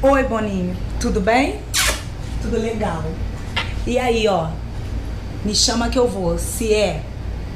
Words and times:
Oi, 0.00 0.22
Boninho. 0.22 0.76
Tudo 1.00 1.20
bem? 1.20 1.58
Tudo 2.40 2.56
legal. 2.56 3.02
E 3.84 3.98
aí, 3.98 4.28
ó, 4.28 4.46
me 5.44 5.52
chama 5.52 5.88
que 5.88 5.98
eu 5.98 6.06
vou. 6.06 6.38
Se 6.38 6.72
é 6.72 7.02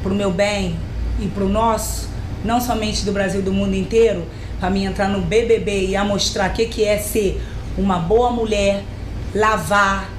pro 0.03 0.13
meu 0.13 0.33
bem 0.33 0.77
e 1.21 1.29
pro 1.29 1.49
nosso, 1.49 2.09
não 2.45 2.61
somente 2.61 3.05
do 3.05 3.13
Brasil, 3.13 3.43
do 3.43 3.53
mundo 3.53 3.77
inteiro, 3.77 4.27
pra 4.59 4.69
mim 4.69 4.87
entrar 4.87 5.09
no 5.09 5.21
BBB 5.21 5.87
e 5.87 5.95
a 5.95 6.05
mostrar 6.05 6.51
o 6.51 6.53
que, 6.53 6.67
que 6.67 6.85
é 6.85 6.99
ser 6.99 7.41
uma 7.79 8.01
boa 8.01 8.33
mulher, 8.33 8.83
lavar, 9.33 10.11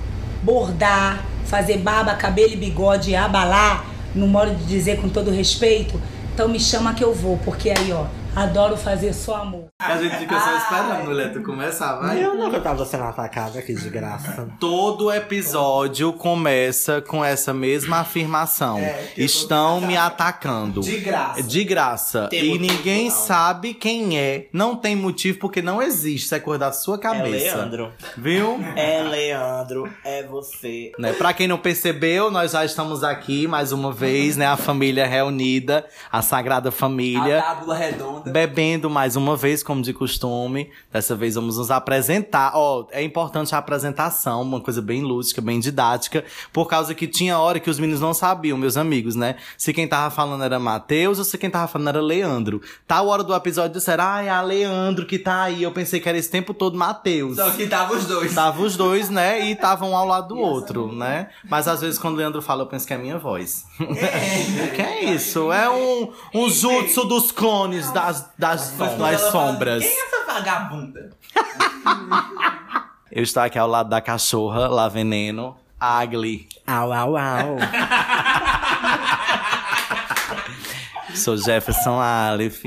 bordar, 0.42 1.26
fazer 1.44 1.80
barba, 1.80 2.14
cabelo 2.14 2.54
e 2.54 2.56
bigode 2.56 3.14
abalar, 3.18 3.86
no 4.16 4.28
modo 4.28 4.56
de 4.56 4.64
dizer 4.64 5.02
com 5.02 5.10
todo 5.10 5.30
respeito. 5.30 6.00
Então 6.34 6.48
me 6.48 6.58
chama 6.62 6.94
que 6.94 7.04
eu 7.04 7.14
vou, 7.14 7.38
porque 7.44 7.70
aí, 7.70 7.92
ó, 7.92 8.06
adoro 8.36 8.76
fazer 8.78 9.14
só 9.14 9.36
amor. 9.38 9.68
A 9.80 9.98
gente 9.98 10.16
fica 10.18 10.40
só 10.40 10.58
esperando, 10.58 11.06
mulher. 11.06 11.32
Tu 11.34 11.42
começa, 11.44 11.96
vai. 11.98 12.24
Eu 12.24 12.36
nunca 12.36 12.60
tava 12.60 12.86
sendo 12.86 13.04
atacada 13.04 13.60
aqui 13.60 13.74
de 13.74 13.90
graça. 13.90 14.48
Todo 14.60 15.12
episódio 15.12 16.14
começa 16.14 17.02
com 17.02 17.24
essa 17.24 17.54
mesma 17.54 18.00
afirmação. 18.00 18.80
Estão 19.18 19.82
me 19.82 19.96
atacando. 19.98 20.82
De 20.82 20.98
graça. 21.00 21.44
De 21.44 21.64
graça. 21.64 22.28
Tem 22.30 22.44
e 22.46 22.50
motivo, 22.60 22.74
ninguém 22.74 23.10
não. 23.10 23.16
sabe 23.16 23.74
quem 23.74 24.18
é. 24.18 24.48
Não 24.54 24.76
tem 24.76 24.96
motivo 24.96 25.40
porque 25.40 25.62
não 25.62 25.82
existe. 25.82 26.26
Isso 26.26 26.36
é 26.36 26.40
coisa 26.40 26.60
da 26.60 26.72
sua 26.72 26.96
É 26.96 27.00
cabeça. 27.00 27.56
Leandro. 27.58 27.92
Viu? 28.18 28.60
É 28.76 29.02
Leandro, 29.04 29.90
é 30.04 30.24
você. 30.24 30.92
Né? 30.98 31.14
Pra 31.14 31.34
quem 31.34 31.48
não 31.48 31.58
percebeu, 31.58 32.32
nós 32.32 32.52
já 32.52 32.64
estamos 32.64 33.04
aqui 33.04 33.48
mais 33.48 33.72
uma 33.72 33.92
vez, 33.92 34.38
né? 34.38 34.48
A 34.48 34.56
família 34.58 35.06
reunida, 35.06 35.86
a 36.12 36.22
Sagrada 36.22 36.70
A 36.70 36.72
Família. 36.72 37.42
tábula 37.42 37.76
Bebendo 38.26 38.90
mais 38.90 39.16
uma 39.16 39.36
vez, 39.36 39.64
como 39.64 39.82
de 39.82 39.94
costume. 39.94 40.70
Dessa 40.92 41.16
vez 41.16 41.36
vamos 41.36 41.58
nos 41.58 41.72
apresentar. 41.72 42.52
Ó, 42.56 42.86
é 42.92 43.04
importante 43.04 43.54
a 43.54 43.58
apresentação, 43.58 44.42
uma 44.42 44.60
coisa 44.60 44.82
bem 44.82 45.02
lúdica, 45.02 45.42
bem 45.42 45.60
didática, 45.60 46.24
por 46.52 46.68
causa 46.68 46.94
que 46.94 47.08
tinha 47.08 47.38
hora 47.38 47.60
que 47.60 47.70
os 47.70 47.80
meninos 47.80 48.02
não 48.02 48.14
sabiam, 48.14 48.58
meus 48.58 48.78
amigos, 48.78 49.16
né? 49.16 49.36
Se 49.58 49.74
quem 49.74 49.88
tava 49.88 50.14
falando 50.14 50.44
era 50.44 50.60
Matheus 50.60 51.20
ou 51.20 51.26
se 51.26 51.38
quem 51.38 51.50
tava 51.50 51.68
falando 51.68 51.90
era 51.90 52.02
Leandro. 52.02 52.62
Tal 52.88 53.08
hora 53.08 53.24
do 53.24 53.34
episódio 53.34 53.74
disseram, 53.74 54.04
ai, 54.04 54.28
é 54.28 54.32
a 54.32 54.42
Leandro 54.42 55.06
que 55.06 55.20
tá 55.20 55.44
aí. 55.44 55.64
Eu 55.64 55.72
pensei 55.72 56.00
que 56.00 56.10
era 56.10 56.18
esse 56.18 56.30
tempo 56.30 56.54
todo 56.54 56.78
Matheus. 56.78 57.36
Só 57.36 57.52
que 57.52 57.68
tava 57.68 57.96
os 57.96 58.06
dois. 58.06 58.34
Tava 58.34 58.62
os 58.62 58.76
dois, 58.76 59.10
né? 59.10 59.46
E 59.46 59.52
estavam 59.52 59.92
um 59.92 59.98
ao 59.98 60.08
lado 60.08 60.30
do 60.30 60.38
outro, 60.42 60.92
né? 60.92 61.30
Mas 61.50 61.68
às 61.68 61.82
vezes 61.82 62.00
quando 62.00 62.16
o 62.16 62.18
Leandro 62.18 62.42
fala, 62.42 62.64
eu 62.64 62.68
penso 62.68 62.86
que 62.88 62.94
é 62.94 62.96
a 62.96 63.00
minha 63.00 63.18
voz. 63.18 63.66
que 64.76 64.82
é 64.82 65.06
isso? 65.06 65.52
É 65.52 65.70
um, 65.70 66.12
um 66.34 66.50
jutsu 66.50 67.06
dos 67.06 67.32
clones 67.32 67.92
das, 68.22 68.32
das, 68.38 68.72
quando 68.78 68.98
das 69.00 69.22
sombras. 69.22 69.84
Quem 69.84 69.92
é 69.92 70.06
essa 70.06 70.26
vagabunda? 70.26 71.10
Eu 73.12 73.24
estou 73.24 73.44
aqui 73.44 73.60
ao 73.60 73.68
lado 73.68 73.90
da 73.90 74.02
cachorra, 74.02 74.68
lá 74.68 74.88
veneno, 74.88 75.56
Agli. 75.80 76.48
Au, 76.66 76.92
au, 76.92 77.16
au. 77.16 77.58
Sou 81.14 81.38
Jefferson 81.38 82.00
Aleph. 82.00 82.64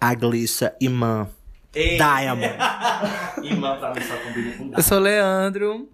A 0.00 0.14
Glissa 0.14 0.74
Imã. 0.80 1.26
Diamond. 1.72 2.54
Irmã 3.42 3.76
pra 3.78 3.92
mim 3.92 4.00
só 4.00 4.16
combina 4.16 4.56
com 4.56 4.70
Eu 4.76 4.82
sou 4.82 4.98
Leandro. 5.00 5.88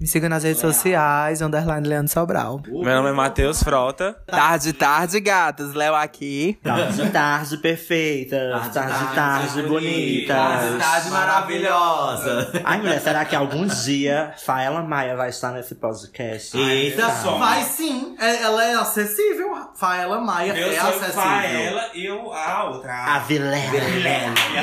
Me 0.00 0.08
siga 0.08 0.28
nas 0.28 0.42
redes 0.42 0.60
sociais, 0.60 1.40
underline 1.40 1.86
Leandro 1.88 2.12
Sobral. 2.12 2.60
Meu 2.66 2.82
nome 2.96 3.10
é 3.10 3.12
Matheus 3.12 3.62
Frota. 3.62 4.12
Tarde, 4.26 4.72
tarde, 4.72 5.20
gatos. 5.20 5.72
Léo 5.72 5.94
aqui. 5.94 6.58
Tarde, 6.62 7.10
tarde 7.10 7.56
perfeita. 7.58 8.36
Tarde, 8.72 9.14
tarde, 9.14 9.62
bonita. 9.62 10.34
Tarde, 10.34 10.78
tarde 10.78 11.10
maravilhosa. 11.10 12.60
Ai, 12.64 12.78
mulher, 12.78 13.00
será 13.00 13.24
que 13.24 13.36
algum 13.36 13.66
dia 13.66 14.34
Faela 14.44 14.82
Maia 14.82 15.16
vai 15.16 15.30
estar 15.30 15.52
nesse 15.52 15.76
podcast? 15.76 16.58
Eita, 16.58 17.10
som. 17.22 17.38
vai 17.38 17.62
sim. 17.62 18.16
É- 18.18 18.42
ela 18.42 18.64
é 18.64 18.74
acessível. 18.74 19.54
Faela 19.76 20.20
Maia 20.20 20.54
Eu 20.58 20.72
é 20.72 20.80
sou 20.80 20.88
acessível. 20.90 21.22
Faela 21.22 21.90
e 21.94 22.04
eu 22.04 22.32
a 22.32 22.64
outra. 22.64 22.92
A 22.92 23.18
Vilela. 23.20 23.54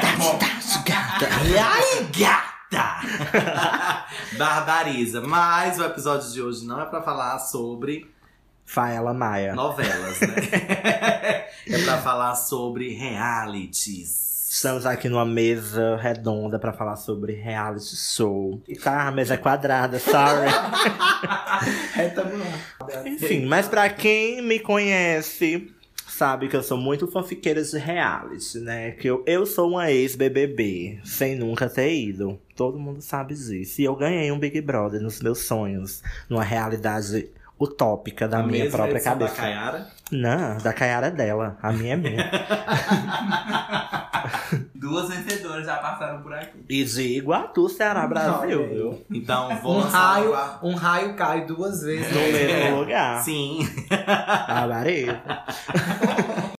Tarde, 0.01 0.39
tarde, 0.39 0.83
gata. 0.85 1.29
Ai, 1.57 2.07
gata! 2.19 2.50
Barbariza. 4.37 5.21
Mas 5.21 5.79
o 5.79 5.83
episódio 5.83 6.31
de 6.31 6.41
hoje 6.41 6.65
não 6.65 6.81
é 6.81 6.85
pra 6.85 7.01
falar 7.01 7.39
sobre 7.39 8.09
Faela 8.65 9.13
Maia. 9.13 9.53
novelas, 9.53 10.19
né? 10.21 10.27
é 11.67 11.83
pra 11.85 11.97
falar 11.97 12.35
sobre 12.35 12.93
realities. 12.93 14.31
Estamos 14.53 14.85
aqui 14.85 15.07
numa 15.07 15.25
mesa 15.25 15.95
redonda 15.95 16.59
pra 16.59 16.73
falar 16.73 16.97
sobre 16.97 17.33
reality 17.33 17.95
show. 17.95 18.61
E 18.67 18.75
tá, 18.75 19.07
a 19.07 19.11
mesa 19.11 19.35
é 19.35 19.37
quadrada, 19.37 19.97
sorry. 19.97 20.49
Enfim, 23.07 23.45
mas 23.45 23.69
pra 23.69 23.89
quem 23.89 24.41
me 24.41 24.59
conhece, 24.59 25.73
sabe 26.21 26.47
que 26.47 26.55
eu 26.55 26.61
sou 26.61 26.77
muito 26.77 27.07
fanfiqueira 27.07 27.63
de 27.63 27.77
reality, 27.79 28.59
né? 28.59 28.91
Que 28.91 29.09
eu, 29.09 29.23
eu 29.25 29.43
sou 29.43 29.71
uma 29.71 29.89
ex-BBB, 29.89 30.99
sem 31.03 31.35
nunca 31.35 31.67
ter 31.67 31.91
ido. 31.91 32.39
Todo 32.55 32.77
mundo 32.77 33.01
sabe 33.01 33.33
disso. 33.33 33.81
E 33.81 33.85
eu 33.85 33.95
ganhei 33.95 34.31
um 34.31 34.37
Big 34.37 34.61
Brother 34.61 35.01
nos 35.01 35.19
meus 35.19 35.39
sonhos, 35.39 36.03
numa 36.29 36.43
realidade 36.43 37.27
utópica 37.59 38.27
da 38.27 38.37
A 38.37 38.43
minha 38.43 38.69
própria 38.69 39.01
cabeça. 39.01 39.33
Da 39.33 39.41
Kayara. 39.41 39.87
Não, 40.11 40.57
da 40.57 40.73
Kayara 40.73 41.07
é 41.07 41.11
dela. 41.11 41.57
A 41.61 41.71
minha 41.71 41.93
é 41.93 41.97
minha. 41.97 42.31
Duas 44.75 45.09
vencedoras 45.09 45.65
já 45.65 45.77
passaram 45.77 46.21
por 46.21 46.33
aqui. 46.33 46.63
e 46.69 46.83
de 46.83 47.17
Iguatu, 47.17 47.69
Ceará, 47.69 48.05
Brasil, 48.07 48.67
viu? 48.67 49.05
Então, 49.09 49.55
vou 49.61 49.77
Um 49.77 49.81
lançar 49.81 49.99
raio, 49.99 50.35
um 50.63 50.75
raio 50.75 51.15
cai 51.15 51.45
duas 51.45 51.81
vezes. 51.81 52.11
No 52.11 52.19
mesmo 52.19 52.79
lugar. 52.79 53.23
Sim. 53.23 53.59
Barbareza. 54.47 55.21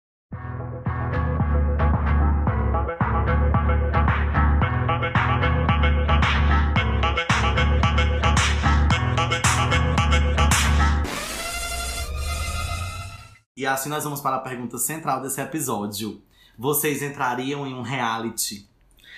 E 13.63 13.67
assim 13.67 13.89
nós 13.89 14.03
vamos 14.03 14.21
para 14.21 14.35
a 14.35 14.41
pergunta 14.41 14.77
central 14.77 15.23
desse 15.23 15.41
episódio. 15.41 16.21
Vocês 16.59 17.01
entrariam 17.01 17.65
em 17.65 17.73
um 17.73 17.81
reality? 17.83 18.67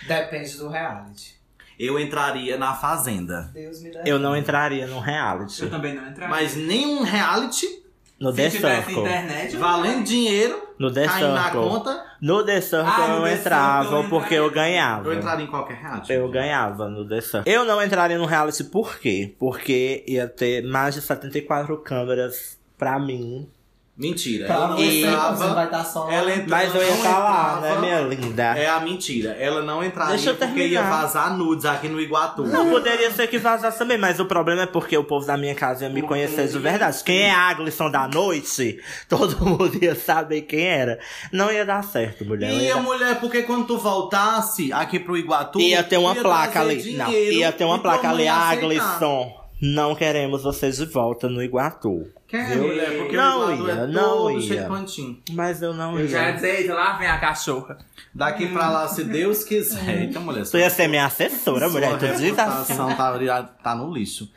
Depende 0.06 0.58
do 0.58 0.68
reality. 0.68 1.34
Eu 1.78 1.98
entraria 1.98 2.58
na 2.58 2.74
Fazenda. 2.74 3.50
Deus 3.54 3.80
me 3.80 3.90
dá. 3.90 4.02
Eu 4.04 4.18
não 4.18 4.36
entraria 4.36 4.86
num 4.86 5.00
reality. 5.00 5.62
Eu 5.62 5.70
também 5.70 5.94
não 5.94 6.06
entraria. 6.06 6.28
Mas 6.28 6.54
nenhum 6.54 7.02
reality 7.04 7.66
No 8.20 8.34
The 8.34 8.50
Se 8.50 8.56
tivesse 8.58 8.84
Circle. 8.88 9.00
internet, 9.02 9.56
valendo 9.56 10.04
dinheiro, 10.04 10.68
No 10.78 10.92
The 10.92 11.06
na 11.06 11.50
conta, 11.50 12.04
No 12.20 12.44
The 12.44 12.60
Circle 12.60 12.86
Ah, 12.86 13.08
no 13.08 13.16
eu 13.16 13.22
The 13.22 13.32
entrava 13.40 13.82
Circle 13.88 14.02
eu 14.04 14.08
porque 14.10 14.34
eu 14.34 14.46
entraria. 14.48 14.72
ganhava. 14.72 15.08
eu 15.08 15.14
entraria 15.14 15.44
em 15.46 15.48
qualquer 15.48 15.76
reality. 15.78 16.12
Eu 16.12 16.28
ganhava 16.30 16.88
no 16.90 17.08
The 17.08 17.20
Circle. 17.22 17.50
Eu 17.50 17.64
não 17.64 17.82
entraria 17.82 18.18
no 18.18 18.26
reality 18.26 18.62
por 18.64 18.98
quê? 18.98 19.34
Porque 19.38 20.04
ia 20.06 20.28
ter 20.28 20.62
mais 20.64 20.94
de 20.94 21.00
74 21.00 21.78
câmeras 21.78 22.58
pra 22.76 22.98
mim. 23.00 23.48
Mentira. 23.96 24.46
Pra 24.46 24.54
Ela 24.56 24.68
não 24.68 24.76
você, 24.76 25.00
entrava. 25.06 25.36
você 25.36 25.54
vai 25.54 25.64
estar 25.66 25.84
só. 25.84 26.10
Ela 26.10 26.34
entrava, 26.34 26.50
Mas 26.50 26.74
eu 26.74 26.82
ia 26.82 26.90
não 26.90 26.96
falar, 26.96 27.60
né, 27.60 27.78
minha 27.78 28.00
linda? 28.00 28.42
É 28.58 28.66
a 28.68 28.80
mentira. 28.80 29.30
Ela 29.38 29.62
não 29.62 29.84
entraria 29.84 30.16
Deixa 30.16 30.30
eu 30.30 30.34
porque 30.34 30.62
ia 30.66 30.80
terminar. 30.80 31.00
vazar 31.02 31.36
nudes 31.38 31.64
aqui 31.64 31.86
no 31.88 32.00
Iguatu. 32.00 32.42
Não, 32.44 32.70
poderia 32.70 33.10
ser 33.12 33.28
que 33.28 33.38
vazasse 33.38 33.78
também, 33.78 33.96
mas 33.96 34.18
o 34.18 34.24
problema 34.26 34.62
é 34.62 34.66
porque 34.66 34.98
o 34.98 35.04
povo 35.04 35.24
da 35.24 35.36
minha 35.36 35.54
casa 35.54 35.84
ia 35.84 35.90
me 35.90 36.02
conhecer 36.02 36.48
de 36.48 36.58
verdade. 36.58 37.04
Quem 37.04 37.20
é 37.22 37.30
a 37.30 37.48
Aglisson 37.50 37.88
da 37.88 38.08
noite, 38.08 38.80
todo 39.08 39.38
mundo 39.44 39.70
ia 39.80 39.94
saber 39.94 40.40
quem 40.42 40.64
era. 40.66 40.98
Não 41.32 41.52
ia 41.52 41.64
dar 41.64 41.84
certo, 41.84 42.24
mulher. 42.24 42.50
E 42.50 42.64
Ia 42.64 42.72
a 42.72 42.76
dar- 42.78 42.82
mulher, 42.82 43.20
porque 43.20 43.42
quando 43.42 43.64
tu 43.64 43.78
voltasse 43.78 44.72
aqui 44.72 44.98
pro 44.98 45.16
Iguatu, 45.16 45.60
Ia 45.60 45.84
ter 45.84 45.98
uma 45.98 46.14
ia 46.16 46.20
placa 46.20 46.60
ali. 46.62 46.94
Não, 46.94 47.10
ia 47.12 47.52
ter 47.52 47.64
uma 47.64 47.78
placa 47.78 48.10
ali. 48.10 48.24
ia 48.24 48.34
aceitar. 48.36 48.64
Aglisson, 48.64 49.32
não 49.72 49.94
queremos 49.94 50.42
vocês 50.42 50.76
de 50.76 50.84
volta 50.86 51.28
no 51.28 51.42
Iguatu. 51.42 52.06
Quer, 52.28 52.50
Viu? 52.50 52.68
mulher? 52.68 52.98
Porque 52.98 53.16
Não 53.16 53.46
o 53.46 53.52
Iguatu 53.54 53.68
ia, 53.70 53.82
é 53.82 53.86
não 53.86 54.16
todo 54.18 54.40
ia. 54.40 54.68
Mas 55.32 55.62
eu 55.62 55.72
não 55.72 55.98
Eu 55.98 56.06
já 56.06 56.22
ia 56.22 56.28
ia. 56.28 56.34
dizer, 56.34 56.60
eita, 56.60 56.74
lá 56.74 56.98
vem 56.98 57.08
a 57.08 57.18
cachorra. 57.18 57.78
Daqui 58.14 58.48
pra 58.48 58.68
lá, 58.70 58.88
se 58.88 59.04
Deus 59.04 59.42
quiser. 59.44 60.02
Eita, 60.02 60.20
mulher. 60.20 60.44
Tu 60.46 60.58
ia 60.58 60.68
ser 60.70 60.88
minha 60.88 61.06
assessora, 61.06 61.68
mulher. 61.68 61.90
Sua 61.90 61.98
Tu 61.98 62.06
diz 62.06 62.38
assim. 62.38 62.74
reputação 62.74 62.94
tá, 62.96 63.42
tá 63.42 63.74
no 63.74 63.92
lixo. 63.92 64.30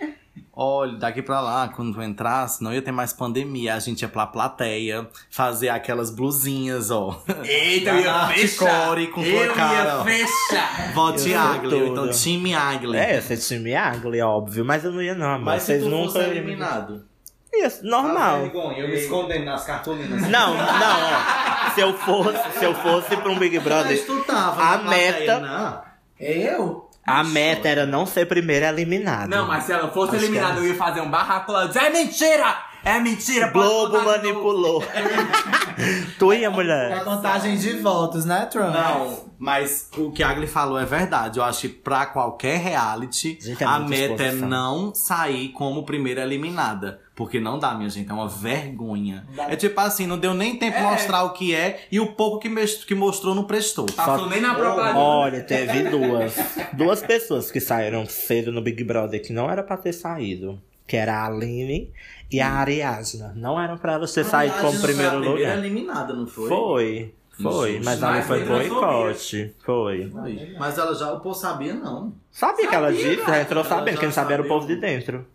Olha, 0.60 0.94
daqui 0.98 1.22
pra 1.22 1.40
lá, 1.40 1.68
quando 1.68 1.94
tu 1.94 2.02
entrasse, 2.02 2.64
não 2.64 2.74
ia 2.74 2.82
ter 2.82 2.92
mais 2.92 3.14
pandemia. 3.14 3.76
A 3.76 3.80
gente 3.80 4.02
ia 4.02 4.08
pra 4.10 4.26
plateia, 4.26 5.08
fazer 5.30 5.70
aquelas 5.70 6.10
blusinhas, 6.10 6.90
ó. 6.90 7.22
Eita, 7.44 7.92
eu 7.92 8.00
ia 8.00 8.28
fechar. 8.30 8.88
Com 9.14 9.22
eu 9.24 9.54
cara, 9.54 10.00
ia 10.00 10.04
fechar. 10.04 10.94
Vote 10.94 11.32
ou 11.76 11.88
então 11.88 12.10
time 12.10 12.56
Agli. 12.56 12.98
É, 12.98 13.22
você 13.22 13.38
time 13.38 13.76
Agli, 13.76 14.20
óbvio. 14.20 14.66
Mas 14.66 14.84
eu 14.84 14.92
não 14.92 15.02
ia, 15.02 15.14
não. 15.14 15.38
Mas 15.38 15.62
Vocês 15.62 15.84
nunca. 15.86 16.14
fosse 16.14 16.20
eliminado. 16.22 17.06
Isso, 17.54 17.86
normal. 17.86 18.46
eu 18.46 18.88
me 18.88 18.96
escondendo 18.96 19.46
nas 19.46 19.64
cartolinas. 19.64 20.24
Não, 20.24 20.56
não, 20.56 20.98
ó. 21.04 21.70
Se 21.76 21.82
eu 21.82 21.94
fosse, 21.94 22.60
se 22.60 22.66
eu 22.66 22.74
fosse 22.74 23.16
pra 23.16 23.30
um 23.32 23.38
Big 23.38 23.60
Brother. 23.60 23.92
Mas 23.96 24.06
tu 24.06 24.24
tava 24.24 24.62
A 24.62 24.78
na 24.78 24.84
plateia, 24.86 25.20
meta- 25.20 25.40
não. 25.40 25.82
Eu? 26.20 26.87
A 27.08 27.24
meta 27.24 27.70
era 27.70 27.86
não 27.86 28.06
ser 28.06 28.26
primeira 28.26 28.68
eliminada. 28.68 29.34
Não, 29.34 29.48
mas 29.48 29.64
se 29.64 29.72
ela 29.72 29.88
fosse 29.88 30.18
Acho 30.18 30.26
eliminada, 30.26 30.60
eu 30.60 30.68
ia 30.68 30.76
fazer 30.76 31.00
um 31.00 31.10
barraco 31.10 31.54
lá. 31.54 31.72
É 31.74 31.90
mentira! 31.90 32.67
É 32.84 33.00
mentira! 33.00 33.48
Globo 33.48 34.00
botar 34.00 34.18
de 34.18 34.28
novo." 34.32 34.46
manipulou. 34.46 34.84
tu 36.18 36.34
ia, 36.34 36.48
É 36.48 36.50
mulher? 36.50 37.04
contagem 37.04 37.58
de 37.58 37.74
votos, 37.80 38.26
né, 38.26 38.46
Trump? 38.46 38.74
Não, 38.74 39.26
mas 39.38 39.90
o 39.98 40.12
que 40.12 40.24
a 40.24 40.30
Agli 40.30 40.48
falou 40.48 40.80
é 40.80 40.86
verdade. 40.86 41.40
Eu 41.40 41.44
acho 41.44 41.62
que 41.62 41.70
pra 41.70 42.06
qualquer 42.06 42.60
reality, 42.60 43.38
Gente, 43.42 43.64
é 43.64 43.66
a 43.66 43.80
meta 43.80 44.24
é 44.24 44.28
exposição. 44.28 44.50
não 44.50 44.94
sair 44.96 45.50
como 45.50 45.84
primeira 45.84 46.22
eliminada. 46.24 47.02
Porque 47.16 47.40
não 47.40 47.58
dá, 47.58 47.74
minha 47.74 47.90
gente, 47.90 48.10
é 48.10 48.14
uma 48.14 48.28
vergonha. 48.28 49.26
É 49.50 49.56
tipo 49.56 49.80
assim, 49.82 50.06
não 50.06 50.20
deu 50.20 50.36
nem 50.36 50.56
tempo 50.56 50.78
de 50.78 50.84
mostrar 50.84 51.24
o 51.24 51.32
que 51.34 51.54
é 51.54 51.88
e 51.92 52.00
o 52.00 52.14
pouco 52.14 52.38
que, 52.40 52.50
que 52.86 52.94
mostrou 52.94 53.34
não 53.34 53.44
prestou. 53.44 53.88
Passou 53.88 54.30
nem 54.30 54.40
na 54.40 54.54
propaganda. 54.54 55.00
Olha, 55.00 55.42
teve 55.42 55.90
duas. 55.90 56.36
Duas 56.74 57.02
pessoas 57.02 57.50
que 57.50 57.60
saíram 57.60 58.06
cedo 58.06 58.52
no 58.52 58.62
Big 58.62 58.84
Brother 58.84 59.20
que 59.20 59.34
não 59.34 59.50
era 59.50 59.64
pra 59.64 59.78
ter 59.78 59.94
saído. 59.94 60.62
Que 60.86 60.96
era 60.96 61.18
a 61.18 61.26
Aline 61.26 61.92
e 62.32 62.40
a 62.40 62.52
Ariadna. 62.52 63.34
Não 63.36 63.60
elas 63.94 64.14
ter 64.14 64.24
saído 64.26 64.56
Aliás, 64.56 64.70
como 64.76 64.82
primeiro 64.82 65.12
primeira 65.22 65.32
lugar. 65.50 65.58
eliminada, 65.58 66.14
não 66.14 66.28
foi? 66.28 66.50
Foi. 66.50 67.14
Foi, 67.42 67.80
mas 67.84 68.00
Mas 68.00 68.26
foi 68.26 68.44
foi 68.46 68.70
boicote. 68.70 69.56
Foi. 69.64 70.12
Mas 70.58 70.78
ela 70.78 70.96
já, 70.96 71.14
o 71.14 71.20
povo 71.20 71.36
sabia, 71.36 71.74
não. 71.76 72.12
Sabia 72.32 72.68
que 72.68 72.74
ela 72.74 72.92
Sabia, 72.92 73.16
disse? 73.16 73.28
Já 73.28 73.42
entrou 73.42 73.60
ela 73.60 73.70
sabendo, 73.70 73.94
já 73.96 74.00
quem 74.02 74.12
sabia 74.12 74.34
era 74.34 74.42
o 74.42 74.46
sabia. 74.46 74.58
povo 74.60 74.68
de 74.68 74.76
dentro. 74.82 75.28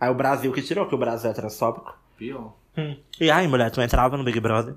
Aí 0.00 0.08
o 0.10 0.14
Brasil 0.14 0.50
que 0.52 0.62
tirou, 0.62 0.86
que 0.86 0.94
o 0.94 0.98
Brasil 0.98 1.28
é 1.30 1.34
transfóbico. 1.34 1.94
Pior. 2.16 2.54
Hum. 2.78 2.96
E 3.20 3.30
aí, 3.30 3.46
mulher, 3.46 3.70
tu 3.70 3.82
entrava 3.82 4.16
no 4.16 4.24
Big 4.24 4.40
Brother? 4.40 4.74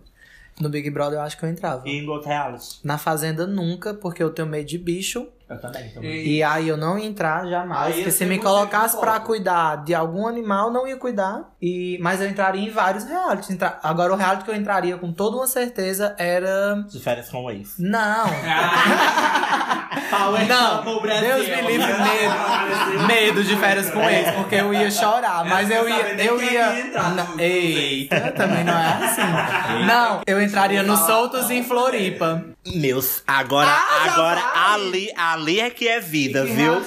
No 0.59 0.67
Big 0.67 0.89
Brother 0.89 1.19
eu 1.19 1.23
acho 1.23 1.37
que 1.37 1.45
eu 1.45 1.49
entrava. 1.49 1.87
E 1.87 1.99
em 1.99 2.07
outro 2.09 2.27
reality? 2.27 2.79
Na 2.83 2.97
Fazenda 2.97 3.47
nunca, 3.47 3.93
porque 3.93 4.21
eu 4.21 4.29
tenho 4.31 4.47
medo 4.47 4.67
de 4.67 4.77
bicho. 4.77 5.27
Eu 5.53 5.61
também, 5.61 5.91
E 6.03 6.43
aí 6.43 6.67
eu 6.67 6.77
não 6.77 6.97
ia 6.97 7.05
entrar 7.05 7.45
jamais. 7.47 7.87
Aí 7.87 7.93
porque 7.95 8.11
se 8.11 8.25
me 8.25 8.39
colocasse 8.39 8.99
pra 8.99 9.19
cuidar 9.19 9.83
de 9.83 9.93
algum 9.95 10.27
animal, 10.27 10.71
não 10.71 10.87
ia 10.87 10.97
cuidar. 10.97 11.51
E, 11.61 11.97
mas 12.01 12.19
eu 12.21 12.27
entraria 12.29 12.61
em 12.67 12.71
vários 12.71 13.03
realities. 13.05 13.49
Entra- 13.49 13.79
Agora 13.83 14.13
o 14.13 14.15
reality 14.15 14.43
que 14.45 14.51
eu 14.51 14.55
entraria 14.55 14.97
com 14.97 15.11
toda 15.13 15.37
uma 15.37 15.47
certeza 15.47 16.15
era. 16.17 16.75
De 16.89 16.99
férias 16.99 17.29
com 17.29 17.43
o 17.43 17.51
ex. 17.51 17.75
Não! 17.79 18.25
Power 20.09 20.47
Não, 20.47 20.83
Deus 20.83 21.47
me 21.47 21.61
livre 21.61 21.93
medo. 21.93 23.07
Medo 23.07 23.43
de 23.43 23.55
férias 23.57 23.89
com 23.89 24.01
ex, 24.09 24.31
porque 24.31 24.55
eu 24.55 24.73
ia 24.73 24.89
chorar. 24.91 25.45
Mas 25.45 25.69
eu 25.69 25.87
ia. 25.87 26.13
Eu 26.23 26.41
ia. 26.41 26.91
Não, 27.15 27.39
Eita, 27.39 28.31
também 28.35 28.63
não 28.63 28.73
é 28.77 28.87
assim. 29.05 29.85
Não, 29.85 30.21
eu 30.25 30.41
entraria 30.41 30.83
no 30.83 30.95
Soltos 30.97 31.49
em 31.51 31.63
Floripa. 31.63 32.43
Meus, 32.65 33.21
agora, 33.27 33.69
Ah, 33.69 34.11
agora, 34.13 34.39
vai. 34.39 34.73
ali, 34.75 35.11
ali 35.17 35.59
é 35.59 35.69
que 35.69 35.85
é 35.87 35.99
vida, 35.99 36.45
que 36.45 36.53
viu? 36.53 36.73
é? 36.73 36.77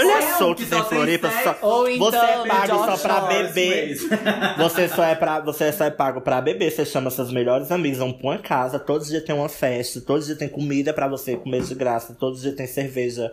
Olha 0.00 0.12
É, 0.18 0.22
solto 0.38 0.62
que 0.62 0.68
só 0.68 0.76
sem 0.76 0.84
tem 0.88 0.98
Floripa, 0.98 1.30
só, 1.44 1.56
Ou 1.60 1.88
então, 1.90 2.10
você 2.10 2.16
é 2.16 2.46
pago 2.46 2.84
só 2.86 2.96
pra 2.96 3.20
beber. 3.22 3.96
Você 4.56 4.88
só 4.88 5.04
é 5.04 5.14
pra, 5.14 5.40
você 5.40 5.70
só 5.72 5.84
é 5.84 5.90
pago 5.90 6.20
pra 6.22 6.40
beber, 6.40 6.70
você 6.70 6.84
chama 6.86 7.10
seus 7.10 7.30
melhores 7.30 7.70
amigos, 7.70 7.98
vão 7.98 8.12
pra 8.12 8.26
uma 8.30 8.38
casa, 8.38 8.78
todos 8.78 9.04
os 9.06 9.10
dias 9.10 9.22
tem 9.24 9.34
uma 9.34 9.48
festa, 9.48 10.00
todos 10.00 10.22
os 10.22 10.26
dias 10.28 10.38
tem 10.38 10.48
comida 10.48 10.92
pra 10.94 11.06
você 11.06 11.36
comer 11.36 11.62
de 11.62 11.74
graça, 11.74 12.16
todos 12.18 12.38
os 12.38 12.42
dias 12.42 12.55
tem 12.56 12.66
cerveja. 12.66 13.32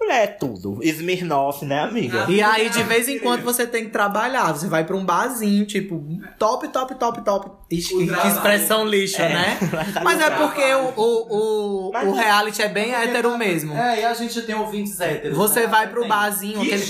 Mulher, 0.00 0.24
é 0.24 0.26
tudo. 0.26 0.80
Smirnoff, 0.82 1.64
né, 1.64 1.80
amiga? 1.80 2.26
E 2.28 2.42
aí, 2.42 2.68
de 2.68 2.82
vez 2.82 3.08
em 3.08 3.18
quando, 3.18 3.42
você 3.42 3.66
tem 3.66 3.84
que 3.84 3.90
trabalhar. 3.90 4.52
Você 4.52 4.66
vai 4.66 4.84
pra 4.84 4.96
um 4.96 5.04
barzinho, 5.04 5.64
tipo, 5.64 6.04
top, 6.38 6.68
top, 6.68 6.94
top, 6.96 7.24
top. 7.24 7.50
Ixi, 7.70 7.96
que, 7.96 8.06
que 8.06 8.28
expressão 8.28 8.86
lixo, 8.86 9.22
né? 9.22 9.58
Mas 10.02 10.20
é 10.20 10.30
porque 10.30 10.62
o, 10.74 10.92
o, 10.96 11.88
o, 11.88 11.92
Mas 11.92 12.08
o 12.08 12.12
reality 12.12 12.62
é 12.62 12.68
bem 12.68 12.94
hétero 12.94 13.36
mesmo. 13.38 13.74
É, 13.74 14.00
e 14.00 14.04
a 14.04 14.14
gente 14.14 14.42
tem 14.42 14.54
ouvintes 14.54 15.00
héteros. 15.00 15.36
Você 15.36 15.60
né? 15.60 15.66
vai 15.66 15.88
pro 15.88 16.00
Tem. 16.00 16.08
barzinho. 16.08 16.60
Aquele... 16.60 16.84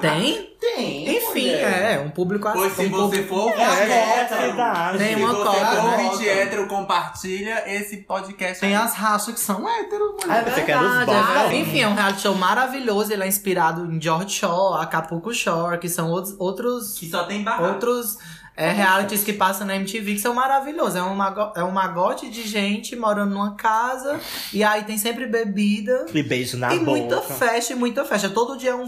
Tem? 0.00 0.51
Tem. 0.62 1.16
Enfim, 1.16 1.40
mulher. 1.40 1.92
é, 1.94 1.98
um 1.98 2.10
público 2.10 2.46
assim. 2.46 2.58
Pois 2.60 2.72
se 2.74 2.86
um 2.86 2.90
você 2.90 3.22
público- 3.22 3.28
for 3.28 3.60
É, 3.60 3.68
ouvinte 3.68 3.90
é, 3.90 4.20
hétero, 4.20 4.40
verdade. 4.42 4.98
Tem 4.98 5.08
se 5.16 5.20
uma 5.22 5.34
você 5.34 5.42
cota, 5.44 5.66
for 5.66 5.82
né? 5.82 6.04
ouvinte 6.06 6.28
hétero, 6.28 6.66
compartilha 6.68 7.64
esse 7.66 7.96
podcast. 7.98 8.60
Tem 8.60 8.76
aí. 8.76 8.82
as 8.82 8.94
raças 8.94 9.34
que 9.34 9.40
são 9.40 9.68
héteros, 9.68 10.12
mulher. 10.22 10.46
É 10.46 10.50
Você 10.50 10.62
quer 10.62 10.76
os 10.80 10.82
verdade, 10.96 11.06
bons, 11.06 11.30
é. 11.30 11.48
né? 11.48 11.56
Enfim, 11.56 11.80
é 11.80 11.88
um 11.88 11.94
reality 11.94 12.20
show 12.20 12.34
maravilhoso. 12.36 13.12
Ele 13.12 13.24
é 13.24 13.26
inspirado 13.26 13.92
em 13.92 14.00
George 14.00 14.30
Shore, 14.36 14.82
Acapulco 14.82 15.34
Shore, 15.34 15.78
que 15.78 15.88
são 15.88 16.08
outros, 16.10 16.36
outros 16.38 16.98
Que 16.98 17.10
só 17.10 17.24
tem 17.24 17.42
barraco. 17.42 17.64
outros 17.72 18.16
é, 18.56 18.70
realities 18.70 19.24
que 19.24 19.32
passam 19.32 19.66
na 19.66 19.76
MTV 19.76 20.14
que 20.14 20.20
são 20.20 20.34
maravilhosos. 20.34 20.96
É 20.96 21.02
um, 21.02 21.14
mago, 21.14 21.52
é 21.56 21.64
um 21.64 21.70
magote 21.70 22.28
de 22.30 22.42
gente 22.46 22.94
morando 22.94 23.30
numa 23.34 23.54
casa 23.56 24.20
e 24.52 24.62
aí 24.62 24.84
tem 24.84 24.98
sempre 24.98 25.26
bebida 25.26 26.06
E 26.12 26.22
beijo 26.22 26.56
na 26.58 26.74
e 26.74 26.78
boca. 26.78 26.90
muita 26.90 27.20
festa 27.22 27.72
e 27.72 27.76
muita 27.76 28.04
festa. 28.04 28.28
Todo 28.28 28.56
dia 28.56 28.70
é 28.70 28.74
um. 28.74 28.86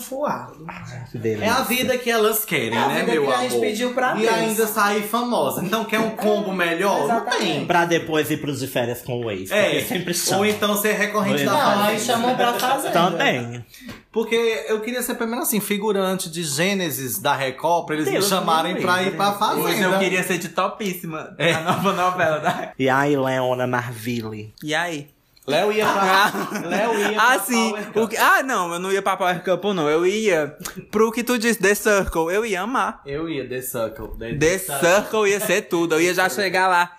Que 1.11 1.19
delícia. 1.19 1.45
É 1.47 1.49
a 1.49 1.63
vida 1.63 1.97
que 1.99 2.11
elas 2.11 2.45
querem, 2.45 2.75
É 2.79 2.83
a 2.83 2.89
né, 2.89 3.01
vida 3.01 3.13
meu 3.13 3.27
que 3.27 3.33
a 3.33 3.37
amor? 3.39 3.49
gente 3.51 3.61
pediu 3.61 3.95
pra 3.95 4.15
E 4.17 4.21
Deus. 4.21 4.33
ainda 4.35 4.67
sair 4.67 5.03
famosa. 5.03 5.63
Então 5.65 5.85
quer 5.85 5.99
um 6.01 6.11
combo 6.11 6.53
melhor? 6.53 7.09
Não 7.09 7.21
tem. 7.25 7.65
Pra 7.67 7.85
depois 7.85 8.31
ir 8.31 8.39
pros 8.39 8.61
de 8.61 8.67
férias 8.67 9.01
com 9.03 9.21
o 9.25 9.31
ex. 9.31 9.51
É, 9.51 9.81
sempre 9.81 10.13
chama. 10.15 10.39
ou 10.39 10.47
então 10.47 10.77
ser 10.77 10.93
recorrente 10.93 11.41
Ou 11.41 11.47
da 11.47 11.53
Não, 11.77 11.83
aí 11.85 11.99
chamam 11.99 12.35
pra 12.37 12.53
fazenda. 12.55 12.93
Também. 12.93 13.65
Porque 14.15 14.65
eu 14.69 14.81
queria 14.81 15.03
ser 15.03 15.17
pelo 15.17 15.29
menos 15.31 15.49
assim, 15.49 15.59
figurante 15.61 16.31
de 16.31 16.45
Gênesis 16.45 17.19
da 17.19 17.35
Record, 17.35 17.85
pra 17.87 17.97
eles 17.97 18.07
Deus 18.09 18.25
me 18.25 18.31
chamarem 18.31 18.77
pra 18.81 19.03
ir 19.03 19.17
pra 19.17 19.33
fazenda. 19.33 19.69
Hoje 19.69 19.83
eu 19.83 19.99
queria 19.99 20.23
ser 20.23 20.39
de 20.39 20.49
topíssima. 20.51 21.35
É. 21.37 21.53
A 21.53 21.61
nova 21.63 21.93
novela 21.93 22.39
da. 22.39 22.73
E 22.79 22.89
aí, 22.89 23.17
Leona 23.17 23.67
Marville. 23.67 24.55
E 24.63 24.73
aí? 24.73 25.09
Léo 25.47 25.73
ia 25.73 25.85
pra. 25.85 26.33
Léo 26.65 26.99
ia 27.01 27.13
pra 27.15 27.23
Ah, 27.33 27.39
sim. 27.41 27.71
Power 27.71 27.89
O 27.91 27.93
Cup. 28.03 28.11
que... 28.11 28.17
Ah, 28.17 28.43
não, 28.45 28.73
eu 28.73 28.79
não 28.79 28.93
ia 28.93 29.03
pra 29.03 29.17
Power 29.17 29.43
Couple, 29.45 29.75
não. 29.75 29.89
Eu 29.91 30.07
ia 30.07 30.57
pro 30.93 31.11
que 31.11 31.25
tu 31.25 31.37
disse, 31.37 31.59
The 31.61 31.75
Circle. 31.75 32.33
Eu 32.33 32.47
ia 32.47 32.63
amar. 32.63 33.03
Eu 33.05 33.29
ia, 33.29 33.47
The 33.49 33.61
Circle. 33.61 34.11
The 34.39 34.59
Circle 34.59 35.29
ia 35.29 35.41
ser 35.41 35.63
tudo. 35.63 35.97
Eu 35.97 36.01
ia 36.01 36.15
já 36.15 36.29
chegar 36.31 36.69
lá. 36.69 36.93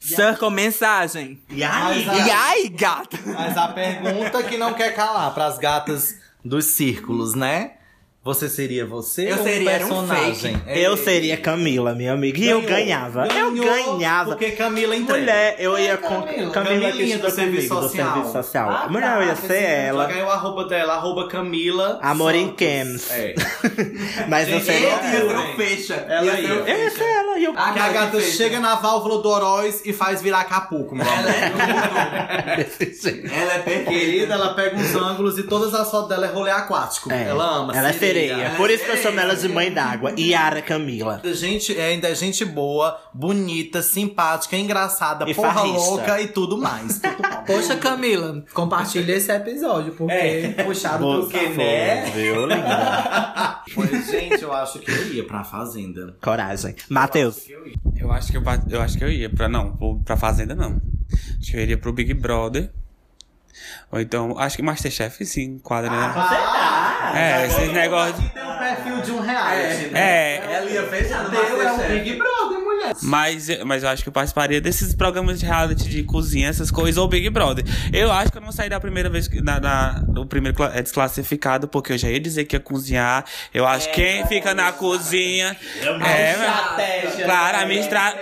Circle 0.00 0.50
mensagem. 0.50 1.38
E 1.50 1.62
aí? 1.62 2.06
E 2.06 2.30
aí, 2.30 2.68
gata? 2.70 3.18
Mas 3.26 3.56
a 3.56 3.68
pergunta 3.68 4.42
que 4.42 4.56
não 4.56 4.72
quer 4.72 4.94
calar 4.96 5.32
pras 5.34 5.58
gatas 5.58 6.16
dos 6.44 6.66
círculos, 6.66 7.34
né? 7.34 7.79
Você 8.22 8.50
seria 8.50 8.84
você 8.84 9.32
Eu 9.32 9.38
ou 9.38 9.42
seria, 9.44 9.70
um 9.70 9.72
era 9.72 9.86
um 9.86 9.88
personagem? 9.88 10.62
É, 10.66 10.78
Eu 10.86 10.94
seria 10.94 11.38
Camila, 11.38 11.94
minha 11.94 12.12
amiga. 12.12 12.38
E 12.38 12.46
eu 12.50 12.60
Ganhou. 12.60 12.76
ganhava. 12.76 13.26
Ganhou, 13.26 13.56
eu 13.56 13.64
ganhava. 13.64 14.30
Porque 14.32 14.50
Camila 14.50 14.94
entrega. 14.94 15.20
Mulher, 15.20 15.56
eu 15.58 15.78
ia 15.78 15.96
com 15.96 16.20
Camila? 16.20 16.50
Camila, 16.52 16.92
que 16.92 16.98
serviço 17.30 17.34
comigo, 17.34 17.64
do 17.80 17.88
social. 17.88 18.12
serviço 18.12 18.32
social. 18.32 18.70
Ah, 18.70 18.88
Mulher, 18.90 19.16
eu 19.16 19.22
ia 19.22 19.34
tá, 19.34 19.46
ser 19.46 19.62
ela. 19.62 20.02
Joga 20.02 20.14
aí 20.16 20.22
o 20.22 20.30
arroba 20.30 20.64
dela, 20.66 20.92
arroba 20.96 21.28
Camila. 21.28 21.98
Amor 22.02 22.34
em. 22.34 22.48
Camps. 22.52 23.10
É. 23.10 23.34
Mas 24.28 24.48
eu 24.50 24.60
Gente, 24.60 24.64
seria 24.66 24.88
eu- 24.88 25.26
Ia 25.26 25.32
ela. 25.32 25.56
fecha. 25.56 25.94
Ela 25.94 26.24
Ia 26.26 26.48
Eu 26.48 26.78
ia 26.78 26.90
ser 26.90 27.04
ela. 27.04 27.38
E 27.38 27.44
eu... 27.44 27.52
A 27.56 27.72
mas 27.72 27.92
gata 27.92 28.20
chega 28.20 28.60
na 28.60 28.74
válvula 28.74 29.22
do 29.22 29.28
Oroz 29.30 29.80
e 29.86 29.94
faz 29.94 30.20
virar 30.20 30.40
Acapulco, 30.40 30.94
meu 30.94 31.08
amor. 31.08 31.24
Ela 31.24 32.50
é 33.54 33.58
perfeita. 33.60 33.90
Querida, 33.90 34.34
ela 34.34 34.52
pega 34.54 34.76
uns 34.76 34.94
ângulos 34.94 35.38
e 35.38 35.44
todas 35.44 35.72
as 35.74 35.90
fotos 35.90 36.08
dela 36.10 36.26
é 36.26 36.30
rolê 36.30 36.50
aquático. 36.50 37.10
É, 37.10 37.28
Ela 37.28 37.44
ama. 37.44 37.74
Ela 37.76 37.88
é 37.90 37.92
sereia. 38.12 38.42
É 38.42 38.56
Por 38.56 38.70
isso 38.70 38.84
que 38.84 38.90
eu 38.90 38.96
chamo 38.96 39.20
ela 39.20 39.34
de 39.34 39.48
mãe 39.48 39.72
d'água. 39.72 40.12
Yara 40.18 40.62
Camila. 40.62 41.20
Gente, 41.24 41.76
é, 41.78 41.86
ainda 41.88 42.08
é 42.08 42.14
gente 42.14 42.44
boa, 42.44 43.00
bonita, 43.14 43.82
simpática, 43.82 44.56
engraçada, 44.56 45.28
E 45.28 45.34
porra 45.34 45.52
farrista. 45.54 45.78
louca 45.78 46.20
e 46.20 46.28
tudo 46.28 46.56
mais. 46.58 47.00
Poxa, 47.46 47.76
Camila, 47.76 48.44
compartilha 48.52 49.12
esse 49.14 49.32
episódio, 49.32 49.92
porque 49.94 50.12
É. 50.12 50.62
puxado 50.64 51.02
Vou- 51.04 51.20
pro 51.20 51.28
que, 51.30 51.46
Foi, 51.46 51.56
né? 51.64 52.10
Viu, 52.14 52.46
linda? 52.46 53.60
Pois, 53.74 54.10
gente, 54.10 54.42
eu 54.42 54.52
acho 54.52 54.78
que 54.80 54.90
eu 54.90 55.12
ia 55.14 55.24
pra 55.24 55.44
fazenda. 55.44 56.16
Coragem. 56.20 56.74
Matheus. 56.88 57.46
Eu 57.96 58.10
acho 58.10 58.32
que 58.32 58.36
eu, 58.36 58.42
eu 58.68 58.80
acho 58.82 58.98
que 58.98 59.04
eu 59.04 59.10
ia 59.10 59.30
pra 59.30 59.48
não, 59.48 59.76
pra 60.04 60.16
fazenda 60.16 60.54
não. 60.54 60.80
Acho 61.38 61.50
que 61.52 61.56
eu 61.56 61.60
iria 61.60 61.78
pro 61.78 61.92
Big 61.92 62.12
Brother. 62.14 62.70
Ou 63.92 64.00
então, 64.00 64.36
acho 64.38 64.56
que 64.56 64.62
Masterchef 64.62 65.24
sim, 65.24 65.42
enquadra, 65.56 65.90
né? 65.90 66.12
Tá. 67.00 67.18
É, 67.18 67.46
esses 67.46 67.72
negócios. 67.72 68.30
Tem 68.32 68.42
um 68.42 68.58
perfil 68.58 69.00
de 69.00 69.12
um 69.12 69.20
reality, 69.20 69.86
né? 69.86 70.00
É, 70.00 70.52
Ela 70.52 70.70
ia 70.70 70.82
fechar 70.86 71.24
no 71.24 71.30
Deu 71.30 71.62
é 71.62 71.72
um. 71.72 71.78
Big 71.78 72.16
Brother. 72.16 72.39
mas, 73.02 73.48
mas 73.64 73.82
eu 73.82 73.88
acho 73.88 74.02
que 74.02 74.08
eu 74.08 74.12
participaria 74.12 74.60
desses 74.60 74.94
programas 74.94 75.38
de 75.40 75.46
reality 75.46 75.88
de 75.88 76.02
cozinha, 76.02 76.48
essas 76.48 76.70
coisas, 76.70 76.96
ou 76.96 77.06
Big 77.08 77.28
Brother. 77.30 77.64
Eu 77.92 78.10
acho 78.10 78.32
que 78.32 78.38
eu 78.38 78.42
não 78.42 78.52
saí 78.52 78.68
da 78.68 78.80
primeira 78.80 79.08
vez, 79.08 79.28
na, 79.42 79.60
na, 79.60 80.02
no 80.08 80.26
primeiro 80.26 80.62
é 80.64 80.82
desclassificado, 80.82 81.68
porque 81.68 81.92
eu 81.92 81.98
já 81.98 82.08
ia 82.10 82.20
dizer 82.20 82.44
que 82.44 82.56
ia 82.56 82.60
cozinhar. 82.60 83.24
Eu 83.54 83.66
acho 83.66 83.88
que 83.92 84.00
quem 84.00 84.26
fica 84.26 84.54
na 84.54 84.72
cozinha. 84.72 85.56
É, 86.06 86.32
estratégia, 86.32 87.24
Claro, 87.24 87.56
né? 87.56 87.62
a 87.62 87.66
minha, 87.66 87.80
estra 87.80 88.14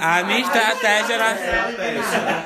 a, 0.00 0.18
a 0.18 0.22
minha 0.24 0.40
estratégia 0.40 1.14
era. 1.14 2.44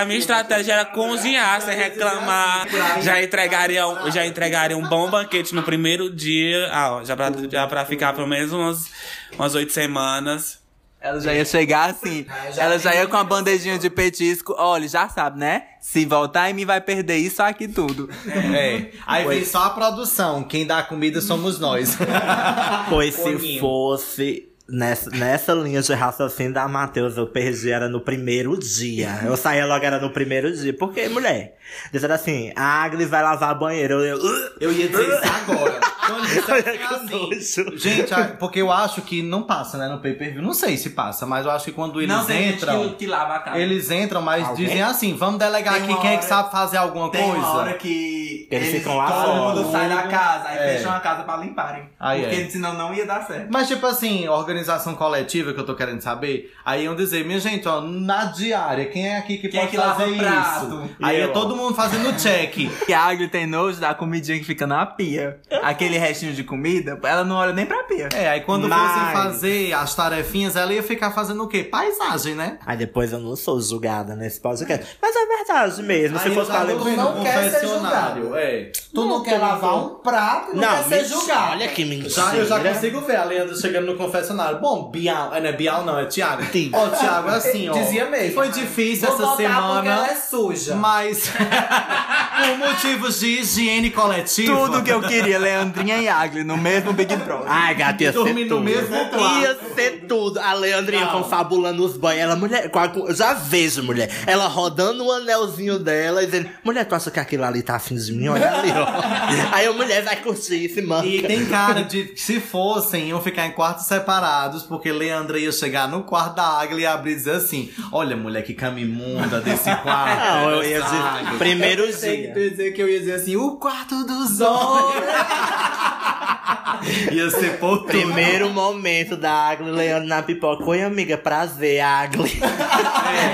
A 0.00 0.04
minha 0.04 0.18
estratégia 0.18 0.72
era 0.72 0.84
cozinhar 0.84 1.60
sem 1.60 1.76
reclamar. 1.76 2.66
Já 3.02 3.22
entregaria, 3.22 3.86
um, 3.86 4.10
já 4.10 4.24
entregaria 4.24 4.76
um 4.76 4.88
bom 4.88 5.10
banquete 5.10 5.54
no 5.54 5.62
primeiro 5.62 6.08
dia. 6.08 6.68
Ah, 6.70 6.92
ó, 6.96 7.04
já, 7.04 7.16
pra, 7.16 7.30
já 7.50 7.66
pra 7.66 7.84
ficar 7.84 8.12
pelo 8.12 8.26
menos 8.26 8.52
umas, 8.52 8.90
umas 9.34 9.54
oito 9.54 9.72
semanas. 9.72 10.59
Ela 11.00 11.18
já 11.18 11.32
ia 11.34 11.44
chegar 11.46 11.90
assim. 11.90 12.26
Ah, 12.28 12.50
já 12.50 12.62
ela 12.62 12.78
já 12.78 12.94
ia 12.94 13.06
com 13.06 13.16
a 13.16 13.24
bandejinha 13.24 13.78
de 13.78 13.88
petisco. 13.88 14.54
Olha, 14.58 14.86
já 14.86 15.08
sabe, 15.08 15.38
né? 15.38 15.62
Se 15.80 16.04
voltar 16.04 16.50
em 16.50 16.54
mim, 16.54 16.66
vai 16.66 16.80
perder 16.80 17.16
isso 17.16 17.42
aqui 17.42 17.66
tudo. 17.66 18.10
É. 18.26 18.90
Aí 19.06 19.26
vem 19.26 19.44
só 19.44 19.64
a 19.64 19.70
produção. 19.70 20.42
Quem 20.42 20.66
dá 20.66 20.78
a 20.78 20.82
comida 20.82 21.20
somos 21.20 21.58
nós. 21.58 21.96
Pois 22.90 23.14
se 23.14 23.58
fosse 23.60 24.50
nessa, 24.68 25.10
nessa 25.10 25.52
linha 25.52 25.80
de 25.82 25.92
raciocínio 25.94 26.52
da 26.52 26.66
Matheus, 26.68 27.16
eu 27.16 27.26
perdi 27.26 27.70
era 27.70 27.88
no 27.88 28.00
primeiro 28.00 28.58
dia. 28.58 29.20
Eu 29.24 29.36
saía 29.36 29.66
logo 29.66 29.84
era 29.84 29.98
no 29.98 30.10
primeiro 30.10 30.54
dia. 30.54 30.74
Porque, 30.76 31.08
mulher, 31.08 31.56
dizendo 31.92 32.12
assim, 32.12 32.52
a 32.56 32.82
Agnes 32.82 33.08
vai 33.08 33.22
lavar 33.22 33.58
banheiro. 33.58 34.04
Eu, 34.04 34.18
eu, 34.18 34.50
Eu 34.60 34.72
ia 34.72 34.88
dizer 34.88 35.02
isso 35.02 35.20
agora. 35.32 35.80
Que 36.20 37.34
assim. 37.34 37.76
Gente, 37.76 38.12
porque 38.38 38.60
eu 38.60 38.70
acho 38.72 39.02
que 39.02 39.22
não 39.22 39.42
passa, 39.42 39.76
né, 39.78 39.88
no 39.88 39.98
pay-per-view. 39.98 40.42
Não 40.42 40.52
sei 40.54 40.76
se 40.76 40.90
passa, 40.90 41.26
mas 41.26 41.44
eu 41.44 41.50
acho 41.50 41.66
que 41.66 41.72
quando 41.72 42.00
eles 42.00 42.30
entram. 42.30 42.94
lava 43.06 43.34
a 43.36 43.38
casa. 43.40 43.58
Eles 43.58 43.90
entram, 43.90 44.20
mas 44.22 44.46
Alguém? 44.48 44.66
dizem 44.66 44.82
assim: 44.82 45.14
vamos 45.14 45.38
delegar 45.38 45.74
Tem 45.74 45.84
aqui 45.84 46.00
quem 46.00 46.10
é 46.10 46.16
que 46.16 46.24
hora- 46.24 46.28
sabe 46.28 46.50
fazer 46.50 46.76
alguma 46.76 47.10
Tem 47.10 47.22
coisa. 47.22 47.38
uma 47.38 47.52
hora 47.58 47.74
que 47.74 48.48
Eles 48.50 48.68
ficam 48.70 48.96
lá 48.96 49.10
todo 49.10 49.22
fora. 49.24 49.54
mundo 49.56 49.70
sai 49.72 49.88
da 49.88 50.02
casa, 50.04 50.48
aí 50.48 50.58
É. 50.58 50.76
fecham 50.76 50.92
a 50.92 51.00
casa 51.00 51.22
pra 51.22 51.36
limparem. 51.36 51.88
Aí 51.98 52.22
porque 52.22 52.36
é. 52.36 52.48
senão 52.48 52.74
não 52.74 52.92
ia 52.94 53.06
dar 53.06 53.26
certo. 53.26 53.48
Mas, 53.50 53.68
tipo 53.68 53.86
assim, 53.86 54.28
organização 54.28 54.94
coletiva 54.94 55.52
que 55.52 55.60
eu 55.60 55.66
tô 55.66 55.74
querendo 55.74 56.00
saber, 56.00 56.52
aí 56.64 56.84
iam 56.84 56.94
dizer, 56.94 57.24
minha 57.24 57.40
gente, 57.40 57.66
ó, 57.68 57.80
na 57.80 58.26
diária, 58.26 58.86
quem 58.86 59.08
é 59.08 59.18
aqui 59.18 59.38
que 59.38 59.48
Quem 59.48 59.60
é 59.60 59.62
pode 59.64 59.70
que 59.72 59.76
lava 59.76 60.00
fazer 60.00 60.16
prato? 60.16 60.66
isso? 60.66 60.90
Aí 61.02 61.16
E 61.16 61.20
é 61.20 61.24
eu, 61.24 61.32
todo 61.32 61.56
mundo 61.56 61.74
fazendo 61.74 62.16
check. 62.18 62.70
Que 62.86 62.92
a 62.94 63.10
tem 63.28 63.46
nojo 63.46 63.80
da 63.80 63.94
comidinha 63.94 64.38
que 64.38 64.44
fica 64.44 64.66
na 64.66 64.84
pia. 64.86 65.38
Aquele 65.62 65.98
restinho 66.00 66.32
de 66.32 66.42
comida, 66.44 66.98
ela 67.04 67.24
não 67.24 67.36
olha 67.36 67.52
nem 67.52 67.66
pra 67.66 67.84
pia. 67.84 68.08
É, 68.14 68.28
aí 68.28 68.40
quando 68.40 68.68
Mas- 68.68 68.92
fossem 68.92 69.12
fazer 69.12 69.72
as 69.74 69.94
tarefinhas, 69.94 70.56
ela 70.56 70.72
ia 70.72 70.82
ficar 70.82 71.10
fazendo 71.12 71.42
o 71.44 71.48
quê? 71.48 71.62
Paisagem, 71.64 72.34
né? 72.34 72.58
Aí 72.66 72.76
depois 72.76 73.12
eu 73.12 73.18
não 73.20 73.36
sou 73.36 73.60
julgada 73.60 74.14
nesse 74.16 74.40
podcast. 74.40 74.86
Mas 75.00 75.14
é 75.14 75.26
verdade 75.26 75.82
mesmo. 75.82 76.18
se 76.18 76.28
Aí 76.28 76.34
fosse 76.34 76.50
eu 76.50 76.54
já 76.56 76.64
pra 76.64 76.74
vendo 76.74 76.96
não 76.96 77.22
quer 77.22 77.50
ser 77.50 77.60
confessionário, 77.60 78.34
É. 78.36 78.72
Tu 78.92 79.04
não, 79.04 79.22
quer 79.22 79.38
lavar 79.38 79.76
um 79.76 79.88
prato 79.96 80.52
e 80.52 80.56
não, 80.56 80.68
quer 80.68 80.84
ser 80.84 81.04
julgado. 81.04 81.52
Olha 81.52 81.68
que 81.68 81.84
mentira. 81.84 82.10
Já, 82.10 82.34
eu 82.34 82.46
já 82.46 82.60
consigo 82.60 83.00
ver 83.02 83.16
a 83.16 83.24
Leandro 83.24 83.56
chegando 83.60 83.86
no 83.86 83.96
confessionário. 83.96 84.58
Bom, 84.60 84.90
Bial, 84.90 85.34
é, 85.34 85.40
não 85.40 85.48
é 85.48 85.52
Bial 85.52 85.84
não, 85.84 85.98
é 85.98 86.06
Thiago. 86.06 86.42
Sim. 86.50 86.70
Ó, 86.72 86.88
Thiago, 86.88 87.28
é 87.28 87.34
assim, 87.36 87.68
ó. 87.68 87.72
Dizia 87.72 88.06
mesmo. 88.10 88.34
Foi 88.34 88.48
difícil 88.48 89.06
Vou 89.08 89.16
essa 89.16 89.26
botar 89.26 89.36
porque 89.36 89.52
semana. 89.52 89.90
ela 89.90 90.10
é 90.10 90.14
suja. 90.16 90.74
Mas, 90.74 91.30
por 91.30 92.58
motivos 92.58 93.20
de 93.20 93.26
higiene 93.40 93.90
coletiva. 93.90 94.54
Tudo 94.56 94.82
que 94.82 94.90
eu 94.90 95.00
queria, 95.02 95.38
Leandrinha 95.38 95.89
e 95.98 96.08
Agli 96.08 96.44
no 96.44 96.56
mesmo 96.56 96.92
Big 96.92 97.14
Brother. 97.16 97.46
Ai, 97.50 97.74
gata, 97.74 98.02
ia 98.02 98.12
Dormir 98.12 98.34
ser 98.34 98.40
no 98.44 98.48
tudo. 98.48 98.60
mesmo 98.60 99.08
quarto. 99.10 99.38
Ia 99.40 99.58
ser 99.74 99.90
tudo. 100.08 100.38
A 100.40 100.52
Leandrinha 100.52 101.04
Não. 101.06 101.22
confabulando 101.22 101.84
os 101.84 101.96
banhos. 101.96 102.20
Ela, 102.22 102.36
mulher, 102.36 102.70
com 102.70 102.78
a- 102.78 102.92
eu 102.94 103.14
já 103.14 103.32
vejo, 103.34 103.82
mulher. 103.82 104.10
Ela 104.26 104.46
rodando 104.46 105.04
o 105.06 105.12
anelzinho 105.12 105.78
dela 105.78 106.22
e 106.22 106.26
dizendo: 106.26 106.48
Mulher, 106.64 106.84
tu 106.84 106.94
acha 106.94 107.10
que 107.10 107.18
aquilo 107.20 107.44
ali 107.44 107.62
tá 107.62 107.76
afim 107.76 107.96
de 107.96 108.12
mim? 108.12 108.28
Olha 108.28 108.52
ali, 108.58 108.70
ó. 108.70 108.86
Aí 109.54 109.66
a 109.66 109.72
mulher 109.72 110.02
vai 110.02 110.16
curtir 110.16 110.64
esse 110.64 110.82
manca. 110.82 111.06
E 111.06 111.22
tem 111.22 111.46
cara 111.46 111.82
de 111.82 112.04
que 112.04 112.20
se 112.20 112.40
fossem, 112.40 113.08
iam 113.08 113.20
ficar 113.22 113.46
em 113.46 113.52
quartos 113.52 113.86
separados, 113.86 114.62
porque 114.64 114.90
Leandra 114.92 115.38
ia 115.38 115.52
chegar 115.52 115.88
no 115.88 116.02
quarto 116.02 116.36
da 116.36 116.44
Águia 116.60 116.76
e 116.80 116.86
abrir 116.86 117.12
e 117.12 117.16
dizer 117.16 117.32
assim: 117.36 117.70
Olha, 117.92 118.16
mulher, 118.16 118.42
que 118.42 118.54
cama 118.54 118.80
imunda 118.80 119.40
desse 119.40 119.74
quarto. 119.82 120.24
Não, 120.24 120.50
eu 120.50 120.62
ia 120.64 120.80
dizer. 120.82 120.96
Águia." 120.96 121.38
Primeiro 121.38 121.84
Pensei 121.86 122.22
que 122.22 122.28
tu 122.28 122.34
dia. 122.34 122.42
ia 122.44 122.50
dizer 122.50 122.72
que 122.72 122.82
eu 122.82 122.88
ia 122.88 122.98
dizer 122.98 123.12
assim, 123.14 123.36
o 123.36 123.56
quarto 123.56 124.04
dos 124.04 124.40
homens. 124.40 125.04
Ia 127.12 127.30
ser 127.30 127.58
por 127.58 127.78
tudo. 127.78 127.88
Primeiro 127.88 128.50
momento 128.50 129.16
da 129.16 129.48
Agli 129.48 129.70
Leandro 129.70 130.08
na 130.08 130.22
pipoca. 130.22 130.64
Oi, 130.64 130.82
amiga, 130.82 131.16
prazer, 131.16 131.80
Agli. 131.80 132.40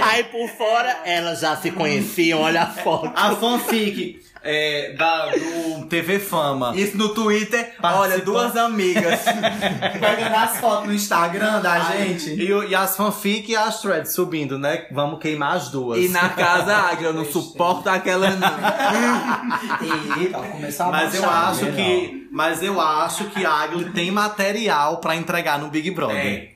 Aí 0.02 0.24
por 0.24 0.48
fora, 0.48 1.00
elas 1.04 1.40
já 1.40 1.56
se 1.56 1.70
conheciam, 1.70 2.40
olha 2.40 2.62
a 2.62 2.66
foto. 2.66 3.12
A 3.14 3.34
fanfic 3.36 4.20
é, 4.46 4.92
da, 4.96 5.26
do 5.26 5.86
TV 5.86 6.18
Fama. 6.18 6.72
Isso 6.76 6.96
no 6.96 7.10
Twitter, 7.14 7.74
Participa- 7.80 7.94
olha, 7.98 8.18
duas 8.20 8.56
amigas. 8.56 9.20
Pegando 10.00 10.34
as 10.34 10.56
fotos 10.58 10.86
no 10.86 10.94
Instagram 10.94 11.60
da 11.60 11.80
gente. 11.80 12.30
E, 12.30 12.48
e 12.68 12.74
as 12.74 12.96
fanfic 12.96 13.50
e 13.50 13.56
as 13.56 13.80
threads 13.80 14.14
subindo, 14.14 14.58
né? 14.58 14.86
Vamos 14.92 15.20
queimar 15.20 15.56
as 15.56 15.68
duas. 15.70 15.98
e 16.02 16.08
na 16.08 16.28
casa 16.30 16.76
Agli, 16.76 17.04
eu 17.04 17.12
não 17.12 17.24
suporto 17.24 17.88
aquela 17.88 18.30
não. 18.30 18.46
Eita, 20.20 20.38
começou 20.38 20.86
a 20.86 20.90
Mas 20.90 21.14
eu 21.14 21.28
acho 21.30 21.66
que. 21.72 22.28
Mas 22.32 22.62
eu 22.62 22.80
acho 22.80 23.24
que 23.30 23.44
a 23.46 23.50
Agli 23.52 23.90
tem 23.92 24.10
material 24.10 24.98
pra 24.98 25.16
entregar 25.16 25.58
no 25.58 25.68
Big 25.68 25.90
Brother. 25.90 26.55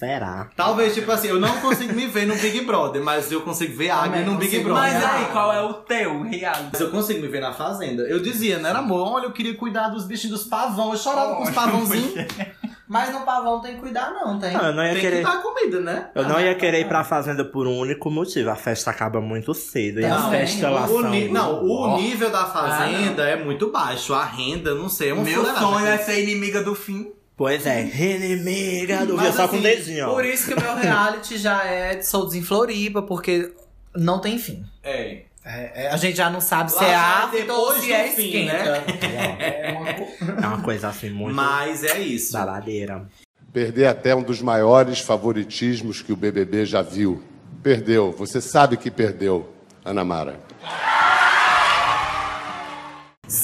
Será? 0.00 0.48
Talvez, 0.56 0.94
tipo 0.94 1.12
assim, 1.12 1.28
eu 1.28 1.38
não 1.38 1.60
consigo 1.60 1.92
me 1.92 2.06
ver 2.06 2.26
no 2.26 2.34
Big 2.34 2.62
Brother, 2.62 3.02
mas 3.04 3.30
eu 3.30 3.42
consigo 3.42 3.76
ver 3.76 3.90
a 3.90 3.98
Também 4.04 4.24
no 4.24 4.36
Big 4.36 4.46
consigo. 4.50 4.64
Brother. 4.70 4.92
Mas 4.94 5.04
aí, 5.04 5.24
qual 5.26 5.52
é 5.52 5.62
o 5.62 5.74
teu 5.74 6.22
reality? 6.22 6.68
Mas 6.72 6.80
eu 6.80 6.90
consigo 6.90 7.20
me 7.20 7.28
ver 7.28 7.40
na 7.40 7.52
fazenda. 7.52 8.02
Eu 8.04 8.18
dizia, 8.22 8.58
não 8.58 8.70
era 8.70 8.78
amor, 8.78 9.06
olha, 9.06 9.24
eu 9.26 9.32
queria 9.32 9.54
cuidar 9.54 9.88
dos 9.90 10.06
bichinhos 10.06 10.40
dos 10.40 10.48
pavão. 10.48 10.90
Eu 10.92 10.98
chorava 10.98 11.36
com 11.36 11.42
os 11.42 11.50
pavãozinhos. 11.50 12.14
Mas 12.88 13.12
no 13.12 13.20
pavão 13.20 13.60
tem 13.60 13.74
que 13.74 13.80
cuidar 13.82 14.10
não, 14.10 14.36
tem. 14.38 14.52
Não, 14.52 14.64
eu 14.66 14.72
não 14.72 14.82
ia 14.82 14.92
Tem 14.94 15.00
querer. 15.00 15.16
que 15.18 15.22
dar 15.22 15.40
comida, 15.42 15.78
né? 15.80 16.08
Eu 16.12 16.24
não 16.26 16.40
ia 16.40 16.54
querer 16.56 16.80
ir 16.80 16.88
pra 16.88 17.04
fazenda 17.04 17.44
por 17.44 17.66
um 17.68 17.78
único 17.78 18.10
motivo. 18.10 18.50
A 18.50 18.56
festa 18.56 18.90
acaba 18.90 19.20
muito 19.20 19.54
cedo. 19.54 20.00
E 20.00 20.04
as 20.06 20.24
Também. 20.24 20.40
festas 20.40 20.72
lá 20.72 20.86
O 20.86 21.02
são. 21.02 21.10
ni- 21.10 21.28
não, 21.28 21.62
o 21.64 21.72
Ó. 21.82 21.96
nível 21.98 22.30
da 22.30 22.46
fazenda 22.46 23.22
é 23.28 23.36
muito 23.36 23.70
baixo. 23.70 24.12
A 24.12 24.24
renda, 24.24 24.74
não 24.74 24.88
sei, 24.88 25.10
é 25.10 25.14
uma 25.14 25.22
Meu 25.22 25.44
sonho 25.44 25.86
é 25.86 25.98
ser 25.98 26.20
inimiga 26.20 26.64
do 26.64 26.74
fim. 26.74 27.12
Pois 27.40 27.64
é, 27.64 27.84
inimiga 27.84 29.06
do 29.06 29.16
Mas 29.16 29.34
só 29.34 29.48
com 29.48 29.56
o 29.56 29.58
assim, 29.60 29.62
dedinho, 29.62 30.08
ó. 30.10 30.12
Por 30.12 30.26
isso 30.26 30.46
que 30.46 30.52
o 30.52 30.60
meu 30.60 30.74
reality 30.76 31.38
já 31.38 31.64
é 31.64 31.94
de 31.94 32.04
Soldos 32.04 32.34
em 32.34 32.42
Floripa, 32.42 33.00
porque 33.00 33.50
não 33.96 34.20
tem 34.20 34.38
fim. 34.38 34.62
É. 34.82 35.22
É, 35.42 35.84
é, 35.86 35.88
a 35.90 35.96
gente 35.96 36.18
já 36.18 36.28
não 36.28 36.42
sabe 36.42 36.70
se 36.70 36.76
Lá 36.76 36.84
é 36.84 36.90
já 36.90 37.30
é 37.38 37.50
ou 37.50 37.72
se 37.80 37.90
é 37.90 38.08
fim, 38.10 38.26
esquenta. 38.26 38.52
né? 38.52 38.84
É 39.08 39.72
uma 39.72 39.94
co- 39.94 40.08
É 40.42 40.46
uma 40.48 40.60
coisa 40.60 40.88
assim 40.88 41.08
muito 41.08 41.34
Mas 41.34 41.82
é 41.82 41.98
isso. 41.98 42.34
babadeira. 42.34 43.08
Perder 43.50 43.86
até 43.86 44.14
um 44.14 44.22
dos 44.22 44.42
maiores 44.42 44.98
favoritismos 45.00 46.02
que 46.02 46.12
o 46.12 46.16
BBB 46.16 46.66
já 46.66 46.82
viu. 46.82 47.22
Perdeu. 47.62 48.12
Você 48.18 48.38
sabe 48.42 48.76
que 48.76 48.90
perdeu, 48.90 49.50
Ana 49.82 50.04
Mara. 50.04 50.38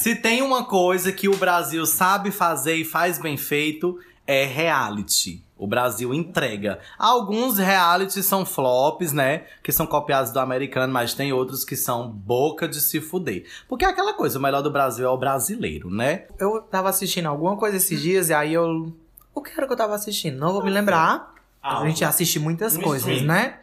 Se 0.07 0.15
tem 0.15 0.41
uma 0.41 0.63
coisa 0.63 1.11
que 1.11 1.27
o 1.27 1.35
Brasil 1.35 1.85
sabe 1.85 2.31
fazer 2.31 2.75
e 2.75 2.85
faz 2.85 3.19
bem 3.19 3.35
feito, 3.35 3.99
é 4.25 4.45
reality. 4.45 5.43
O 5.57 5.67
Brasil 5.67 6.13
entrega. 6.13 6.79
Alguns 6.97 7.57
realities 7.57 8.25
são 8.25 8.45
flops, 8.45 9.11
né? 9.11 9.43
Que 9.61 9.69
são 9.69 9.85
copiados 9.85 10.31
do 10.31 10.39
americano, 10.39 10.93
mas 10.93 11.13
tem 11.13 11.33
outros 11.33 11.65
que 11.65 11.75
são 11.75 12.09
boca 12.09 12.69
de 12.69 12.79
se 12.79 13.01
fuder. 13.01 13.43
Porque 13.67 13.83
é 13.83 13.89
aquela 13.89 14.13
coisa, 14.13 14.39
o 14.39 14.41
melhor 14.41 14.61
do 14.61 14.71
Brasil 14.71 15.05
é 15.05 15.09
o 15.09 15.17
brasileiro, 15.17 15.89
né? 15.89 16.27
Eu 16.39 16.61
tava 16.61 16.87
assistindo 16.87 17.25
alguma 17.25 17.57
coisa 17.57 17.75
esses 17.75 17.99
dias 17.99 18.29
e 18.29 18.33
aí 18.33 18.53
eu. 18.53 18.95
O 19.35 19.41
que 19.41 19.51
era 19.57 19.67
que 19.67 19.73
eu 19.73 19.77
tava 19.77 19.93
assistindo? 19.93 20.37
Não 20.37 20.53
vou 20.53 20.63
me 20.63 20.71
lembrar. 20.71 21.33
A 21.67 21.85
gente 21.87 22.03
assiste 22.05 22.39
muitas 22.39 22.75
Um 22.77 22.81
coisas, 22.81 23.07
stream. 23.07 23.27
né? 23.27 23.55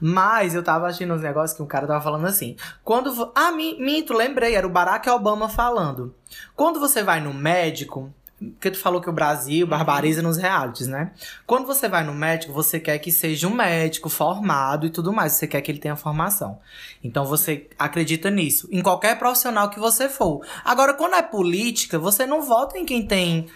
Mas 0.00 0.54
eu 0.54 0.62
tava 0.62 0.86
assistindo 0.86 1.14
uns 1.14 1.22
negócios 1.22 1.56
que 1.56 1.62
um 1.62 1.66
cara 1.66 1.86
tava 1.86 2.02
falando 2.02 2.26
assim. 2.26 2.56
Quando. 2.82 3.30
Ah, 3.34 3.52
mi- 3.52 3.78
minto, 3.78 4.12
lembrei, 4.12 4.54
era 4.54 4.66
o 4.66 4.70
Barack 4.70 5.08
Obama 5.08 5.48
falando. 5.48 6.14
Quando 6.56 6.80
você 6.80 7.02
vai 7.02 7.20
no 7.20 7.32
médico. 7.32 8.12
Porque 8.36 8.70
tu 8.72 8.78
falou 8.78 9.00
que 9.00 9.08
o 9.08 9.12
Brasil 9.12 9.64
barbariza 9.66 10.20
nos 10.20 10.36
realities, 10.36 10.86
né? 10.88 11.12
Quando 11.46 11.66
você 11.66 11.88
vai 11.88 12.04
no 12.04 12.12
médico, 12.12 12.52
você 12.52 12.78
quer 12.80 12.98
que 12.98 13.10
seja 13.12 13.46
um 13.46 13.54
médico 13.54 14.08
formado 14.10 14.84
e 14.86 14.90
tudo 14.90 15.12
mais. 15.12 15.32
Você 15.34 15.46
quer 15.46 15.62
que 15.62 15.70
ele 15.70 15.78
tenha 15.78 15.96
formação. 15.96 16.58
Então 17.02 17.24
você 17.24 17.68
acredita 17.78 18.28
nisso. 18.30 18.68
Em 18.70 18.82
qualquer 18.82 19.18
profissional 19.18 19.70
que 19.70 19.78
você 19.78 20.08
for. 20.10 20.44
Agora, 20.64 20.92
quando 20.92 21.14
é 21.14 21.22
política, 21.22 21.98
você 21.98 22.26
não 22.26 22.42
vota 22.42 22.76
em 22.76 22.84
quem 22.84 23.06
tem 23.06 23.46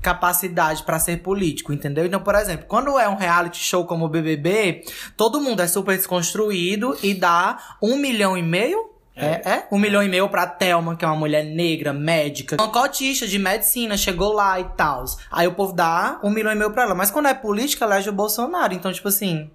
capacidade 0.00 0.82
pra 0.82 0.98
ser 0.98 1.18
político, 1.18 1.72
entendeu? 1.72 2.06
Então, 2.06 2.20
por 2.20 2.34
exemplo, 2.34 2.66
quando 2.68 2.98
é 2.98 3.08
um 3.08 3.16
reality 3.16 3.58
show 3.58 3.84
como 3.84 4.04
o 4.04 4.08
BBB, 4.08 4.84
todo 5.16 5.40
mundo 5.40 5.60
é 5.60 5.66
super 5.66 5.96
desconstruído 5.96 6.96
e 7.02 7.14
dá 7.14 7.58
um 7.82 7.96
milhão 7.96 8.36
e 8.36 8.42
meio. 8.42 8.90
É, 9.20 9.50
é? 9.50 9.68
Um 9.72 9.78
milhão 9.80 10.00
e 10.00 10.08
meio 10.08 10.28
pra 10.28 10.46
Thelma, 10.46 10.94
que 10.94 11.04
é 11.04 11.08
uma 11.08 11.16
mulher 11.16 11.44
negra, 11.44 11.92
médica, 11.92 12.54
uma 12.54 12.68
cotista 12.68 13.26
de 13.26 13.36
medicina, 13.36 13.96
chegou 13.96 14.32
lá 14.32 14.60
e 14.60 14.64
tal. 14.76 15.04
Aí 15.28 15.44
o 15.48 15.54
povo 15.54 15.72
dá 15.72 16.20
um 16.22 16.30
milhão 16.30 16.52
e 16.52 16.54
meio 16.54 16.70
pra 16.70 16.84
ela. 16.84 16.94
Mas 16.94 17.10
quando 17.10 17.26
é 17.26 17.34
política, 17.34 17.84
elege 17.84 18.08
o 18.08 18.12
Bolsonaro. 18.12 18.72
Então, 18.72 18.92
tipo 18.92 19.08
assim. 19.08 19.50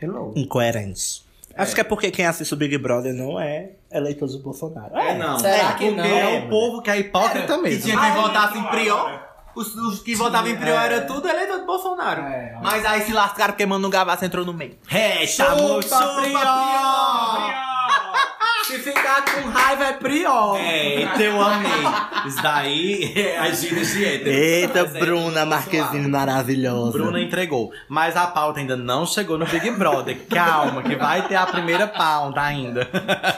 Hello. 0.00 0.34
Incoerente. 0.36 1.26
Acho 1.56 1.74
que 1.74 1.80
é 1.80 1.84
porque 1.84 2.10
quem 2.10 2.26
assiste 2.26 2.52
o 2.52 2.56
Big 2.56 2.76
Brother 2.78 3.12
não 3.14 3.40
é 3.40 3.70
eleitor 3.90 4.28
do 4.28 4.38
Bolsonaro. 4.40 4.94
É, 4.96 5.16
não. 5.18 5.38
Será 5.38 5.70
é 5.70 5.72
que 5.74 5.86
porque 5.86 5.90
não? 5.90 6.04
é 6.04 6.38
o 6.38 6.48
povo 6.48 6.82
que 6.82 6.90
é 6.90 6.98
hipócrita 7.00 7.56
Que 7.56 7.62
mesmo. 7.62 7.82
tinha 7.82 7.98
quem 8.00 8.12
votasse 8.12 8.58
em 8.58 8.64
Prior. 8.64 9.27
Os, 9.58 9.74
os 9.74 9.98
que 10.00 10.14
votavam 10.14 10.48
em 10.48 10.56
Prior 10.56 10.84
era 10.84 11.00
tudo 11.00 11.28
eleitor 11.28 11.58
do 11.58 11.66
Bolsonaro. 11.66 12.22
É. 12.22 12.56
Mas 12.62 12.84
aí 12.86 13.02
se 13.02 13.12
lascaram 13.12 13.54
porque 13.54 13.66
Manu 13.66 13.90
Gavassi 13.90 14.24
entrou 14.24 14.44
no 14.44 14.54
meio. 14.54 14.78
É, 14.88 15.18
Resta 15.18 15.56
muito 15.56 15.88
Prior! 15.88 17.67
Se 18.68 18.78
ficar 18.80 19.24
com 19.24 19.48
raiva 19.48 19.84
é 19.84 19.92
pior. 19.94 20.58
É, 20.60 21.00
então 21.00 21.20
eu 21.22 21.40
amei. 21.40 21.70
Isso 22.26 22.42
daí 22.42 23.14
é 23.16 23.38
as 23.38 23.62
gírias 23.62 23.88
de 23.92 24.04
hétero. 24.04 24.30
Eita, 24.30 24.82
Mas 24.82 24.94
é, 24.94 25.00
Bruna 25.00 25.46
Marquezine 25.46 26.06
maravilhosa. 26.06 26.92
Bruna 26.92 27.18
entregou. 27.18 27.72
Mas 27.88 28.14
a 28.14 28.26
pauta 28.26 28.60
ainda 28.60 28.76
não 28.76 29.06
chegou 29.06 29.38
no 29.38 29.46
Big 29.46 29.70
Brother. 29.70 30.18
Calma, 30.26 30.82
que 30.82 30.94
vai 30.96 31.26
ter 31.26 31.36
a 31.36 31.46
primeira 31.46 31.86
pauta 31.88 32.42
ainda. 32.42 32.86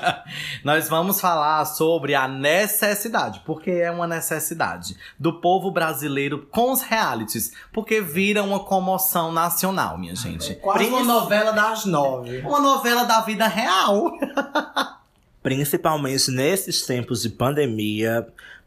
Nós 0.65 0.89
vamos 0.89 1.21
falar 1.21 1.65
sobre 1.65 2.17
a 2.17 2.27
necessidade, 2.27 3.41
porque 3.47 3.71
é 3.71 3.91
uma 3.93 4.09
necessidade, 4.09 4.97
do 5.17 5.41
povo 5.41 5.71
brasileiro 5.71 6.49
com 6.51 6.73
os 6.73 6.83
realities. 6.83 7.53
Porque 7.73 8.01
vira 8.01 8.43
uma 8.43 8.59
comoção 8.59 9.31
nacional, 9.31 9.97
minha 9.97 10.17
gente. 10.17 10.57
Quase 10.57 10.87
uma 10.87 11.05
novela 11.05 11.53
das 11.53 11.85
nove. 11.85 12.39
Uma 12.39 12.59
novela 12.59 13.05
da 13.05 13.21
vida 13.21 13.47
real. 13.47 14.11
Principalmente 15.43 16.31
nesses 16.31 16.85
tempos 16.87 17.23
de 17.23 17.31
pandemia. 17.31 18.27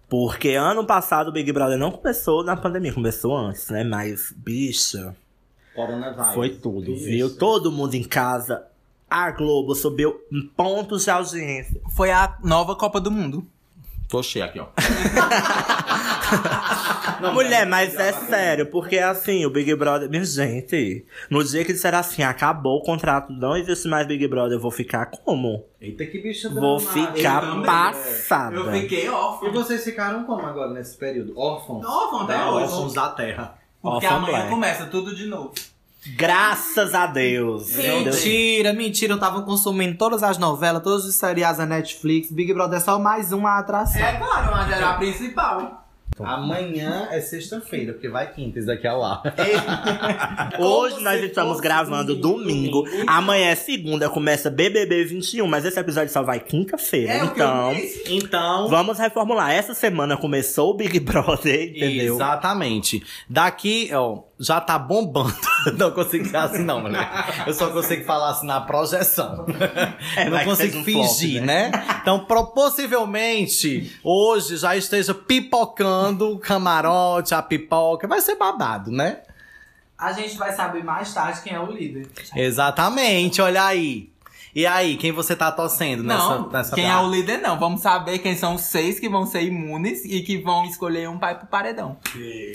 Porque 0.09 0.49
ano 0.49 0.85
passado 0.85 1.29
o 1.29 1.31
Big 1.31 1.51
Brother 1.51 1.77
não 1.77 1.91
começou 1.91 2.43
na 2.43 2.55
pandemia, 2.55 2.93
começou 2.93 3.35
antes, 3.35 3.69
né? 3.69 3.83
Mas, 3.83 4.33
bicha, 4.35 5.15
foi 6.33 6.49
tudo, 6.51 6.95
viu? 6.95 7.35
Todo 7.35 7.71
mundo 7.71 7.95
em 7.95 8.03
casa. 8.03 8.63
A 9.09 9.31
Globo 9.31 9.75
subiu 9.75 10.19
em 10.31 10.47
pontos 10.47 11.03
de 11.03 11.09
audiência. 11.09 11.81
Foi 11.91 12.11
a 12.11 12.37
nova 12.43 12.75
Copa 12.75 12.99
do 12.99 13.11
Mundo. 13.11 13.45
Tô 14.13 14.21
cheio 14.21 14.45
aqui, 14.45 14.59
ó. 14.59 14.67
Mulher, 17.33 17.65
mas 17.65 17.95
é 17.95 18.13
sério, 18.13 18.67
porque 18.67 18.99
assim, 18.99 19.43
o 19.43 19.49
Big 19.49 19.73
Brother. 19.75 20.07
Minha 20.07 20.23
gente, 20.23 21.03
no 21.31 21.43
dia 21.43 21.65
que 21.65 21.73
disser 21.73 21.95
assim, 21.95 22.21
acabou 22.21 22.77
o 22.77 22.83
contrato, 22.83 23.33
não 23.33 23.57
existe 23.57 23.87
mais 23.87 24.05
Big 24.05 24.27
Brother, 24.27 24.57
eu 24.57 24.61
vou 24.61 24.69
ficar 24.69 25.07
como? 25.07 25.65
Eita, 25.81 26.05
que 26.05 26.21
bicha 26.21 26.47
Vou 26.49 26.79
ficar 26.79 27.43
Eu 27.43 27.49
também. 27.49 27.65
passada. 27.65 28.55
Eu 28.55 28.71
fiquei 28.71 29.05
E 29.05 29.09
órfão. 29.09 29.51
vocês 29.51 29.83
ficaram 29.83 30.25
como 30.25 30.45
agora 30.45 30.69
nesse 30.71 30.95
período? 30.95 31.33
Órfãos? 31.35 31.83
Órfão 31.83 32.19
até 32.21 32.35
É, 32.35 32.45
hoje. 32.45 32.65
Órfãos 32.65 32.93
da 32.93 33.09
terra. 33.09 33.55
Porque 33.81 34.05
Órfão 34.05 34.17
amanhã 34.19 34.35
Black. 34.37 34.49
começa 34.51 34.85
tudo 34.85 35.15
de 35.15 35.25
novo. 35.25 35.53
Graças 36.07 36.93
a 36.93 37.05
Deus. 37.07 37.75
Mentira, 37.75 38.73
mentira. 38.73 39.13
Eu 39.13 39.19
tava 39.19 39.41
consumindo 39.43 39.97
todas 39.97 40.21
as 40.21 40.37
novelas, 40.37 40.83
todos 40.83 41.05
os 41.05 41.15
seriados 41.15 41.57
da 41.57 41.65
Netflix. 41.65 42.31
Big 42.31 42.53
Brother 42.53 42.77
é 42.77 42.81
só 42.81 42.99
mais 42.99 43.31
uma 43.31 43.57
atração. 43.57 44.01
É 44.01 44.17
claro, 44.17 44.51
mas 44.51 44.71
era 44.71 44.89
a 44.91 44.93
principal. 44.95 45.82
Amanhã 46.19 47.07
é 47.11 47.19
sexta-feira, 47.19 47.93
porque 47.93 48.07
vai 48.07 48.31
quinta, 48.31 48.59
isso 48.59 48.67
daqui 48.67 48.85
é 48.85 48.93
o 48.93 49.03
ar. 49.03 49.21
Hoje 50.59 51.01
nós 51.01 51.21
estamos 51.23 51.59
gravando 51.59 52.15
domingo. 52.15 52.83
Amanhã 53.07 53.49
é 53.49 53.55
segunda, 53.55 54.09
começa 54.09 54.49
BBB 54.49 55.05
21, 55.05 55.47
mas 55.47 55.65
esse 55.65 55.79
episódio 55.79 56.11
só 56.11 56.21
vai 56.21 56.39
quinta-feira. 56.39 57.13
É 57.13 57.23
então. 57.23 57.73
Então. 58.07 58.67
vamos 58.67 58.99
reformular. 58.99 59.51
Essa 59.51 59.73
semana 59.73 60.17
começou 60.17 60.71
o 60.71 60.73
Big 60.75 60.99
Brother, 60.99 61.69
entendeu? 61.69 62.15
Exatamente. 62.15 63.03
Daqui, 63.29 63.89
ó, 63.93 64.19
já 64.39 64.61
tá 64.61 64.77
bombando. 64.77 65.33
Não 65.77 65.91
consigo 65.91 66.25
ser 66.25 66.35
assim, 66.35 66.63
não, 66.63 66.81
mulher. 66.81 67.09
Eu 67.47 67.53
só 67.53 67.69
consigo 67.69 68.03
falar 68.03 68.31
assim 68.31 68.45
na 68.45 68.59
projeção. 68.59 69.45
É, 70.17 70.27
não 70.29 70.43
consigo 70.43 70.79
um 70.79 70.83
flop, 70.83 71.07
fingir, 71.07 71.41
né? 71.41 71.71
Então, 72.01 72.19
possivelmente, 72.25 73.97
hoje 74.03 74.57
já 74.57 74.75
esteja 74.75 75.13
pipocando 75.13 76.02
o 76.11 76.39
camarote, 76.39 77.33
a 77.33 77.41
pipoca. 77.41 78.07
Vai 78.07 78.21
ser 78.21 78.35
babado, 78.35 78.91
né? 78.91 79.21
A 79.97 80.11
gente 80.11 80.37
vai 80.37 80.51
saber 80.53 80.83
mais 80.83 81.13
tarde 81.13 81.41
quem 81.41 81.53
é 81.53 81.59
o 81.59 81.71
líder. 81.71 82.09
Exatamente, 82.35 83.41
olha 83.41 83.63
aí. 83.63 84.11
E 84.55 84.67
aí, 84.67 84.97
quem 84.97 85.11
você 85.11 85.35
tá 85.35 85.51
torcendo 85.51 86.03
nessa, 86.03 86.29
Não, 86.37 86.49
nessa 86.49 86.75
quem 86.75 86.87
é 86.87 86.95
o 86.95 87.09
líder 87.09 87.39
não. 87.39 87.57
Vamos 87.57 87.81
saber 87.81 88.19
quem 88.19 88.35
são 88.35 88.53
os 88.53 88.61
seis 88.61 88.99
que 88.99 89.09
vão 89.09 89.25
ser 89.25 89.41
imunes 89.41 90.05
e 90.05 90.21
que 90.21 90.37
vão 90.37 90.63
escolher 90.65 91.09
um 91.09 91.17
pai 91.17 91.35
pro 91.35 91.47
paredão. 91.47 91.97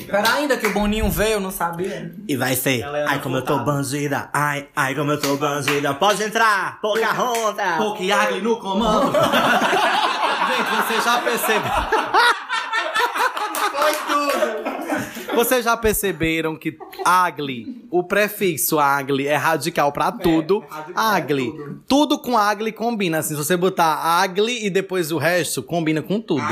Pera 0.06 0.34
ainda 0.34 0.56
que 0.56 0.68
o 0.68 0.72
Boninho 0.72 1.10
veio, 1.10 1.32
eu 1.34 1.40
não 1.40 1.50
sabia. 1.50 2.14
E 2.28 2.36
vai 2.36 2.54
ser, 2.54 2.82
Ela 2.82 2.98
é 2.98 3.04
ai 3.08 3.20
como 3.20 3.36
eu 3.36 3.44
tô 3.44 3.58
bandida, 3.64 4.30
ai, 4.32 4.68
ai 4.76 4.94
como 4.94 5.10
eu 5.10 5.20
tô 5.20 5.36
bandida, 5.36 5.92
pode 5.94 6.22
entrar, 6.22 6.80
pouca 6.80 7.10
ronda. 7.12 7.78
Pokiagli 7.78 8.42
no 8.42 8.60
comando. 8.60 9.10
Gente, 10.48 10.86
você 10.86 11.00
já 11.00 11.18
percebeu. 11.20 11.72
Tudo. 15.38 15.48
Vocês 15.48 15.64
já 15.64 15.76
perceberam 15.76 16.56
que 16.56 16.76
agli, 17.04 17.86
o 17.90 18.02
prefixo 18.02 18.78
agli 18.78 19.26
é 19.26 19.36
radical 19.36 19.92
pra 19.92 20.10
tudo. 20.10 20.64
agli. 20.94 21.52
Tudo 21.86 22.18
com 22.18 22.36
agli 22.36 22.72
combina. 22.72 23.18
Assim, 23.18 23.30
se 23.30 23.36
você 23.36 23.56
botar 23.56 23.94
agli 24.20 24.66
e 24.66 24.70
depois 24.70 25.12
o 25.12 25.18
resto, 25.18 25.62
combina 25.62 26.02
com 26.02 26.20
tudo. 26.20 26.42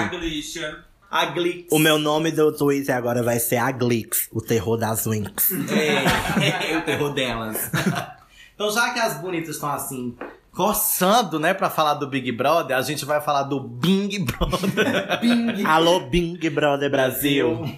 Agli. 1.11 1.67
O 1.71 1.79
meu 1.79 1.99
nome 1.99 2.31
do 2.33 2.53
Twitter 2.53 2.95
agora 2.95 3.23
vai 3.23 3.39
ser 3.39 3.57
Aglix, 3.57 4.29
o 4.33 4.41
terror 4.41 4.77
das 4.77 5.07
Winx. 5.07 5.51
É, 5.53 6.77
o 6.79 6.83
terror 6.83 7.13
delas. 7.13 7.71
Então, 8.57 8.71
já 8.71 8.89
que 8.89 8.99
as 8.99 9.21
bonitas 9.21 9.57
estão 9.57 9.71
assim, 9.71 10.17
coçando, 10.51 11.39
né, 11.39 11.53
pra 11.53 11.69
falar 11.69 11.93
do 11.93 12.07
Big 12.07 12.33
Brother, 12.33 12.75
a 12.75 12.81
gente 12.81 13.05
vai 13.05 13.21
falar 13.21 13.43
do 13.43 13.61
Bing 13.61 14.25
Brother. 14.25 15.21
Alô, 15.69 16.01
Big 16.09 16.49
Brother 16.49 16.91
Brasil. 16.91 17.69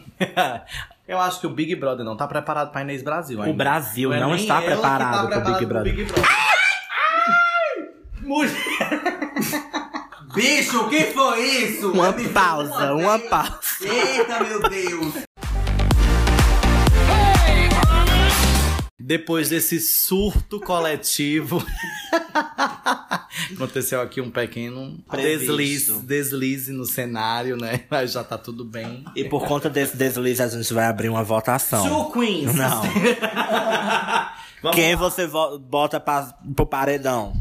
Eu 1.09 1.19
acho 1.19 1.41
que 1.41 1.47
o 1.47 1.51
Big 1.51 1.75
Brother 1.75 2.05
não 2.05 2.15
tá 2.17 2.27
preparado 2.29 2.71
pra 2.71 2.83
Inês 2.83 3.03
Brasil 3.03 3.39
O 3.39 3.43
ainda. 3.43 3.57
Brasil 3.57 4.13
é 4.13 4.21
não 4.21 4.35
está 4.35 4.61
que 4.61 4.67
preparado 4.67 5.31
tá 5.31 5.41
pro 5.41 5.53
Big 5.55 5.65
Brother. 5.65 6.07
pro 6.07 6.23
Mulher! 8.29 8.53
Bicho, 10.35 10.83
o 10.83 10.89
que 10.91 11.05
foi 11.05 11.41
isso? 11.41 11.91
Uma 11.93 12.13
Me 12.13 12.29
pausa, 12.29 12.93
uma 12.93 13.17
velho. 13.17 13.31
pausa. 13.31 13.59
Eita, 13.81 14.45
meu 14.45 14.61
Deus. 14.69 15.15
Depois 19.01 19.49
desse 19.49 19.81
surto 19.81 20.61
coletivo, 20.61 21.65
aconteceu 23.55 24.01
aqui 24.01 24.21
um 24.21 24.31
pequeno 24.31 24.99
Previsto. 25.09 25.47
deslize, 25.57 26.03
deslize 26.03 26.73
no 26.73 26.85
cenário, 26.85 27.57
né? 27.57 27.83
Mas 27.91 28.13
já 28.13 28.23
tá 28.25 28.37
tudo 28.39 28.65
bem. 28.65 29.05
E 29.17 29.25
por 29.25 29.47
conta 29.47 29.69
desse 29.71 29.97
deslize, 29.97 30.43
a 30.43 30.49
gente 30.49 30.73
vai 30.73 30.87
abrir 30.87 31.09
uma 31.09 31.23
votação. 31.25 31.87
Two 31.89 32.13
Queens! 32.13 32.55
Não. 32.55 32.83
Quem 34.73 34.95
lá. 34.95 34.99
você 35.01 35.27
vo- 35.27 35.59
bota 35.59 36.01
pra, 36.01 36.35
pro 36.57 36.67
paredão? 36.67 37.33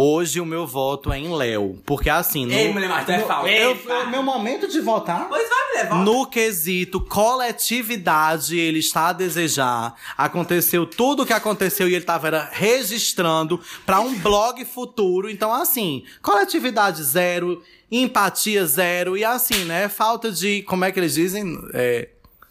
Hoje 0.00 0.40
o 0.40 0.46
meu 0.46 0.64
voto 0.64 1.12
é 1.12 1.18
em 1.18 1.34
Léo. 1.34 1.82
Porque 1.84 2.08
assim. 2.08 2.46
No, 2.46 2.52
Ei, 2.52 2.72
mulher, 2.72 2.88
mas 2.88 3.04
tu 3.04 3.10
é 3.10 3.18
falsa. 3.18 3.50
eu, 3.50 3.76
eu- 3.84 4.08
meu 4.10 4.22
momento 4.22 4.68
de 4.68 4.80
votar. 4.80 5.26
Pois 5.28 5.48
vai 5.48 5.58
me 5.72 5.82
levar. 5.82 6.04
No 6.04 6.24
quesito 6.24 7.00
coletividade, 7.00 8.56
ele 8.56 8.78
está 8.78 9.08
a 9.08 9.12
desejar. 9.12 9.94
Aconteceu 10.16 10.86
tudo 10.86 11.24
o 11.24 11.26
que 11.26 11.32
aconteceu 11.32 11.88
e 11.88 11.94
ele 11.94 12.02
estava 12.02 12.28
era 12.28 12.48
registrando 12.52 13.60
para 13.84 14.00
um 14.00 14.14
blog 14.20 14.64
futuro. 14.64 15.28
Então, 15.28 15.52
assim, 15.52 16.04
coletividade 16.22 17.02
zero, 17.02 17.60
empatia 17.90 18.64
zero. 18.66 19.16
E 19.16 19.24
assim, 19.24 19.64
né? 19.64 19.88
Falta 19.88 20.30
de. 20.30 20.62
Como 20.62 20.84
é 20.84 20.92
que 20.92 21.00
eles 21.00 21.14
dizem? 21.14 21.58
É, 21.74 22.08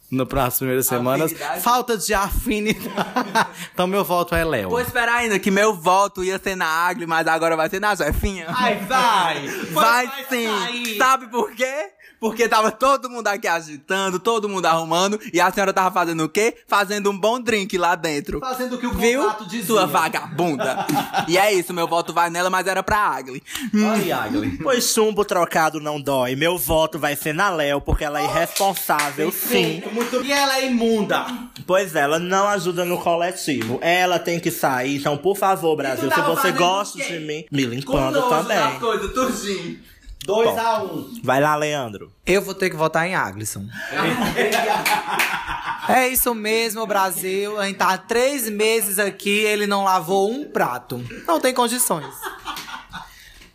no, 0.10 0.26
nas 0.26 0.58
primeiras 0.58 0.88
semanas. 0.88 1.32
Afinidade. 1.32 1.62
Falta 1.62 1.98
de 1.98 2.14
afinidade. 2.14 2.90
então, 3.74 3.88
meu 3.88 4.04
voto 4.04 4.34
é 4.36 4.44
Léo. 4.44 4.70
Vou 4.70 4.80
esperar 4.80 5.18
ainda 5.18 5.38
que 5.38 5.52
meu 5.52 5.74
voto 5.74 6.24
ia 6.24 6.40
ser 6.40 6.56
na 6.56 6.66
Agli, 6.66 7.06
mas 7.06 7.28
agora 7.28 7.56
vai 7.56 7.70
ser 7.70 7.80
na 7.80 7.94
Jefinha. 7.94 8.46
Ai, 8.50 8.76
vai! 8.76 9.48
Vai, 9.72 10.08
vai 10.08 10.26
sim! 10.30 10.48
sair. 10.48 10.98
Sabe 10.98 11.28
por 11.28 11.52
quê? 11.52 11.92
Porque 12.20 12.48
tava 12.48 12.72
todo 12.72 13.10
mundo 13.10 13.28
aqui 13.28 13.48
agitando, 13.48 14.20
todo 14.20 14.50
mundo 14.50 14.66
arrumando, 14.66 15.20
e 15.32 15.40
a 15.40 15.52
senhora 15.52 15.72
tava 15.74 15.92
fazendo 15.92 16.24
o 16.24 16.30
quê? 16.30 16.56
Fazendo 16.68 17.12
um 17.12 17.18
bom 17.18 17.40
drink 17.40 17.78
lá 17.78 17.96
dentro. 17.96 18.40
Fazendo 18.40 18.76
o 18.76 18.78
que 18.78 18.88
o 18.88 18.94
Viu? 18.94 19.22
contrato 19.22 19.46
dizia. 19.48 19.66
Sua 19.66 19.86
vagabunda. 19.86 20.86
e 21.28 21.38
é 21.38 21.54
isso, 21.54 21.74
meu 21.74 21.88
voto 21.88 22.14
vai 22.14 22.30
nela, 22.30 22.50
mas 22.50 22.66
era 22.68 22.82
pra 22.82 22.98
Agli. 22.98 23.42
Olha, 23.76 24.18
Agli. 24.18 24.58
Pois 24.64 24.86
chumbo 24.94 25.24
trocado 25.24 25.80
não 25.80 26.02
dói. 26.02 26.36
Meu 26.36 26.58
voto 26.58 26.98
vai 26.98 27.16
ser 27.16 27.34
na 27.34 27.50
Léo, 27.50 27.82
porque 27.82 28.04
ela 28.04 28.20
é 28.22 28.26
irresponsável, 28.26 29.32
sim. 29.32 29.84
Muito... 29.92 30.24
E 30.24 30.32
ela 30.32 30.58
é 30.60 30.68
imunda. 30.68 31.26
Pois 31.66 31.96
ela 31.96 32.18
não 32.20 32.48
ajuda 32.48 32.84
no 32.84 32.98
coletivo. 32.98 33.78
Ela 33.82 34.18
tem 34.20 34.40
que 34.40 34.50
sair. 34.52 34.98
Então, 34.98 35.18
por 35.18 35.38
favor, 35.38 35.76
Brasil, 35.76 36.10
se 36.10 36.16
tava 36.16 36.30
você 36.36 36.42
fazendo 36.48 36.58
gosta 36.58 36.98
quê? 36.98 37.20
de 37.20 37.20
mim, 37.20 37.46
me 37.52 37.66
limpando 37.66 38.22
também. 38.30 38.80
coisas, 38.80 39.14
tudinho. 39.14 39.80
2 40.28 40.58
a 40.58 40.84
1 40.84 40.86
um. 40.86 41.20
Vai 41.24 41.40
lá, 41.40 41.56
Leandro. 41.56 42.12
Eu 42.26 42.42
vou 42.42 42.54
ter 42.54 42.70
que 42.70 42.76
votar 42.76 43.08
em 43.08 43.16
Aglisson. 43.16 43.66
é 45.88 46.10
isso 46.10 46.36
mesmo, 46.36 46.86
Brasil. 46.86 47.58
A 47.58 47.66
gente 47.66 47.78
tá 47.78 47.94
há 47.94 47.98
três 47.98 48.50
meses 48.50 49.00
aqui, 49.00 49.30
ele 49.30 49.66
não 49.66 49.86
lavou 49.86 50.30
um 50.30 50.44
prato. 50.44 51.02
Não 51.26 51.40
tem 51.40 51.54
condições. 51.54 52.14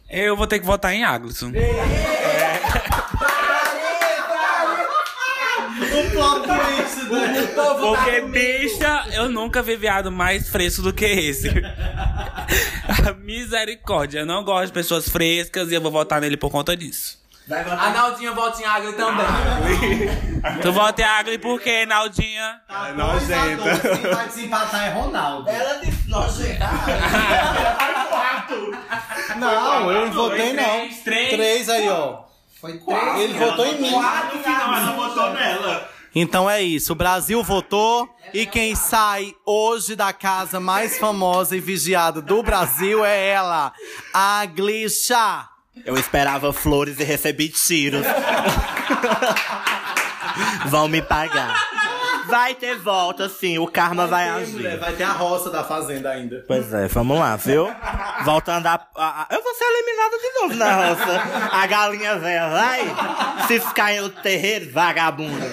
Eu 0.08 0.34
vou 0.34 0.46
ter 0.46 0.60
que 0.60 0.64
votar 0.64 0.94
em 0.94 1.04
Aglisson. 1.04 1.52
Porque, 7.80 8.20
bicha, 8.22 9.04
eu 9.12 9.28
nunca 9.28 9.62
vi 9.62 9.76
viado 9.76 10.10
mais 10.10 10.48
fresco 10.48 10.82
do 10.82 10.92
que 10.92 11.04
esse. 11.04 11.50
Misericórdia. 13.22 14.20
Eu 14.20 14.26
não 14.26 14.44
gosto 14.44 14.66
de 14.66 14.72
pessoas 14.72 15.08
frescas 15.08 15.70
e 15.70 15.74
eu 15.74 15.80
vou 15.80 15.90
votar 15.90 16.20
nele 16.20 16.36
por 16.36 16.50
conta 16.50 16.76
disso. 16.76 17.20
A 17.50 17.90
Naldinha 17.90 18.32
volta 18.32 18.62
em 18.62 18.64
água 18.64 18.92
também. 18.92 19.26
Tu 20.62 20.72
vota 20.72 21.02
em 21.02 21.04
Agli 21.04 21.38
por 21.38 21.60
quê, 21.60 21.84
Naldinha? 21.86 22.60
É 22.68 22.92
nojenta. 22.92 23.96
Quem 23.96 24.10
vai 24.10 24.26
desempatar 24.28 24.86
é 24.86 24.90
Ronaldo. 24.90 25.50
Ela 25.50 25.74
disse 25.80 26.08
nojenta. 26.08 26.68
Não, 29.38 29.90
eu 29.90 30.06
não 30.06 30.12
votei 30.12 30.52
não. 30.52 30.64
três, 30.64 30.98
três. 31.02 31.28
Três 31.30 31.68
aí, 31.68 31.88
ó. 31.88 32.22
Foi 32.60 32.78
três. 32.78 33.20
Ele 33.20 33.32
votou 33.38 33.66
em 33.66 33.80
mim. 33.80 33.92
Ela 33.92 34.92
votou 34.92 35.32
nela. 35.32 35.88
Então 36.14 36.48
é 36.48 36.62
isso, 36.62 36.92
o 36.92 36.96
Brasil 36.96 37.42
votou 37.42 38.08
e 38.34 38.44
quem 38.44 38.74
sai 38.74 39.34
hoje 39.46 39.96
da 39.96 40.12
casa 40.12 40.60
mais 40.60 40.98
famosa 40.98 41.56
e 41.56 41.60
vigiada 41.60 42.20
do 42.20 42.42
Brasil 42.42 43.04
é 43.04 43.28
ela, 43.28 43.72
a 44.12 44.44
Glisha. 44.44 45.48
Eu 45.86 45.96
esperava 45.96 46.52
flores 46.52 47.00
e 47.00 47.04
recebi 47.04 47.48
tiros. 47.48 48.04
Vão 50.68 50.86
me 50.86 51.00
pagar. 51.00 51.71
Vai 52.32 52.54
ter 52.54 52.78
volta, 52.78 53.28
sim. 53.28 53.58
O 53.58 53.66
karma 53.66 54.06
vai 54.06 54.26
agir. 54.26 54.78
Vai 54.78 54.94
ter 54.94 55.02
a 55.02 55.12
roça 55.12 55.50
da 55.50 55.62
fazenda 55.62 56.08
ainda. 56.08 56.42
Pois 56.48 56.72
é, 56.72 56.88
vamos 56.88 57.18
lá, 57.18 57.36
viu? 57.36 57.68
Voltando 58.24 58.66
a, 58.68 58.72
a- 58.96 59.22
a- 59.22 59.26
Eu 59.30 59.42
vou 59.42 59.54
ser 59.54 59.64
eliminada 59.64 60.16
de 60.18 60.40
novo 60.40 60.54
na 60.54 60.88
roça. 60.88 61.22
A 61.52 61.66
galinha 61.66 62.18
velha 62.18 62.48
vai 62.48 63.46
se 63.46 63.60
ficar 63.60 63.92
em 63.92 64.00
outro 64.00 64.22
terreiro, 64.22 64.70
vagabundo. 64.72 65.44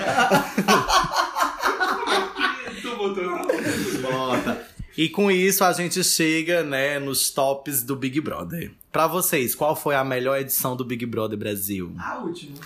Bota. 4.01 4.67
E 4.97 5.07
com 5.07 5.31
isso 5.31 5.63
a 5.63 5.71
gente 5.71 6.03
chega, 6.03 6.63
né, 6.63 6.99
nos 6.99 7.29
tops 7.29 7.83
do 7.83 7.95
Big 7.95 8.19
Brother. 8.19 8.71
Pra 8.91 9.07
vocês, 9.07 9.53
qual 9.55 9.75
foi 9.75 9.95
a 9.95 10.03
melhor 10.03 10.37
edição 10.39 10.75
do 10.75 10.83
Big 10.83 11.05
Brother 11.05 11.37
Brasil? 11.37 11.93
A 11.99 12.17
última. 12.19 12.57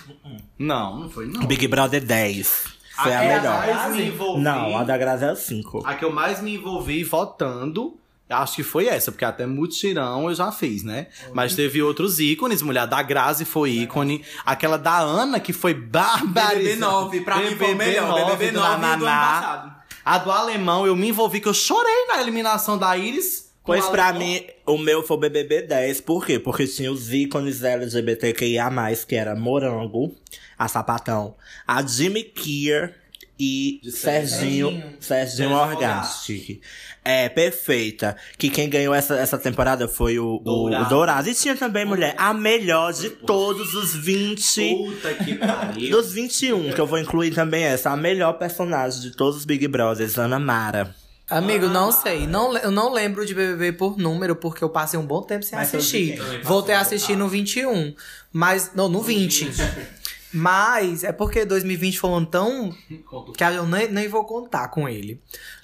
Não, 0.58 1.00
não 1.00 1.10
foi 1.10 1.26
não. 1.26 1.44
Big 1.46 1.68
Brother 1.68 2.02
10. 2.04 2.73
Foi 3.02 3.12
a 3.14 3.18
que 3.18 3.24
eu 3.24 3.28
melhor. 3.28 3.66
mais 3.66 3.96
me 3.96 4.06
envolvi, 4.08 4.42
Não, 4.42 4.78
a 4.78 4.84
da 4.84 4.96
Grazi 4.98 5.24
é 5.24 5.32
o 5.32 5.36
5. 5.36 5.82
a 5.86 5.94
que 5.94 6.04
eu 6.04 6.12
mais 6.12 6.40
me 6.40 6.54
envolvi 6.54 7.02
votando, 7.04 7.96
acho 8.28 8.56
que 8.56 8.62
foi 8.62 8.86
essa, 8.88 9.10
porque 9.12 9.24
até 9.24 9.46
mutirão 9.46 10.28
eu 10.28 10.34
já 10.34 10.50
fiz, 10.52 10.82
né? 10.82 11.08
Mas 11.32 11.54
teve 11.54 11.82
outros 11.82 12.18
ícones, 12.20 12.62
mulher 12.62 12.86
da 12.86 13.02
Grazi 13.02 13.44
foi 13.44 13.70
ícone, 13.70 14.24
aquela 14.44 14.76
da 14.76 14.98
Ana 14.98 15.38
que 15.40 15.52
foi 15.52 15.74
barbarizada. 15.74 17.10
BBB9, 17.10 17.24
pra 17.24 17.36
mim 17.38 17.56
foi 17.56 17.72
o 17.72 17.76
melhor. 17.76 18.36
BBB9 18.36 18.52
do 18.52 18.52
do 18.52 18.60
ano 18.62 19.04
passado. 19.04 19.74
A 20.04 20.18
do 20.18 20.30
alemão 20.30 20.86
eu 20.86 20.94
me 20.94 21.08
envolvi 21.08 21.40
que 21.40 21.48
eu 21.48 21.54
chorei 21.54 22.06
na 22.08 22.20
eliminação 22.20 22.76
da 22.76 22.96
Iris. 22.96 23.44
Pois 23.64 23.86
pra 23.88 24.12
mim, 24.12 24.44
o 24.66 24.76
meu 24.76 25.02
foi 25.02 25.16
o 25.16 25.20
BBB 25.20 25.62
10. 25.62 26.02
Por 26.02 26.26
quê? 26.26 26.38
Porque 26.38 26.66
tinha 26.66 26.92
os 26.92 27.10
ícones 27.10 27.62
LGBTQIA+, 27.62 28.70
que 29.08 29.14
era 29.16 29.34
Morango, 29.34 30.14
a 30.58 30.68
Sapatão, 30.68 31.34
a 31.66 31.82
Jimmy 31.86 32.22
Kier 32.24 32.94
e 33.38 33.80
Serginho, 33.90 34.70
Serginho, 34.70 34.96
Serginho 35.00 35.50
Orgastic. 35.52 36.60
É, 37.04 37.28
perfeita. 37.28 38.16
Que 38.38 38.48
quem 38.48 38.68
ganhou 38.70 38.94
essa, 38.94 39.16
essa 39.16 39.36
temporada 39.36 39.88
foi 39.88 40.18
o 40.20 40.24
o- 40.24 40.36
o 40.36 40.38
Dourado. 40.44 40.88
Dourado. 40.88 41.28
E 41.28 41.34
tinha 41.34 41.56
também, 41.56 41.84
mulher, 41.84 42.14
a 42.16 42.32
melhor 42.32 42.92
de 42.92 43.10
todos 43.10 43.74
os 43.74 43.94
20... 43.94 44.76
Puta 44.76 45.14
que 45.14 45.34
pariu. 45.34 45.90
Dos 45.90 46.12
21, 46.12 46.72
que 46.72 46.80
eu 46.80 46.86
vou 46.86 46.98
incluir 46.98 47.32
também 47.34 47.64
essa, 47.64 47.90
a 47.90 47.96
melhor 47.96 48.34
personagem 48.34 49.00
de 49.00 49.10
todos 49.10 49.38
os 49.38 49.44
Big 49.44 49.66
Brothers, 49.66 50.16
Ana 50.16 50.38
Mara. 50.38 50.94
Amigo, 51.28 51.66
não 51.68 51.90
sei. 51.90 52.26
Não, 52.28 52.56
eu 52.58 52.70
não 52.70 52.92
lembro 52.92 53.26
de 53.26 53.34
BBB 53.34 53.72
por 53.72 53.98
número, 53.98 54.36
porque 54.36 54.62
eu 54.62 54.68
passei 54.68 54.98
um 55.00 55.06
bom 55.06 55.22
tempo 55.22 55.42
sem 55.44 55.58
assistir. 55.58 56.20
Voltei 56.44 56.74
a 56.74 56.80
assistir 56.80 57.16
no 57.16 57.28
21. 57.28 57.94
Mas. 58.32 58.72
Não, 58.74 58.88
no 58.90 59.00
20. 59.02 59.50
Mas 60.34 61.04
é 61.04 61.12
porque 61.12 61.44
2020 61.44 62.00
foi 62.00 62.10
um 62.10 62.16
ano 62.16 62.26
tão. 62.26 62.70
que 63.36 63.44
eu 63.44 63.66
nem, 63.66 63.88
nem 63.88 64.08
vou 64.08 64.24
contar 64.24 64.68
com 64.68 64.88
ele. 64.88 65.20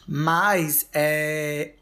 Mas 0.07 0.87
é. 0.93 1.73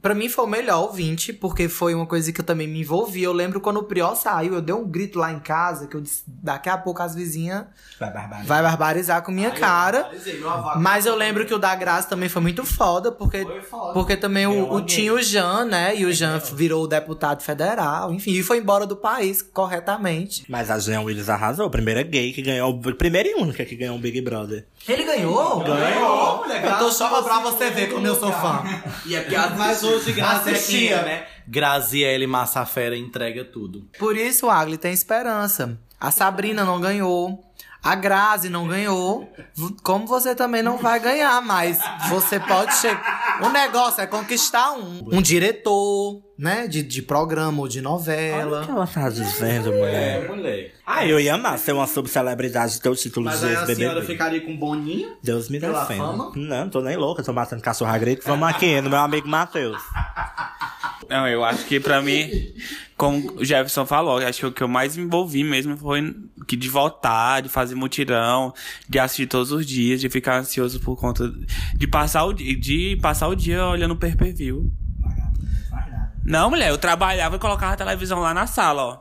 Pra 0.00 0.14
mim 0.14 0.28
foi 0.28 0.44
o 0.44 0.48
melhor, 0.48 0.84
o 0.90 0.92
20, 0.92 1.32
porque 1.34 1.68
foi 1.68 1.94
uma 1.94 2.06
coisa 2.06 2.32
que 2.32 2.40
eu 2.40 2.44
também 2.44 2.68
me 2.68 2.80
envolvi. 2.80 3.22
Eu 3.22 3.32
lembro 3.32 3.60
quando 3.60 3.78
o 3.78 3.82
Priol 3.84 4.14
saiu, 4.14 4.54
eu 4.54 4.62
dei 4.62 4.74
um 4.74 4.86
grito 4.86 5.18
lá 5.18 5.32
em 5.32 5.40
casa, 5.40 5.86
que 5.86 5.96
eu 5.96 6.00
disse, 6.00 6.22
daqui 6.26 6.68
a 6.68 6.78
pouco 6.78 7.02
as 7.02 7.14
vizinhas 7.14 7.64
Vai 7.98 8.12
barbarizar. 8.12 8.46
vai 8.46 8.62
barbarizar 8.62 9.22
com 9.22 9.32
minha 9.32 9.50
cara. 9.50 10.10
Mas 10.76 11.04
eu 11.06 11.16
lembro 11.16 11.44
que 11.44 11.52
o 11.54 11.58
da 11.58 11.74
Graça 11.74 12.08
também 12.08 12.28
foi 12.28 12.40
muito 12.42 12.64
foda, 12.64 13.10
porque, 13.10 13.44
porque 13.92 14.16
também 14.16 14.46
o, 14.46 14.72
o 14.72 14.80
tinha 14.82 15.12
o 15.12 15.20
Jean, 15.20 15.64
né? 15.64 15.96
E 15.96 16.04
o 16.06 16.12
Jean 16.12 16.38
virou 16.38 16.86
deputado 16.86 17.42
federal, 17.42 18.12
enfim, 18.12 18.32
e 18.32 18.42
foi 18.42 18.58
embora 18.58 18.86
do 18.86 18.96
país 18.96 19.42
corretamente. 19.42 20.44
Mas 20.48 20.70
a 20.70 20.78
Jean 20.78 21.00
Willis 21.02 21.28
arrasou. 21.28 21.66
A 21.66 21.70
primeira 21.70 22.02
gay 22.02 22.32
que 22.32 22.42
ganhou. 22.42 22.80
a 22.88 22.92
Primeira 22.94 23.28
e 23.28 23.34
única 23.34 23.64
que 23.64 23.74
ganhou 23.76 23.96
um 23.96 24.00
Big 24.00 24.20
Brother. 24.20 24.66
Ele 24.88 25.04
ganhou? 25.04 25.60
Ganhou, 25.60 26.38
mulher. 26.38 26.64
Eu 26.64 26.78
tô 26.78 26.90
só 26.90 27.22
pra 27.22 27.40
você 27.40 27.70
ver 27.70 27.92
como 27.92 28.06
eu 28.06 28.14
sou 28.14 28.32
fã. 28.32 28.62
E 29.06 29.14
é 29.14 29.20
porque 29.20 29.34
mas 29.90 30.02
hoje 30.02 30.12
Grazi 30.12 30.50
assistia, 30.50 31.02
né? 31.02 31.26
Graziele 31.46 32.26
Massafera 32.26 32.96
entrega 32.96 33.44
tudo. 33.44 33.88
Por 33.98 34.16
isso 34.16 34.46
o 34.46 34.50
Agli 34.50 34.76
tem 34.76 34.92
esperança. 34.92 35.78
A 36.00 36.10
Sabrina 36.10 36.64
não 36.64 36.80
ganhou. 36.80 37.44
A 37.82 37.94
Grazi 37.94 38.48
não 38.48 38.66
ganhou. 38.66 39.32
Como 39.82 40.06
você 40.06 40.34
também 40.34 40.62
não 40.62 40.78
vai 40.78 41.00
ganhar, 41.00 41.40
mas 41.40 41.78
você 42.08 42.38
pode 42.38 42.74
chegar. 42.76 43.40
O 43.42 43.48
negócio 43.48 44.02
é 44.02 44.06
conquistar 44.06 44.72
um. 44.72 45.08
Um 45.12 45.22
diretor, 45.22 46.22
né? 46.38 46.68
De, 46.68 46.82
de 46.82 47.02
programa 47.02 47.60
ou 47.60 47.66
de 47.68 47.80
Olha 47.80 47.88
o 47.88 47.92
novela. 47.92 48.64
que 48.64 48.70
ela 48.70 48.86
tá 48.86 49.08
dizendo, 49.10 49.72
mulher. 49.72 50.28
mulher. 50.28 50.74
Ah, 50.86 51.04
eu 51.04 51.18
ia 51.18 51.34
amar 51.34 51.58
ser 51.58 51.72
uma 51.72 51.86
subcelebridade 51.86 52.80
ter 52.80 52.88
o 52.88 52.94
título 52.94 53.26
Mas 53.26 53.40
de 53.40 53.46
aí 53.46 53.56
a 53.56 53.66
senhora 53.66 54.02
ficaria 54.04 54.40
com 54.40 54.56
Boninho? 54.56 55.16
Deus 55.22 55.48
me 55.48 55.58
pela 55.58 55.80
defenda. 55.80 56.04
fama? 56.06 56.32
Não, 56.36 56.68
tô 56.70 56.80
nem 56.80 56.96
louca, 56.96 57.22
tô 57.22 57.32
matando 57.32 57.60
cachorro 57.60 57.98
grito. 57.98 58.22
Vamos 58.24 58.48
aqui, 58.48 58.80
no 58.80 58.88
meu 58.88 59.00
amigo 59.00 59.26
Matheus. 59.28 59.82
Não, 61.08 61.26
eu 61.26 61.42
acho 61.42 61.64
que 61.64 61.80
pra 61.80 62.02
mim, 62.02 62.30
como 62.96 63.40
o 63.40 63.44
Jefferson 63.44 63.86
falou, 63.86 64.20
eu 64.20 64.28
acho 64.28 64.40
que 64.40 64.46
o 64.46 64.52
que 64.52 64.62
eu 64.62 64.68
mais 64.68 64.94
me 64.96 65.04
envolvi 65.04 65.42
mesmo 65.42 65.76
foi 65.76 66.14
que 66.46 66.54
de 66.54 66.68
voltar, 66.68 67.40
de 67.40 67.48
fazer 67.48 67.74
mutirão, 67.74 68.52
de 68.88 68.98
assistir 68.98 69.26
todos 69.26 69.50
os 69.50 69.64
dias, 69.64 70.00
de 70.00 70.08
ficar 70.10 70.38
ansioso 70.38 70.78
por 70.80 70.96
conta 70.96 71.32
de 71.74 71.86
passar 71.86 72.24
o 72.24 72.32
dia, 72.34 72.54
de 72.58 72.98
passar 73.00 73.28
o 73.28 73.34
dia 73.34 73.66
olhando 73.66 73.92
o 73.94 73.96
pay-per-view. 73.96 74.70
Não, 76.28 76.50
mulher, 76.50 76.68
eu 76.68 76.76
trabalhava 76.76 77.36
e 77.36 77.38
colocava 77.38 77.72
a 77.72 77.76
televisão 77.76 78.18
lá 78.18 78.34
na 78.34 78.46
sala, 78.46 78.84
ó. 78.84 78.98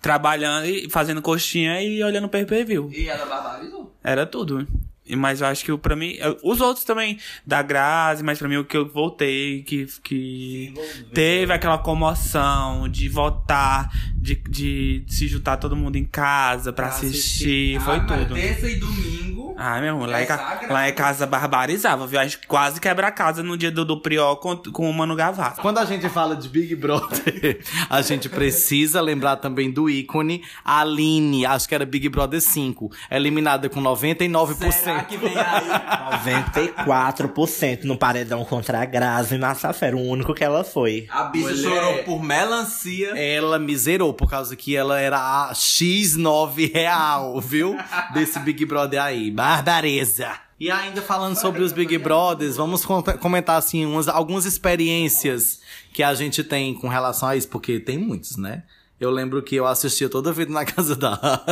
Trabalhando 0.00 0.66
e 0.66 0.88
fazendo 0.88 1.20
coxinha 1.20 1.82
e 1.82 2.00
olhando 2.04 2.26
o 2.26 2.28
pay-per-view. 2.28 2.88
E 2.92 3.08
ela 3.08 3.26
barbarizou. 3.26 3.92
Era 4.02 4.24
tudo. 4.24 4.64
E- 5.06 5.16
Mas 5.16 5.40
eu 5.40 5.46
acho 5.46 5.64
que 5.64 5.72
o 5.72 5.78
pra 5.78 5.94
mim. 5.96 6.16
Os 6.42 6.60
outros 6.60 6.84
também, 6.84 7.18
da 7.46 7.62
Grazi, 7.62 8.22
mas 8.22 8.38
pra 8.38 8.48
mim 8.48 8.56
o 8.56 8.64
que 8.64 8.76
eu 8.76 8.88
voltei, 8.88 9.62
que, 9.62 9.86
que 10.02 10.74
teve 11.12 11.52
aquela 11.52 11.78
comoção 11.78 12.88
de 12.88 13.08
votar, 13.08 13.90
de, 14.14 14.34
de 14.34 15.04
se 15.06 15.26
juntar 15.26 15.56
todo 15.56 15.76
mundo 15.76 15.96
em 15.96 16.04
casa 16.04 16.72
pra, 16.72 16.88
assistir, 16.88 17.80
foi 17.80 18.00
tudo. 18.06 18.34
Terça 18.34 18.68
e 18.68 18.76
domingo. 18.76 19.54
Ah, 19.58 19.76
meu 19.80 19.86
irmão, 19.94 20.06
lá 20.06 20.22
em, 20.22 20.26
ca... 20.26 20.36
graça. 20.36 20.72
lá 20.72 20.88
em 20.88 20.92
casa 20.92 21.26
barbarizava, 21.26 22.06
viu? 22.06 22.20
Acho 22.20 22.38
que 22.38 22.46
quase 22.46 22.78
quebra 22.78 23.06
a 23.06 23.10
casa 23.10 23.42
no 23.42 23.56
dia 23.56 23.70
do, 23.70 23.84
do 23.86 24.00
Prió 24.00 24.36
com, 24.36 24.54
com 24.56 24.90
o 24.90 24.92
Mano 24.92 25.16
Gavassi. 25.16 25.60
Quando 25.62 25.78
a 25.78 25.84
gente 25.86 26.08
fala 26.10 26.36
de 26.36 26.46
Big 26.48 26.74
Brother, 26.76 27.60
a 27.88 28.02
gente 28.02 28.28
precisa 28.28 29.00
lembrar 29.00 29.36
também 29.36 29.70
do 29.70 29.88
ícone 29.88 30.42
Aline, 30.62 31.46
acho 31.46 31.66
que 31.68 31.74
era 31.74 31.86
Big 31.86 32.08
Brother 32.10 32.40
5, 32.40 32.90
eliminada 33.10 33.68
com 33.70 33.80
99%. 33.82 34.72
Será 34.72 34.95
que 35.04 35.16
vem 35.16 35.34
aí? 35.36 36.44
94% 36.44 37.84
no 37.84 37.96
paredão 37.96 38.44
contra 38.44 38.80
a 38.80 38.84
Grazi 38.84 39.38
Massafera, 39.38 39.96
o 39.96 40.00
único 40.00 40.34
que 40.34 40.44
ela 40.44 40.64
foi. 40.64 41.06
A 41.10 41.24
bicha 41.24 41.50
Mulher. 41.50 41.62
chorou 41.62 41.98
por 42.04 42.22
melancia. 42.22 43.16
Ela 43.18 43.58
miserou 43.58 44.12
por 44.14 44.28
causa 44.28 44.54
que 44.56 44.76
ela 44.76 44.98
era 45.00 45.18
a 45.18 45.52
X9 45.52 46.72
real, 46.72 47.40
viu? 47.40 47.76
Desse 48.12 48.38
Big 48.40 48.64
Brother 48.64 49.02
aí. 49.02 49.30
Barbareza. 49.30 50.46
E 50.58 50.70
ainda 50.70 51.02
falando 51.02 51.36
sobre 51.36 51.62
os 51.62 51.70
Big 51.72 51.98
Brothers, 51.98 52.56
vamos 52.56 52.82
comentar 53.20 53.58
assim 53.58 53.84
umas, 53.84 54.08
algumas 54.08 54.46
experiências 54.46 55.60
que 55.92 56.02
a 56.02 56.14
gente 56.14 56.42
tem 56.42 56.72
com 56.72 56.88
relação 56.88 57.28
a 57.28 57.36
isso, 57.36 57.48
porque 57.48 57.78
tem 57.78 57.98
muitos, 57.98 58.38
né? 58.38 58.62
Eu 58.98 59.10
lembro 59.10 59.42
que 59.42 59.54
eu 59.54 59.66
assistia 59.66 60.08
toda 60.08 60.32
vida 60.32 60.50
na 60.50 60.64
casa 60.64 60.96
da. 60.96 61.44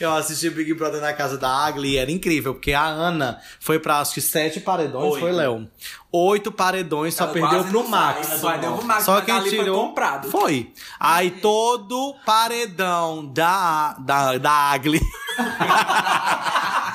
Eu 0.00 0.12
assisti 0.14 0.50
Big 0.50 0.72
Brother 0.74 1.00
na 1.00 1.12
casa 1.12 1.36
da 1.38 1.48
Agli 1.48 1.92
e 1.92 1.96
era 1.96 2.10
incrível, 2.10 2.54
porque 2.54 2.72
a 2.72 2.84
Ana 2.84 3.40
foi 3.60 3.78
pra 3.78 4.00
acho 4.00 4.14
que 4.14 4.20
sete 4.20 4.60
paredões, 4.60 5.18
foi, 5.18 5.32
Léo? 5.32 5.68
Oito 6.12 6.50
paredões, 6.52 7.14
só 7.14 7.24
Ela 7.24 7.32
perdeu 7.32 7.64
pro 7.64 7.88
Max. 7.88 8.30
ela 8.30 8.52
perdeu 8.52 8.72
pro 8.74 8.86
Max, 8.86 9.04
Só 9.04 9.20
quem 9.20 9.34
ali 9.34 9.50
foi 9.50 9.58
tirou. 9.58 9.88
comprado. 9.88 10.30
Foi. 10.30 10.72
Aí 10.98 11.30
todo 11.30 12.14
paredão 12.24 13.26
da, 13.32 13.94
da, 13.98 14.38
da 14.38 14.52
Agli. 14.72 15.00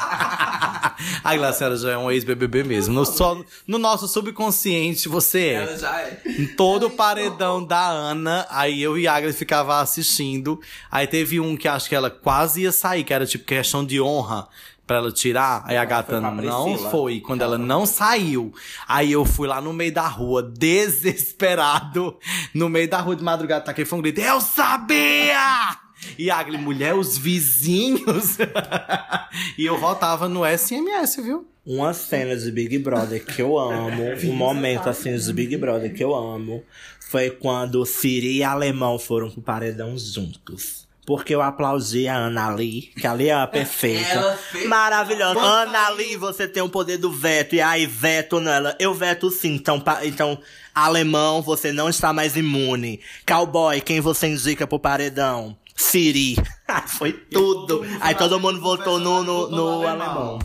A 1.23 1.35
Glaciara 1.35 1.75
já 1.77 1.91
é 1.91 1.97
um 1.97 2.11
ex-BBB 2.11 2.63
mesmo. 2.63 2.93
No, 2.93 3.05
só, 3.05 3.41
no 3.67 3.77
nosso 3.77 4.07
subconsciente, 4.07 5.07
você 5.07 5.39
é. 5.39 5.53
Ela 5.53 5.77
já 5.77 6.01
é. 6.01 6.21
Em 6.25 6.47
todo 6.47 6.87
o 6.87 6.91
paredão 6.91 7.63
da 7.63 7.87
Ana, 7.87 8.47
aí 8.49 8.81
eu 8.81 8.97
e 8.97 9.07
a 9.07 9.15
Agnes 9.15 9.37
ficava 9.37 9.79
assistindo. 9.79 10.59
Aí 10.89 11.07
teve 11.07 11.39
um 11.39 11.55
que 11.55 11.67
acho 11.67 11.87
que 11.87 11.95
ela 11.95 12.09
quase 12.09 12.61
ia 12.61 12.71
sair, 12.71 13.03
que 13.03 13.13
era 13.13 13.25
tipo 13.25 13.45
questão 13.45 13.85
de 13.85 14.01
honra 14.01 14.47
pra 14.91 14.97
ela 14.97 15.11
tirar. 15.11 15.63
Aí 15.65 15.77
a 15.77 15.85
gata 15.85 16.19
não 16.19 16.77
foi. 16.89 17.21
Quando 17.21 17.41
ela 17.41 17.57
não 17.57 17.85
saiu, 17.85 18.53
aí 18.87 19.11
eu 19.11 19.23
fui 19.23 19.47
lá 19.47 19.61
no 19.61 19.71
meio 19.71 19.93
da 19.93 20.07
rua, 20.07 20.43
desesperado. 20.43 22.17
No 22.53 22.67
meio 22.67 22.89
da 22.89 22.99
rua 22.99 23.15
de 23.15 23.23
madrugada, 23.23 23.63
taquei 23.63 23.85
foi 23.85 23.99
um 23.99 24.01
grito: 24.01 24.19
Eu 24.19 24.41
sabia! 24.41 25.77
E 26.17 26.29
a 26.31 26.37
Agnes, 26.37 26.59
mulher, 26.61 26.95
os 26.95 27.17
vizinhos. 27.17 28.37
e 29.57 29.65
eu 29.65 29.77
voltava 29.79 30.27
no 30.27 30.41
SMS, 30.45 31.17
viu? 31.23 31.47
Uma 31.65 31.93
cena 31.93 32.35
de 32.35 32.51
Big 32.51 32.77
Brother 32.79 33.23
que 33.23 33.41
eu 33.41 33.57
amo, 33.57 34.03
um 34.25 34.33
momento 34.33 34.89
assim 34.89 35.15
de 35.15 35.31
Big 35.33 35.55
Brother 35.57 35.93
que 35.93 36.03
eu 36.03 36.15
amo, 36.15 36.63
foi 37.09 37.29
quando 37.29 37.85
Siri 37.85 38.37
e 38.37 38.43
Alemão 38.43 38.97
foram 38.97 39.29
pro 39.29 39.41
paredão 39.41 39.95
juntos. 39.97 40.81
Porque 41.05 41.33
eu 41.33 41.41
aplaudi 41.41 42.07
a 42.07 42.15
Ana 42.15 42.49
Lee, 42.53 42.91
que 42.95 43.05
ali 43.07 43.27
é 43.27 43.33
a 43.33 43.45
perfeita. 43.47 44.07
Ela 44.07 44.37
fez- 44.37 44.67
Maravilhosa. 44.67 45.39
Ana 45.39 45.89
Lee, 45.89 46.15
você 46.15 46.47
tem 46.47 46.61
o 46.61 46.69
poder 46.69 46.97
do 46.97 47.11
veto. 47.11 47.55
E 47.55 47.59
aí, 47.61 47.87
veto 47.87 48.39
nela. 48.39 48.75
Eu 48.79 48.93
veto 48.93 49.29
sim. 49.31 49.55
Então, 49.55 49.79
pa- 49.79 50.05
então, 50.05 50.39
alemão, 50.75 51.41
você 51.41 51.71
não 51.71 51.89
está 51.89 52.13
mais 52.13 52.35
imune. 52.37 52.99
Cowboy, 53.27 53.81
quem 53.81 53.99
você 53.99 54.27
indica 54.27 54.67
pro 54.67 54.79
paredão? 54.79 55.57
Siri. 55.75 56.36
Foi 56.88 57.12
tudo. 57.13 57.84
Aí 57.99 58.15
todo 58.15 58.39
mundo 58.39 58.60
votou 58.62 58.99
no, 58.99 59.23
no, 59.23 59.49
no 59.49 59.88
alemão. 59.88 60.39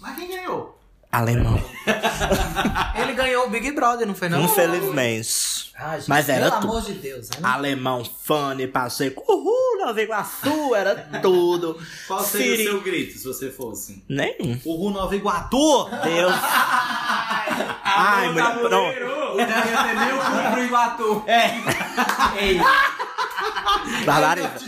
Mas 0.00 0.16
quem 0.16 0.28
ganhou? 0.28 0.78
Alemão. 1.10 1.62
Ele 2.96 3.12
ganhou 3.12 3.46
o 3.46 3.50
Big 3.50 3.70
Brother, 3.72 4.06
não 4.06 4.14
foi 4.14 4.28
não? 4.30 4.40
Infelizmente. 4.42 5.70
Ah, 5.76 5.98
gente, 5.98 6.08
Mas 6.08 6.28
era 6.28 6.46
Pelo 6.48 6.60
tudo. 6.62 6.70
amor 6.70 6.82
de 6.82 6.92
Deus. 6.94 7.28
né? 7.30 7.36
Alemão, 7.42 8.02
Fanny, 8.04 8.66
Pacheco, 8.66 9.22
uhul, 9.30 9.84
Nova 9.84 10.00
Iguaçu, 10.00 10.74
era 10.74 10.94
tudo. 11.20 11.78
Qual 12.06 12.22
seria 12.24 12.56
Siri- 12.56 12.68
o 12.68 12.70
seu 12.70 12.80
grito 12.80 13.18
se 13.18 13.24
você 13.26 13.50
fosse? 13.50 14.02
Nenhum. 14.08 14.58
O 14.64 14.88
Nova 14.90 15.14
Iguatu! 15.14 15.84
Deus. 16.02 16.32
Ai, 17.84 18.28
mulher, 18.30 18.58
pronto. 18.58 19.32
O 19.32 19.36
dela 19.36 19.66
ia 19.66 19.84
ter 19.84 19.94
meio 19.98 20.16
Barbaridade. 24.04 24.64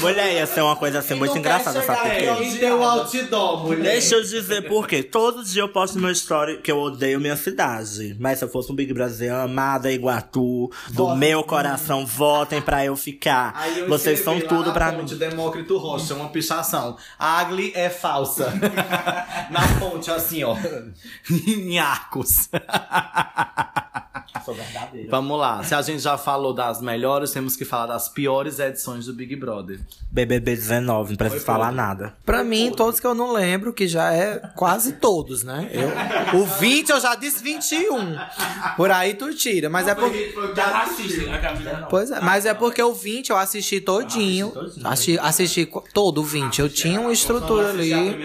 Mulher, 0.00 0.34
ia 0.34 0.46
ser 0.46 0.60
uma 0.62 0.76
coisa 0.76 0.98
assim 1.00 1.14
muito 1.14 1.36
engraçada, 1.36 1.82
sabe 1.82 2.00
por 2.00 2.10
quê? 2.38 2.44
E 2.44 2.58
deu 2.58 2.82
outdoor, 2.82 3.64
mulher. 3.64 3.92
Deixa 3.92 4.14
eu 4.16 4.22
dizer 4.22 4.68
por 4.68 4.86
quê. 4.86 5.02
Todo 5.02 5.44
dia 5.44 5.62
eu 5.62 5.68
posto 5.68 5.98
meu 5.98 6.10
story 6.10 6.58
que 6.58 6.70
eu 6.70 6.78
odeio 6.78 7.20
minha 7.20 7.36
cidade. 7.36 8.16
Mas 8.18 8.38
se 8.38 8.44
eu 8.44 8.48
fosse 8.48 8.70
um 8.72 8.74
Big 8.74 8.92
Brother 8.92 9.32
amada 9.34 9.90
Iguatu, 9.90 10.70
do 10.90 11.14
meu 11.14 11.42
coração, 11.42 12.06
votem 12.06 12.60
pra 12.60 12.84
eu 12.84 12.96
ficar. 12.96 13.52
Aí 13.56 13.80
eu 13.80 13.88
Vocês 13.88 14.20
são 14.20 14.34
escrevi 14.34 14.54
lá 14.54 14.58
tudo 14.58 14.66
na 14.68 14.72
pra 14.74 14.92
mim. 14.92 14.98
ponte, 14.98 15.14
Demócrito 15.14 15.76
Rocha, 15.78 16.14
uma 16.14 16.28
pichação. 16.28 16.96
Agli 17.18 17.72
é 17.74 17.90
falsa. 17.90 18.52
na 19.50 19.60
ponte, 19.78 20.10
assim, 20.10 20.44
ó. 20.44 20.56
em 21.30 21.78
arcos. 21.78 22.48
Sou 24.44 24.54
verdadeiro. 24.54 25.08
Vamos 25.10 25.38
lá. 25.38 25.62
Se 25.62 25.74
a 25.74 25.82
gente 25.82 26.00
já 26.00 26.16
falou 26.16 26.52
das 26.52 26.80
melhores, 26.80 27.30
temos 27.30 27.56
que 27.56 27.64
falar 27.64 27.86
das 27.86 28.08
piores 28.08 28.58
edições 28.58 29.06
do 29.06 29.12
Big 29.12 29.34
Brother. 29.36 29.80
BBB 30.10 30.56
19, 30.56 31.10
não 31.10 31.16
preciso 31.16 31.44
Foi 31.44 31.54
falar 31.54 31.72
nada. 31.72 32.14
Pra 32.24 32.44
mim, 32.44 32.72
todos 32.74 33.00
que 33.00 33.06
eu 33.06 33.14
não 33.14 33.32
lembro, 33.32 33.72
que 33.72 33.86
já 33.86 34.12
é 34.12 34.38
quase 34.54 34.94
todos, 34.94 35.42
né? 35.42 35.70
Eu, 35.72 36.40
o 36.40 36.46
20 36.46 36.90
eu 36.90 37.00
já 37.00 37.14
disse 37.14 37.42
21. 37.42 38.16
Por 38.76 38.90
aí 38.90 39.14
tu 39.14 39.34
tira. 39.34 39.68
Mas 39.68 39.88
é 39.88 39.94
porque. 39.94 40.34
Já 40.54 40.66
racista, 40.66 41.34
a 41.34 41.38
Camila. 41.38 41.86
Pois 41.90 42.10
é, 42.10 42.20
mas 42.20 42.46
é 42.46 42.54
porque 42.54 42.82
o 42.82 42.92
20 42.92 43.30
eu 43.30 43.36
assisti 43.36 43.80
todinho. 43.80 44.52
Assisti, 44.84 45.18
assisti 45.18 45.70
todo 45.92 46.20
o 46.20 46.24
20. 46.24 46.60
Eu 46.60 46.68
tinha 46.68 47.00
uma 47.00 47.12
estrutura 47.12 47.70
ali. 47.70 48.16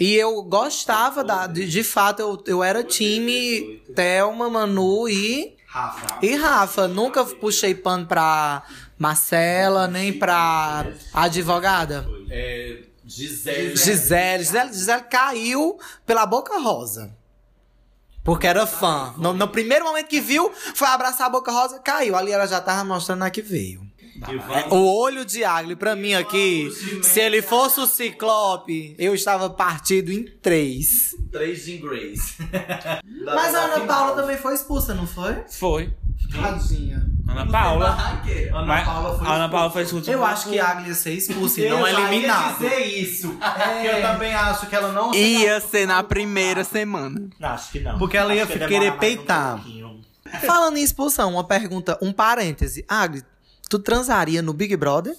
E 0.00 0.14
eu 0.14 0.42
gostava 0.42 1.24
da. 1.24 1.46
De, 1.46 1.66
de 1.68 1.82
fato, 1.82 2.20
eu, 2.20 2.42
eu 2.46 2.64
era 2.64 2.82
time 2.82 3.80
Thelma, 3.94 4.37
Manu 4.46 5.08
e. 5.08 5.56
Rafa. 5.66 6.18
E 6.22 6.34
Rafa. 6.36 6.86
Nunca 6.86 7.24
puxei 7.24 7.74
pano 7.74 8.06
pra 8.06 8.62
Marcela, 8.98 9.88
nem 9.88 10.12
pra 10.12 10.86
advogada. 11.12 12.06
É, 12.30 12.82
Gisele. 13.04 13.76
Gisele. 13.76 14.44
Gisele, 14.44 14.72
Gisele 14.72 15.02
caiu 15.02 15.78
pela 16.04 16.26
boca 16.26 16.58
rosa. 16.58 17.16
Porque 18.22 18.46
era 18.46 18.66
fã. 18.66 19.14
No, 19.16 19.32
no 19.32 19.48
primeiro 19.48 19.86
momento 19.86 20.08
que 20.08 20.20
viu, 20.20 20.52
foi 20.74 20.86
abraçar 20.88 21.28
a 21.28 21.30
boca 21.30 21.50
rosa, 21.50 21.78
caiu. 21.78 22.14
Ali 22.14 22.30
ela 22.30 22.46
já 22.46 22.60
tava 22.60 22.84
mostrando 22.84 23.22
a 23.24 23.30
que 23.30 23.40
veio. 23.40 23.87
É, 24.26 24.74
o 24.74 24.84
olho 25.00 25.24
de 25.24 25.44
Agli, 25.44 25.76
pra 25.76 25.94
mim 25.94 26.14
aqui, 26.14 26.70
se 27.02 27.20
ele 27.20 27.40
fosse 27.42 27.80
o 27.80 27.86
Ciclope, 27.86 28.94
eu 28.98 29.14
estava 29.14 29.48
partido 29.50 30.10
em 30.12 30.24
três. 30.42 31.14
Três 31.30 31.64
Jean 31.64 31.80
Grace. 31.80 32.34
Mas 33.24 33.54
a 33.54 33.64
Ana 33.64 33.80
Paula 33.86 34.16
também 34.20 34.36
foi 34.36 34.54
expulsa, 34.54 34.94
não 34.94 35.06
foi? 35.06 35.36
Foi. 35.50 35.92
Tadinha. 36.32 37.06
Ana 37.28 37.46
Paula. 37.46 37.96
Ana 38.52 38.62
Mas 38.66 38.84
Paula 38.84 39.18
foi 39.18 39.26
a 39.26 39.32
Ana 39.34 39.48
Paula 39.48 39.70
foi 39.70 39.82
expulsa. 39.82 40.10
Eu 40.10 40.24
acho 40.24 40.48
que 40.48 40.58
a 40.58 40.68
Agli 40.68 40.88
ia 40.88 40.94
ser 40.94 41.12
expulsa 41.12 41.60
e 41.60 41.64
Eu 41.64 41.78
não 41.78 41.86
já 41.86 41.92
ia 42.00 42.08
eliminada. 42.08 42.54
dizer 42.54 42.80
isso. 42.86 43.28
Porque 43.28 43.86
eu 43.86 44.02
também 44.02 44.34
acho 44.34 44.66
que 44.66 44.74
ela 44.74 44.92
não 44.92 45.14
Ia 45.14 45.60
ser 45.60 45.86
na 45.86 46.02
primeira 46.02 46.64
semana. 46.64 47.28
Não, 47.38 47.48
acho 47.50 47.70
que 47.70 47.80
não. 47.80 47.98
Porque 47.98 48.16
ela 48.16 48.34
ia 48.34 48.46
que 48.46 48.58
querer 48.58 48.92
um 48.92 48.98
peitar. 48.98 49.56
pouquinho. 49.56 50.00
Falando 50.46 50.76
em 50.76 50.82
expulsão, 50.82 51.32
uma 51.32 51.44
pergunta, 51.44 51.98
um 52.02 52.12
parêntese. 52.12 52.84
Agli, 52.88 53.22
tu 53.68 53.78
transaria 53.78 54.42
no 54.42 54.52
Big 54.52 54.76
Brother? 54.76 55.14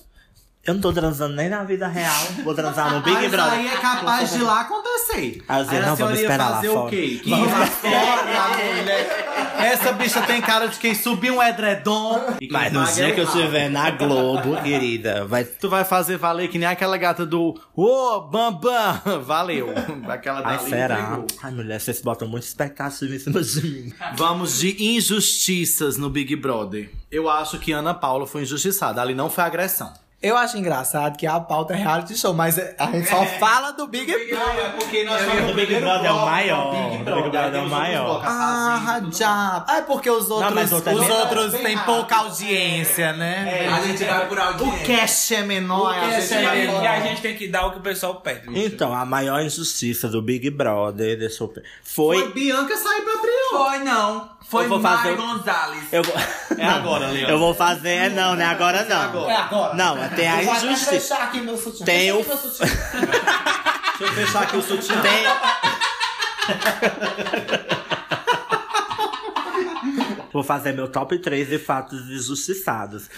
Eu 0.66 0.74
não 0.74 0.82
tô 0.82 0.92
transando 0.92 1.36
nem 1.36 1.50
na 1.50 1.64
vida 1.64 1.88
real. 1.88 2.26
Vou 2.44 2.54
transar 2.54 2.94
no 2.94 3.02
Big 3.02 3.16
Mas 3.16 3.32
Brother. 3.32 3.54
aí 3.54 3.68
é 3.68 3.78
capaz 3.78 4.32
de 4.34 4.40
lá 4.40 4.62
acontecer. 4.62 5.42
Aí 5.48 5.62
a 5.62 5.64
não, 5.64 5.70
senhora 5.70 5.96
vamos 5.96 6.14
ia 6.20 6.22
esperar 6.22 6.50
lá 6.50 6.56
fazer 6.58 6.68
fora. 6.68 6.86
o 6.86 6.90
quê? 6.90 7.20
Que 7.24 7.30
ia 7.30 7.66
fora, 7.68 8.50
mulher. 8.76 9.30
Essa 9.60 9.92
bicha 9.94 10.22
tem 10.24 10.42
cara 10.42 10.68
de 10.68 10.78
quem 10.78 10.94
subiu 10.94 11.36
um 11.38 11.44
edredom. 11.44 12.22
Mas 12.52 12.72
no 12.74 12.84
dia 12.86 13.08
é 13.08 13.12
que 13.12 13.20
eu 13.22 13.24
estiver 13.26 13.70
na 13.70 13.90
Globo, 13.92 14.62
querida, 14.62 15.26
vai. 15.26 15.44
Tu 15.44 15.70
vai 15.70 15.84
fazer 15.86 16.18
valer 16.18 16.50
que 16.50 16.58
nem 16.60 16.68
aquela 16.68 16.98
gata 16.98 17.26
do 17.26 17.60
Ô, 17.76 18.22
Bam 18.22 18.54
Bam! 18.54 19.02
Valeu. 19.26 19.74
Aquela 20.08 20.40
Ai, 20.46 20.58
dali 20.58 20.70
será? 20.70 21.00
entregou. 21.00 21.28
Ai, 21.42 21.52
mulher, 21.52 21.80
vocês 21.80 22.02
botam 22.02 22.28
muita 22.28 22.46
expectativa 22.46 23.16
em 23.16 23.20
cima 23.20 23.42
de 23.42 23.62
mim. 23.64 23.94
Vamos 24.16 24.60
de 24.60 24.76
injustiças 24.98 25.98
no 25.98 26.10
Big 26.10 26.36
Brother. 26.36 26.92
Eu 27.10 27.30
acho 27.30 27.58
que 27.60 27.72
Ana 27.72 27.94
Paula 27.94 28.28
foi 28.28 28.44
injustiçada. 28.44 29.02
Ali 29.02 29.16
não 29.16 29.30
foi 29.30 29.44
agressão. 29.44 29.92
Eu 30.22 30.36
acho 30.36 30.58
engraçado 30.58 31.16
que 31.18 31.26
a 31.26 31.40
pauta 31.40 31.74
é 31.74 31.78
reality 31.78 32.14
show, 32.18 32.34
mas 32.34 32.60
a 32.78 32.86
gente 32.92 33.08
só 33.08 33.24
fala 33.40 33.72
do 33.72 33.88
Big 33.88 34.06
Brother. 34.06 34.66
é 34.66 34.70
porque 34.78 35.04
nós 35.06 35.22
O 35.50 35.54
Big 35.54 35.76
Brother 35.80 36.10
é 36.10 36.12
o 36.12 36.26
maior. 36.26 36.76
O 36.76 36.90
Big 36.98 37.04
Brother 37.30 37.56
é 37.56 37.62
o 37.64 37.70
maior. 37.70 38.22
Ah, 38.26 39.02
já. 39.18 39.64
Ah, 39.66 39.78
é 39.78 39.82
porque 39.84 40.10
os 40.10 40.30
outros, 40.30 40.72
é 40.72 40.76
os 40.76 40.84
bem- 40.84 41.12
outros 41.12 41.54
têm 41.62 41.78
pouca 41.80 42.18
audiência, 42.18 43.14
né? 43.14 43.70
A 43.74 43.80
gente 43.88 44.04
vai 44.04 44.28
por 44.28 44.38
O 44.38 44.42
audiência. 44.42 44.98
cash 44.98 45.32
é 45.32 45.42
menor. 45.44 45.92
O 45.98 46.00
cash 46.12 46.32
é 46.34 46.52
menor. 46.52 46.84
e 46.84 46.88
a 46.88 47.00
gente 47.00 47.22
tem 47.22 47.36
que 47.38 47.48
dar 47.48 47.68
o 47.68 47.72
que 47.72 47.78
o 47.78 47.82
pessoal 47.82 48.16
pede. 48.16 48.42
Então, 48.60 48.94
a 48.94 49.06
maior 49.06 49.42
injustiça 49.42 50.10
do 50.10 50.22
Big 50.22 50.50
Brother, 50.50 51.18
ver, 51.18 51.30
foi. 51.82 52.20
Foi 52.20 52.34
Bianca 52.34 52.76
sair 52.76 53.02
pra 53.04 53.14
Prior. 53.20 53.70
Foi 53.70 53.80
não. 53.80 54.30
Foi 54.50 54.66
Eu 54.66 54.70
vou 54.70 54.82
fazer 54.82 55.12
o- 55.12 55.16
Gonzalez. 55.18 55.84
Eu 55.92 56.02
vou... 56.04 56.16
É 56.58 56.66
agora, 56.66 57.08
Leandro. 57.08 57.32
Eu 57.34 57.38
vou 57.40 57.54
fazer, 57.54 57.90
é 57.90 58.10
não, 58.10 58.36
não 58.36 58.42
é 58.42 58.46
agora 58.46 58.84
não. 58.84 59.30
É 59.30 59.36
agora. 59.36 59.74
Não, 59.76 59.98
é 59.98 60.09
tem 60.16 60.28
a 60.28 60.44
injustiça. 60.44 60.92
fechar 60.92 61.22
aqui 61.24 61.42
meu 61.42 61.58
sutiã. 61.58 61.86
Tem 61.86 62.12
o- 62.12 62.26
meu 62.26 62.38
sutiã. 62.38 62.66
Deixa 62.66 64.04
eu 64.04 64.14
fechar 64.14 64.44
aqui 64.44 64.58
o 64.58 64.62
sutiã. 64.62 65.02
Tem. 65.02 65.24
Vou 70.32 70.44
fazer 70.44 70.74
meu 70.74 70.88
top 70.88 71.18
3 71.20 71.50
de 71.50 71.58
fatos 71.58 72.02
injustiçados. 72.10 73.10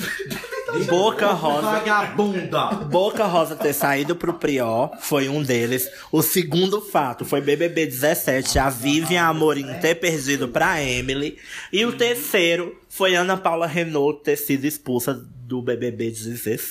Boca 0.87 1.27
Rosa. 1.33 1.61
Vagabunda. 1.71 2.67
Boca 2.85 3.25
Rosa 3.25 3.55
ter 3.57 3.73
saído 3.73 4.15
pro 4.15 4.35
Prior 4.35 4.89
foi 5.01 5.27
um 5.27 5.43
deles. 5.43 5.89
O 6.11 6.21
segundo 6.21 6.79
fato 6.81 7.25
foi 7.25 7.41
BBB 7.41 7.85
17, 7.85 8.57
a 8.57 8.69
Vivian 8.69 9.23
Amorim 9.25 9.67
ter 9.81 9.95
perdido 9.95 10.47
pra 10.47 10.81
Emily. 10.81 11.37
E 11.73 11.85
o 11.85 11.91
terceiro 11.97 12.79
foi 12.87 13.13
Ana 13.15 13.35
Paula 13.35 13.67
Renault 13.67 14.23
ter 14.23 14.37
sido 14.37 14.63
expulsa 14.63 15.21
do 15.51 15.61
BBB 15.61 16.09
16. 16.11 16.61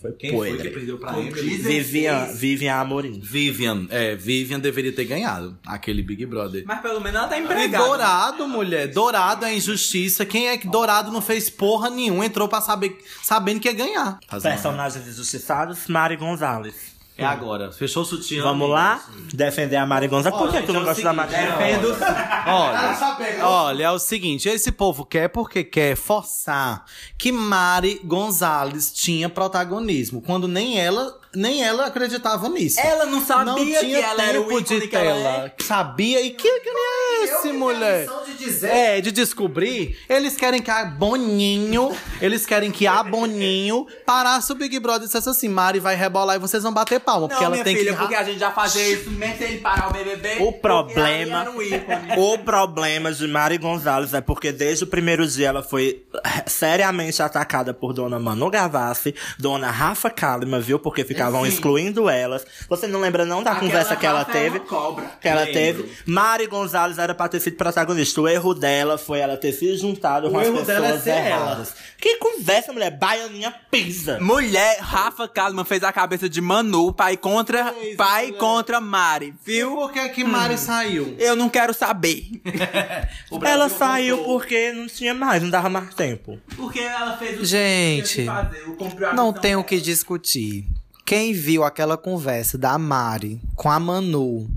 Foi 0.00 0.12
Quem 0.12 0.30
foi 0.30 0.56
que 0.56 0.70
perdeu 0.70 0.96
pra 0.96 1.18
Emily? 1.18 1.58
Vivian, 1.58 2.24
Vivian 2.32 2.74
Amorim. 2.76 3.20
Vivian. 3.22 3.86
É, 3.90 4.16
Vivian 4.16 4.58
deveria 4.58 4.90
ter 4.90 5.04
ganhado 5.04 5.58
aquele 5.66 6.02
Big 6.02 6.24
Brother. 6.24 6.64
Mas 6.66 6.80
pelo 6.80 6.98
menos 6.98 7.18
ela 7.18 7.28
tá 7.28 7.38
E 7.38 7.42
empregada. 7.42 7.84
Dourado, 7.84 8.48
mulher. 8.48 8.88
Dourado 8.88 9.44
é 9.44 9.54
injustiça. 9.54 10.24
Quem 10.24 10.48
é 10.48 10.56
que 10.56 10.66
Dourado 10.66 11.12
não 11.12 11.20
fez 11.20 11.50
porra 11.50 11.90
nenhuma? 11.90 12.24
Entrou 12.24 12.48
pra 12.48 12.62
saber, 12.62 12.96
sabendo 13.22 13.60
que 13.60 13.68
ia 13.68 13.74
ganhar. 13.74 14.18
Personagens 14.42 15.06
injustiçados, 15.06 15.86
Mari 15.86 16.16
Gonzalez. 16.16 16.89
É 17.20 17.26
agora. 17.26 17.70
Fechou 17.70 18.02
o 18.02 18.06
sutiã? 18.06 18.42
Vamos 18.42 18.70
lá? 18.70 19.04
Defender 19.32 19.76
a 19.76 19.84
Mari 19.84 20.08
Gonzaga. 20.08 20.38
Por 20.38 20.50
que 20.50 20.62
tu 20.62 20.72
não 20.72 20.80
é 20.80 20.82
o 20.82 20.86
gosta 20.86 21.02
da 21.02 21.12
Mari? 21.12 21.32
seguinte, 21.32 21.98
Olha, 22.46 23.46
olha, 23.46 23.84
é 23.84 23.90
o 23.90 23.98
seguinte, 23.98 24.48
esse 24.48 24.72
povo 24.72 25.04
quer 25.04 25.28
porque 25.28 25.62
quer 25.62 25.96
forçar 25.96 26.84
que 27.18 27.30
Mari 27.30 28.00
Gonzalez 28.04 28.90
tinha 28.92 29.28
protagonismo, 29.28 30.22
quando 30.22 30.48
nem 30.48 30.80
ela, 30.80 31.14
nem 31.34 31.62
ela 31.62 31.86
acreditava 31.86 32.48
nisso. 32.48 32.80
Ela 32.80 33.06
não 33.06 33.24
sabia 33.24 33.44
não 33.44 33.56
que 33.56 33.78
tinha 33.78 33.98
ela 34.00 34.22
era 34.22 34.40
o 34.40 34.44
ícone 34.44 34.80
de 34.80 34.88
que 34.88 34.96
ela 34.96 35.32
tela. 35.32 35.52
Sabia 35.60 36.20
e 36.22 36.30
que 36.30 36.60
que 36.60 36.70
nem 36.70 36.82
é 36.82 37.24
esse, 37.24 37.52
mulher? 37.52 38.06
de 38.26 38.34
dizer. 38.34 38.68
É, 38.70 39.00
de 39.00 39.12
descobrir. 39.12 39.96
Eles 40.08 40.36
querem 40.36 40.60
que 40.60 40.70
a 40.70 40.84
Boninho, 40.84 41.96
eles 42.20 42.44
querem 42.46 42.70
que 42.70 42.86
a 42.86 43.02
Boninho 43.02 43.86
parasse 44.04 44.50
o 44.52 44.54
Big 44.54 44.78
Brother 44.80 45.02
e 45.02 45.06
dissesse 45.06 45.28
assim: 45.28 45.48
Mari 45.48 45.78
vai 45.78 45.94
rebolar 45.94 46.36
e 46.36 46.38
vocês 46.38 46.62
vão 46.62 46.72
bater 46.72 46.98
palma. 47.00 47.28
porque 47.28 47.44
Não, 47.44 47.46
ela 47.46 47.54
minha 47.54 47.64
tem 47.64 47.76
filha, 47.76 47.92
que. 47.92 47.98
porque 47.98 48.14
a 48.14 48.24
gente 48.24 48.38
já 48.38 48.50
fazia 48.50 48.88
isso 48.88 49.10
sem 49.38 49.48
ele 49.48 49.58
parar 49.58 49.88
o 49.88 49.92
BBB. 49.92 50.34
O 50.40 50.52
porque 50.52 50.60
problema, 50.60 51.40
ali 51.40 51.48
era 51.48 51.50
um 51.50 51.62
ícone. 51.62 52.12
o 52.18 52.38
problema 52.38 53.12
de 53.12 53.26
Mari 53.28 53.58
Gonzalez 53.58 54.12
é 54.14 54.20
porque 54.20 54.50
desde 54.52 54.84
o 54.84 54.86
primeiro 54.86 55.26
dia 55.26 55.48
ela 55.48 55.62
foi 55.62 56.04
seriamente 56.46 57.22
atacada 57.22 57.72
por 57.72 57.92
Dona 57.92 58.18
Manu 58.18 58.50
Gavassi, 58.50 59.14
Dona 59.38 59.70
Rafa 59.70 60.10
Kalimann, 60.10 60.60
viu? 60.60 60.78
Porque 60.78 61.04
ficavam 61.20 61.46
excluindo 61.46 62.08
elas. 62.08 62.46
Você 62.68 62.86
não 62.86 63.00
lembra 63.00 63.24
não 63.24 63.42
da 63.42 63.52
Aquela 63.52 63.66
conversa 63.66 63.96
que 63.96 64.06
ela 64.06 64.20
é 64.22 64.24
teve? 64.24 64.60
cobra. 64.60 65.04
Que 65.20 65.28
ela 65.28 65.40
Lembro. 65.42 65.52
teve. 65.54 65.92
Mari 66.06 66.46
Gonzalez 66.46 66.98
era 66.98 67.14
pra 67.14 67.28
ter 67.28 67.40
sido 67.40 67.56
protagonista. 67.56 68.20
O 68.20 68.28
erro 68.28 68.54
dela 68.54 68.96
foi 68.96 69.18
ela 69.20 69.36
ter 69.36 69.52
se 69.52 69.76
juntado 69.76 70.30
com 70.30 70.38
as 70.38 70.46
erro 70.46 70.58
pessoas 70.58 70.80
dela 70.82 70.94
é 70.96 70.98
ser 70.98 71.10
erradas. 71.26 71.74
Que 71.98 72.16
conversa, 72.16 72.72
mulher? 72.72 72.90
Baianinha 72.96 73.54
pisa. 73.70 74.18
Mulher, 74.20 74.78
Rafa 74.80 75.28
Kalimann 75.28 75.64
fez 75.64 75.82
a 75.84 75.92
cabeça 75.92 76.28
de 76.28 76.40
Manu, 76.40 76.92
pai 76.92 77.16
contra, 77.16 77.74
pai 77.96 78.32
contra 78.32 78.80
Mari, 78.80 79.34
E 79.46 79.52
viu? 79.52 79.74
por 79.74 79.92
que 79.92 80.08
que 80.08 80.24
Mari 80.24 80.56
saiu? 80.56 81.14
Eu 81.18 81.36
não 81.36 81.48
quero 81.48 81.74
saber. 81.74 82.24
Ela 83.44 83.68
saiu 83.68 84.18
porque 84.24 84.72
não 84.72 84.86
tinha 84.86 85.12
mais, 85.14 85.42
não 85.42 85.50
dava 85.50 85.68
mais 85.68 85.94
tempo. 85.94 86.38
Porque 86.56 86.80
ela 86.80 87.16
fez 87.16 87.40
o 87.40 87.44
Gente, 87.44 88.24
fazer, 88.24 88.62
o 88.68 88.74
comprou 88.76 89.08
a 89.10 89.14
Não 89.14 89.32
tem 89.32 89.56
o 89.56 89.64
que 89.64 89.80
discutir. 89.80 90.66
Quem 91.10 91.32
viu 91.32 91.64
aquela 91.64 91.96
conversa 91.96 92.56
da 92.56 92.78
Mari 92.78 93.40
com 93.56 93.68
a 93.68 93.80
Manu, 93.80 94.48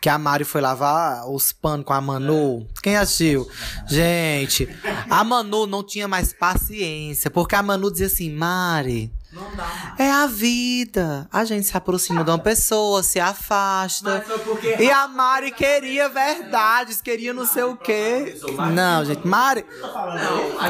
que 0.00 0.08
a 0.08 0.16
Mari 0.16 0.44
foi 0.44 0.60
lavar 0.60 1.28
os 1.28 1.50
panos 1.50 1.84
com 1.84 1.92
a 1.92 2.00
Manu, 2.00 2.64
quem 2.80 2.96
assistiu? 2.96 3.50
Gente, 3.88 4.68
a 5.10 5.24
Manu 5.24 5.66
não 5.66 5.82
tinha 5.82 6.06
mais 6.06 6.32
paciência, 6.32 7.28
porque 7.28 7.56
a 7.56 7.62
Manu 7.64 7.90
dizia 7.90 8.06
assim, 8.06 8.30
Mari. 8.30 9.12
É 9.98 10.10
a 10.10 10.26
vida. 10.26 11.28
A 11.32 11.44
gente 11.44 11.66
se 11.66 11.76
aproxima 11.76 12.22
de 12.22 12.30
uma 12.30 12.38
pessoa, 12.38 13.02
se 13.02 13.18
afasta. 13.18 14.24
E 14.78 14.90
a 14.90 15.08
Mari 15.08 15.50
queria 15.50 16.08
verdades, 16.08 17.00
queria 17.00 17.32
não 17.32 17.46
sei 17.46 17.64
o 17.64 17.76
quê. 17.76 18.36
Não, 18.72 19.04
gente, 19.04 19.26
Mari. 19.26 19.64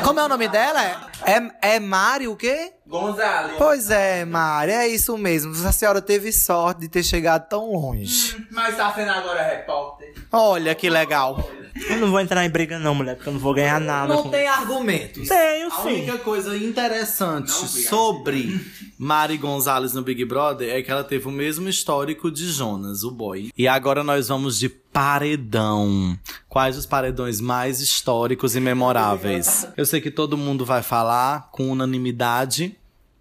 Como 0.02 0.18
é 0.18 0.24
o 0.24 0.28
nome 0.28 0.48
dela? 0.48 1.10
É, 1.24 1.74
é 1.74 1.80
Mari 1.80 2.26
o 2.26 2.36
quê? 2.36 2.72
Gonzalez. 2.90 3.54
Pois 3.56 3.88
é, 3.90 4.24
Mari, 4.24 4.72
é 4.72 4.88
isso 4.88 5.16
mesmo. 5.16 5.52
A 5.66 5.72
senhora 5.72 6.02
teve 6.02 6.32
sorte 6.32 6.80
de 6.82 6.88
ter 6.88 7.02
chegado 7.04 7.48
tão 7.48 7.72
longe. 7.72 8.36
Mas 8.50 8.76
tá 8.76 8.92
sendo 8.92 9.10
agora 9.10 9.42
repórter. 9.42 10.12
Olha 10.32 10.74
que 10.74 10.90
legal. 10.90 11.48
Eu 11.88 11.98
não 11.98 12.10
vou 12.10 12.18
entrar 12.20 12.44
em 12.44 12.50
briga 12.50 12.78
não, 12.80 12.94
mulher, 12.94 13.14
porque 13.14 13.28
eu 13.28 13.32
não 13.32 13.40
vou 13.40 13.54
ganhar 13.54 13.80
nada. 13.80 14.12
Não 14.12 14.24
com- 14.24 14.30
tem 14.30 14.46
argumentos. 14.46 15.28
Tenho 15.28 15.68
A 15.68 15.82
sim. 15.82 15.88
única 15.88 16.18
coisa 16.18 16.56
interessante 16.56 17.50
sobre 17.52 18.60
Mari 18.98 19.38
Gonzalez 19.38 19.94
no 19.94 20.02
Big 20.02 20.24
Brother 20.24 20.68
é 20.76 20.82
que 20.82 20.90
ela 20.90 21.04
teve 21.04 21.28
o 21.28 21.30
mesmo 21.30 21.68
histórico 21.68 22.28
de 22.30 22.50
Jonas, 22.50 23.04
o 23.04 23.10
boy. 23.10 23.50
E 23.56 23.68
agora 23.68 24.02
nós 24.02 24.28
vamos 24.28 24.58
de 24.58 24.68
paredão. 24.68 26.18
Quais 26.48 26.76
os 26.76 26.84
paredões 26.86 27.40
mais 27.40 27.80
históricos 27.80 28.56
e 28.56 28.60
memoráveis? 28.60 29.66
Eu 29.76 29.86
sei 29.86 30.00
que 30.00 30.10
todo 30.10 30.36
mundo 30.36 30.64
vai 30.64 30.82
falar 30.82 31.48
com 31.52 31.70
unanimidade. 31.70 32.76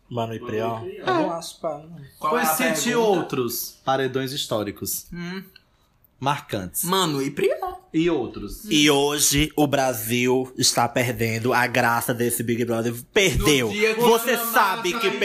Mano 0.10 0.34
e 0.34 0.40
Prió. 0.40 0.82
Eu 0.86 1.06
não 1.06 1.32
acho 1.32 1.60
pá, 1.60 1.78
não. 1.78 1.98
Qual 2.18 2.34
pois 2.34 2.48
é 2.48 2.52
a 2.52 2.56
cite 2.76 2.90
pergunta? 2.90 3.08
outros 3.10 3.80
paredões 3.86 4.32
históricos. 4.32 5.08
Marcantes. 6.20 6.84
Mano, 6.84 7.22
e 7.22 7.32
Prió. 7.32 7.80
E 7.92 8.08
outros. 8.08 8.66
E 8.70 8.88
hoje 8.92 9.52
o 9.56 9.66
Brasil 9.66 10.54
está 10.56 10.88
perdendo 10.88 11.52
a 11.54 11.66
graça 11.66 12.14
desse 12.14 12.44
Big 12.44 12.64
Brother. 12.64 12.94
Perdeu. 13.12 13.70
Que 13.70 13.94
Você 13.96 14.32
Ana 14.34 14.44
Mara 14.44 14.52
sabe 14.52 14.94
que 14.94 15.10
perdeu. 15.12 15.18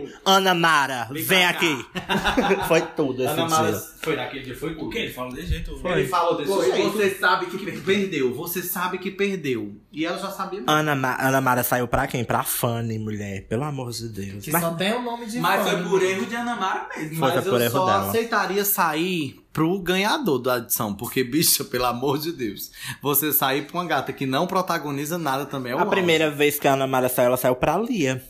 perdeu. 0.00 0.08
Ana 0.24 0.54
Mara, 0.54 1.08
vem, 1.12 1.44
aqui. 1.44 1.86
Foi 2.66 2.80
tudo 2.80 3.22
esse 3.22 3.34
dia. 3.36 3.82
foi 4.02 4.16
naquele 4.16 4.42
dia, 4.44 4.56
foi 4.56 4.74
tudo. 4.74 4.96
Ele 4.96 5.12
falou 5.12 5.32
de 5.32 5.46
jeito. 5.46 5.80
Ele 5.84 6.08
falou 6.08 6.36
desse 6.36 6.52
Foi, 6.52 6.72
jeito. 6.72 6.90
você 6.90 7.10
sabe 7.14 7.46
que 7.46 7.58
perdeu. 7.58 7.82
Perdeu, 7.82 8.34
você 8.34 8.62
sabe 8.62 8.98
que 8.98 9.10
perdeu. 9.12 9.76
E 9.92 10.04
ela 10.04 10.18
já 10.18 10.30
sabia. 10.30 10.62
Ana, 10.66 10.96
Ma 10.96 11.16
Ana 11.20 11.40
Mara 11.40 11.62
saiu 11.62 11.86
pra 11.86 12.06
quem? 12.08 12.24
Pra 12.24 12.42
Fanny, 12.42 12.98
mulher. 12.98 13.46
Pelo 13.46 13.62
amor 13.64 13.90
de 13.92 14.08
Deus. 14.08 14.44
Que 14.44 14.50
Mas- 14.50 14.62
só 14.62 14.70
tem 14.74 14.94
o 14.94 15.02
nome 15.02 15.26
de 15.26 15.38
Mas 15.38 15.62
fã. 15.62 15.70
foi 15.70 15.88
por 15.88 16.02
erro 16.02 16.26
de 16.26 16.34
Ana 16.34 16.56
Mara 16.56 16.88
mesmo. 16.96 17.18
Foi, 17.18 17.28
Mas 17.28 17.32
foi 17.34 17.42
por 17.52 17.60
eu 17.60 17.66
erro 17.66 17.72
só 17.72 17.86
dela. 17.86 18.08
aceitaria 18.08 18.64
sair 18.64 19.39
pro 19.52 19.78
ganhador 19.80 20.38
da 20.38 20.58
edição. 20.58 20.94
Porque, 20.94 21.22
bicha, 21.24 21.64
pelo 21.64 21.86
amor 21.86 22.18
de 22.18 22.32
Deus. 22.32 22.70
Você 23.02 23.32
sair 23.32 23.66
pra 23.66 23.76
uma 23.78 23.86
gata 23.86 24.12
que 24.12 24.26
não 24.26 24.46
protagoniza 24.46 25.18
nada 25.18 25.46
também 25.46 25.72
é 25.72 25.74
o 25.74 25.78
A 25.78 25.82
auge. 25.82 25.90
primeira 25.90 26.30
vez 26.30 26.58
que 26.58 26.68
a 26.68 26.74
Ana 26.74 26.86
Mara 26.86 27.08
saiu, 27.08 27.26
ela 27.26 27.36
saiu 27.36 27.54
pra 27.56 27.76
Lia. 27.78 28.22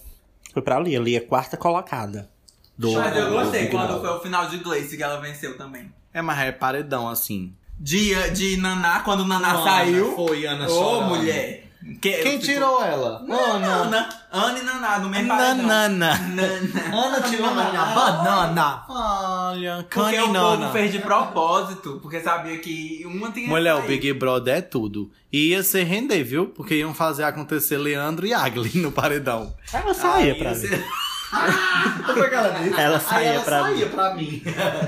Foi 0.53 0.63
pra 0.63 0.79
Lia. 0.81 0.99
Lia, 0.99 1.21
quarta 1.21 1.57
colocada. 1.57 2.29
Do, 2.77 2.93
Mas 2.93 3.15
eu 3.17 3.31
gostei 3.31 3.67
quando 3.69 4.01
foi 4.01 4.09
o 4.11 4.21
final 4.21 4.49
de 4.49 4.57
Gleice 4.59 4.97
que 4.97 5.03
ela 5.03 5.21
venceu 5.21 5.57
também. 5.57 5.93
É, 6.15 6.23
mas 6.23 6.39
é 6.39 6.51
paredão, 6.51 7.09
assim. 7.09 7.55
Dia 7.79 8.31
de 8.31 8.57
Naná, 8.57 9.01
quando 9.01 9.25
Naná 9.25 9.53
Ana, 9.53 9.63
saiu. 9.63 10.15
Foi, 10.17 10.47
Ana 10.47 10.65
Ô, 10.67 10.69
chorando. 10.69 11.09
mulher. 11.09 11.70
Que- 12.01 12.13
Quem 12.23 12.39
tirou 12.39 12.83
ela? 12.85 13.25
Ana. 13.29 13.67
Ana. 13.67 14.09
Ana 14.31 14.59
e 14.59 14.63
Naná, 14.63 14.99
no 14.99 15.09
mesmo 15.09 15.29
paredão. 15.29 15.57
Nanana. 15.67 16.19
Nana. 16.19 17.07
Ana 17.07 17.21
tirou 17.23 17.47
Ana. 17.49 17.85
banana. 17.95 18.85
Olha, 18.89 19.87
Porque 19.91 20.17
o 20.19 20.21
caninana. 20.27 20.57
povo 20.67 20.73
fez 20.73 20.93
de 20.93 20.99
propósito, 20.99 21.99
porque 22.03 22.21
sabia 22.21 22.59
que 22.59 23.03
uma 23.07 23.31
tinha 23.33 23.49
Mulher, 23.49 23.75
o. 23.77 23.83
Big 23.83 24.13
Brother 24.13 24.57
é 24.59 24.61
tudo. 24.61 25.11
E 25.33 25.49
ia 25.51 25.63
ser 25.63 25.85
render, 25.85 26.23
viu? 26.23 26.47
Porque 26.49 26.75
iam 26.75 26.93
fazer 26.93 27.25
acontecer 27.25 27.79
Leandro 27.79 28.27
e 28.27 28.35
Agli 28.35 28.79
no 28.79 28.93
paredão. 28.93 29.55
Ela 29.73 29.95
saía 29.95 30.35
Aí 30.35 30.39
pra 30.39 30.51
ia 30.53 30.57
mim. 30.59 30.83
Que 31.31 32.35
ela 32.35 32.49
disse? 32.51 32.81
Ela 32.81 32.97
Aí 32.97 33.01
saía 33.01 33.29
ela 33.31 33.45
pra 33.45 33.61
saía 33.61 33.87
pra 33.87 34.15
mim. 34.15 34.43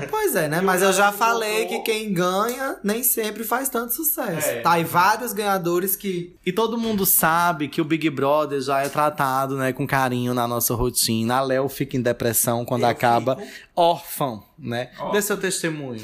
Pois 0.09 0.35
é, 0.35 0.47
né? 0.47 0.61
Mas 0.61 0.81
eu 0.81 0.91
já 0.91 1.11
falei 1.11 1.65
que 1.65 1.79
quem 1.79 2.13
ganha 2.13 2.77
nem 2.83 3.03
sempre 3.03 3.43
faz 3.43 3.69
tanto 3.69 3.93
sucesso. 3.93 4.47
É. 4.49 4.61
Tá 4.61 4.73
aí 4.73 4.83
vários 4.83 5.33
ganhadores 5.33 5.95
que. 5.95 6.35
E 6.45 6.51
todo 6.51 6.77
mundo 6.77 7.05
sabe 7.05 7.67
que 7.67 7.81
o 7.81 7.85
Big 7.85 8.09
Brother 8.09 8.61
já 8.61 8.81
é 8.81 8.89
tratado, 8.89 9.55
né, 9.55 9.73
com 9.73 9.87
carinho 9.87 10.33
na 10.33 10.47
nossa 10.47 10.75
rotina. 10.75 11.37
A 11.37 11.41
Léo 11.41 11.69
fica 11.69 11.97
em 11.97 12.01
depressão 12.01 12.65
quando 12.65 12.85
acaba 12.85 13.37
órfão, 13.75 14.43
né? 14.57 14.91
Dê 15.11 15.21
seu 15.21 15.37
testemunho. 15.37 16.01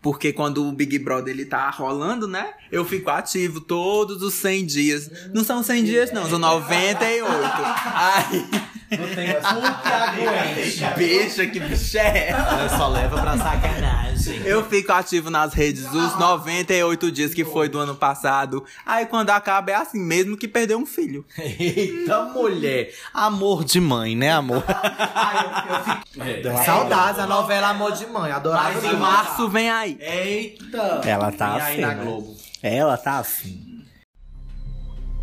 Porque 0.00 0.32
quando 0.32 0.64
o 0.66 0.72
Big 0.72 0.96
Brother 0.98 1.34
ele 1.34 1.44
tá 1.44 1.68
rolando, 1.70 2.28
né? 2.28 2.50
Eu 2.70 2.84
fico 2.84 3.10
ativo 3.10 3.60
todos 3.60 4.22
os 4.22 4.32
100 4.34 4.66
dias. 4.66 5.10
Não 5.34 5.42
são 5.42 5.62
100 5.62 5.84
dias, 5.84 6.12
não, 6.12 6.28
são 6.28 6.38
98. 6.38 7.26
Ai, 7.28 8.46
Não 8.90 9.14
tem 9.14 9.34
tudo 9.34 9.82
que 9.82 9.88
aguente. 9.88 10.98
bicha, 10.98 11.46
que 11.46 11.60
bicha 11.60 11.98
é? 11.98 12.28
Ela 12.30 12.68
só 12.68 12.88
leva 12.88 13.20
pra 13.20 13.36
sacanagem. 13.36 13.97
Eu 14.44 14.64
fico 14.64 14.92
ativo 14.92 15.30
nas 15.30 15.52
redes 15.52 15.84
os 15.92 16.18
98 16.18 17.12
dias 17.12 17.34
que 17.34 17.44
foi 17.44 17.68
do 17.68 17.78
ano 17.78 17.94
passado. 17.94 18.64
Aí 18.84 19.06
quando 19.06 19.30
acaba 19.30 19.70
é 19.70 19.74
assim, 19.74 20.00
mesmo 20.00 20.36
que 20.36 20.48
perdeu 20.48 20.78
um 20.78 20.86
filho. 20.86 21.24
Eita, 21.38 22.24
mulher. 22.24 22.92
Amor 23.12 23.64
de 23.64 23.80
mãe, 23.80 24.16
né, 24.16 24.32
amor? 24.32 24.64
Saudades, 26.64 27.20
a 27.20 27.26
novela 27.26 27.68
Amor 27.68 27.92
de 27.92 28.06
Mãe. 28.06 28.32
Adorava. 28.32 28.72
Mas 28.72 28.84
em 28.84 28.96
março 28.96 29.48
vem 29.48 29.70
aí. 29.70 29.98
Eita. 30.00 31.02
Ela 31.04 31.30
tá 31.32 31.56
E 31.56 31.60
aí 31.60 31.72
assim, 31.72 31.80
na 31.80 31.94
né? 31.94 32.04
Globo? 32.04 32.36
Ela 32.62 32.96
tá 32.96 33.18
assim. 33.18 33.84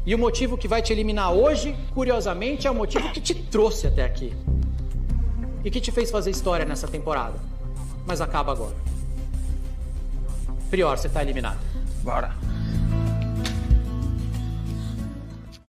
E 0.05 0.13
o 0.13 0.19
motivo 0.19 0.57
que 0.57 0.67
vai 0.67 0.81
te 0.81 0.93
eliminar 0.93 1.33
hoje, 1.33 1.75
curiosamente, 1.93 2.67
é 2.67 2.71
o 2.71 2.75
motivo 2.75 3.09
que 3.11 3.19
te 3.19 3.33
trouxe 3.33 3.87
até 3.87 4.05
aqui. 4.05 4.33
E 5.63 5.71
que 5.71 5.81
te 5.81 5.91
fez 5.91 6.11
fazer 6.11 6.29
história 6.29 6.63
nessa 6.63 6.87
temporada. 6.87 7.54
Mas 8.05 8.21
acaba 8.21 8.51
agora. 8.51 8.75
Prior, 10.69 10.97
você 10.97 11.09
tá 11.09 11.21
eliminado. 11.21 11.59
Bora. 12.03 12.33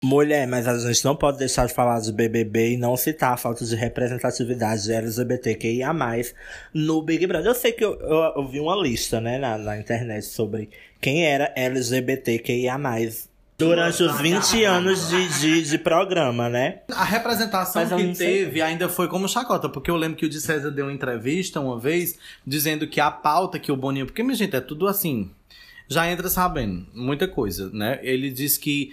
Mulher, 0.05 0.49
mas 0.49 0.67
a 0.67 0.77
gente 0.79 1.05
não 1.05 1.15
pode 1.15 1.39
deixar 1.39 1.67
de 1.67 1.73
falar 1.73 2.01
de 2.01 2.13
BBB 2.13 2.73
e 2.73 2.77
não 2.77 2.97
citar 2.97 3.35
a 3.35 3.37
falta 3.37 3.65
de 3.65 3.77
representatividade 3.77 4.83
de 4.83 4.93
LGBTQIA+, 4.93 5.95
no 6.75 7.03
Big 7.03 7.25
Brother. 7.25 7.47
Eu 7.47 7.55
sei 7.55 7.71
que 7.71 7.85
eu, 7.85 7.95
eu, 8.01 8.33
eu 8.37 8.49
vi 8.49 8.59
uma 8.59 8.75
lista, 8.75 9.21
né, 9.21 9.39
na, 9.39 9.57
na 9.57 9.79
internet 9.79 10.25
sobre 10.25 10.71
quem 11.01 11.25
era 11.25 11.53
LGBTQIA+, 11.55 12.77
Durante 13.59 14.03
os 14.03 14.19
20 14.21 14.65
anos 14.65 15.09
de, 15.09 15.29
de, 15.41 15.63
de 15.63 15.79
programa, 15.79 16.49
né? 16.49 16.81
A 16.91 17.05
representação 17.05 17.83
Mas 17.83 17.93
eu 17.93 17.99
que 17.99 18.05
não 18.05 18.15
sei. 18.15 18.45
teve 18.45 18.63
ainda 18.63 18.89
foi 18.89 19.09
como 19.09 19.29
chacota, 19.29 19.69
porque 19.69 19.91
eu 19.91 19.97
lembro 19.97 20.17
que 20.17 20.27
o 20.27 20.29
de 20.29 20.41
César 20.41 20.71
deu 20.71 20.87
uma 20.87 20.93
entrevista 20.93 21.61
uma 21.61 21.79
vez 21.79 22.19
dizendo 22.47 22.87
que 22.89 23.01
a 23.01 23.11
pauta 23.11 23.59
que 23.59 23.71
o 23.71 23.77
Boninho. 23.77 24.07
Porque, 24.07 24.23
minha 24.23 24.35
gente, 24.35 24.57
é 24.57 24.61
tudo 24.61 24.89
assim. 24.89 25.31
Já 25.89 26.11
entra 26.11 26.29
sabendo 26.29 26.87
muita 26.95 27.29
coisa, 27.29 27.71
né? 27.73 28.01
Ele 28.03 28.31
disse 28.31 28.59
que 28.59 28.93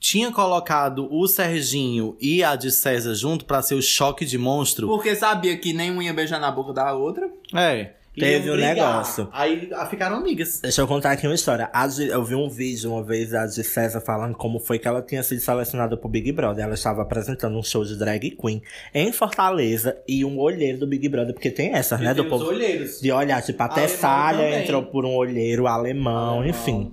tinha 0.00 0.30
colocado 0.32 1.12
o 1.12 1.26
Serginho 1.26 2.16
e 2.20 2.42
a 2.42 2.56
de 2.56 2.70
César 2.70 3.14
junto 3.14 3.44
pra 3.44 3.62
ser 3.62 3.74
o 3.74 3.82
choque 3.82 4.24
de 4.24 4.38
monstro. 4.38 4.86
Porque 4.86 5.14
sabia 5.14 5.56
que 5.56 5.72
nenhum 5.72 6.00
ia 6.00 6.12
beijar 6.12 6.40
na 6.40 6.50
boca 6.50 6.72
da 6.72 6.92
outra. 6.92 7.28
É. 7.54 7.92
Teve 8.18 8.50
um 8.50 8.54
brigar. 8.54 8.74
negócio. 8.74 9.28
Aí 9.32 9.68
ficaram 9.90 10.16
amigas. 10.16 10.60
Deixa 10.60 10.80
eu 10.80 10.86
contar 10.86 11.12
aqui 11.12 11.26
uma 11.26 11.34
história. 11.34 11.70
De- 11.96 12.08
eu 12.08 12.24
vi 12.24 12.34
um 12.34 12.48
vídeo 12.48 12.92
uma 12.92 13.02
vez 13.02 13.30
da 13.30 13.46
de 13.46 13.62
César 13.64 14.00
falando 14.00 14.34
como 14.36 14.58
foi 14.58 14.78
que 14.78 14.86
ela 14.88 15.00
tinha 15.02 15.22
sido 15.22 15.40
selecionada 15.40 15.96
pro 15.96 16.08
Big 16.08 16.30
Brother. 16.32 16.64
Ela 16.64 16.74
estava 16.74 17.02
apresentando 17.02 17.56
um 17.58 17.62
show 17.62 17.84
de 17.84 17.96
drag 17.96 18.30
queen 18.32 18.62
em 18.94 19.12
Fortaleza 19.12 19.96
e 20.06 20.24
um 20.24 20.38
olheiro 20.38 20.78
do 20.78 20.86
Big 20.86 21.08
Brother, 21.08 21.32
porque 21.34 21.50
tem 21.50 21.72
essas, 21.74 22.00
né? 22.00 22.12
Do 22.14 22.24
povo. 22.26 22.44
olheiros. 22.46 23.00
De 23.00 23.10
olhar, 23.12 23.42
tipo, 23.42 23.62
até 23.62 23.82
Alemão 23.82 23.98
Salha 23.98 24.38
também. 24.44 24.62
entrou 24.62 24.82
por 24.84 25.04
um 25.04 25.14
olheiro 25.14 25.66
alemão, 25.66 26.46
enfim. 26.46 26.92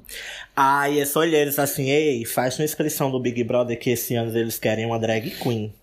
Aí 0.55 0.99
esse 0.99 1.17
olheiro 1.17 1.49
disse 1.49 1.59
assim, 1.61 1.89
ei, 1.89 2.23
faz 2.26 2.57
uma 2.57 2.65
inscrição 2.65 3.11
do 3.11 3.19
Big 3.19 3.43
Brother 3.43 3.78
que 3.78 3.89
esse 3.89 4.15
ano 4.15 4.36
eles 4.38 4.57
querem 4.57 4.86
uma 4.86 4.97
drag 4.99 5.30
queen. 5.32 5.73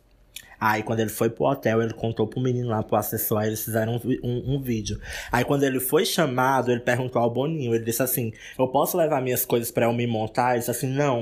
Aí 0.64 0.82
quando 0.84 1.00
ele 1.00 1.10
foi 1.10 1.28
pro 1.28 1.44
hotel, 1.46 1.82
ele 1.82 1.92
contou 1.92 2.24
pro 2.26 2.40
menino 2.40 2.68
lá, 2.68 2.82
pro 2.84 2.96
assessor, 2.96 3.42
eles 3.42 3.64
fizeram 3.64 3.94
um, 3.96 4.10
um- 4.22 4.54
um 4.54 4.62
vídeo. 4.62 5.00
Aí 5.32 5.44
quando 5.44 5.64
ele 5.64 5.80
foi 5.80 6.04
chamado, 6.06 6.70
ele 6.70 6.80
perguntou 6.80 7.20
ao 7.20 7.28
Boninho, 7.28 7.74
ele 7.74 7.84
disse 7.84 8.00
assim, 8.02 8.32
eu 8.56 8.68
posso 8.68 8.96
levar 8.96 9.20
minhas 9.20 9.44
coisas 9.44 9.72
pra 9.72 9.86
eu 9.86 9.92
me 9.92 10.06
montar? 10.06 10.50
Ele 10.52 10.60
disse 10.60 10.70
assim, 10.70 10.86
não. 10.86 11.20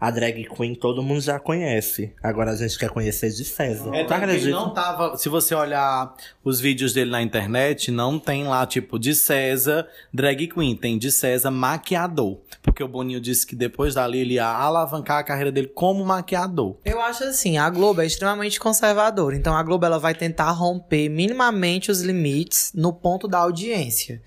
A 0.00 0.10
drag 0.10 0.44
queen 0.44 0.74
todo 0.74 1.02
mundo 1.02 1.20
já 1.20 1.38
conhece. 1.38 2.12
Agora 2.22 2.50
a 2.50 2.56
gente 2.56 2.78
quer 2.78 2.90
conhecer 2.90 3.30
de 3.30 3.44
César. 3.44 3.94
É, 3.94 4.04
que 4.04 4.14
ele 4.14 4.50
não 4.50 4.72
tava. 4.72 5.16
Se 5.16 5.28
você 5.28 5.54
olhar 5.54 6.14
os 6.44 6.60
vídeos 6.60 6.92
dele 6.92 7.10
na 7.10 7.22
internet, 7.22 7.90
não 7.90 8.18
tem 8.18 8.44
lá, 8.44 8.66
tipo, 8.66 8.98
de 8.98 9.14
César 9.14 9.86
drag 10.12 10.48
queen, 10.48 10.76
tem 10.76 10.98
de 10.98 11.10
César 11.10 11.50
maquiador. 11.50 12.38
Porque 12.62 12.82
o 12.82 12.88
Boninho 12.88 13.20
disse 13.20 13.46
que 13.46 13.56
depois 13.56 13.94
dali 13.94 14.18
ele 14.18 14.34
ia 14.34 14.46
alavancar 14.46 15.18
a 15.18 15.24
carreira 15.24 15.52
dele 15.52 15.68
como 15.68 16.04
maquiador. 16.04 16.76
Eu 16.84 17.00
acho 17.00 17.24
assim, 17.24 17.56
a 17.58 17.68
Globo 17.70 18.02
é 18.02 18.06
extremamente 18.06 18.60
conservadora. 18.60 19.36
Então 19.36 19.54
a 19.54 19.62
Globo 19.62 19.86
ela 19.86 19.98
vai 19.98 20.14
tentar 20.14 20.50
romper 20.50 21.08
minimamente 21.08 21.90
os 21.90 22.00
limites 22.02 22.72
no 22.74 22.92
ponto 22.92 23.26
da 23.26 23.38
audiência. 23.38 24.22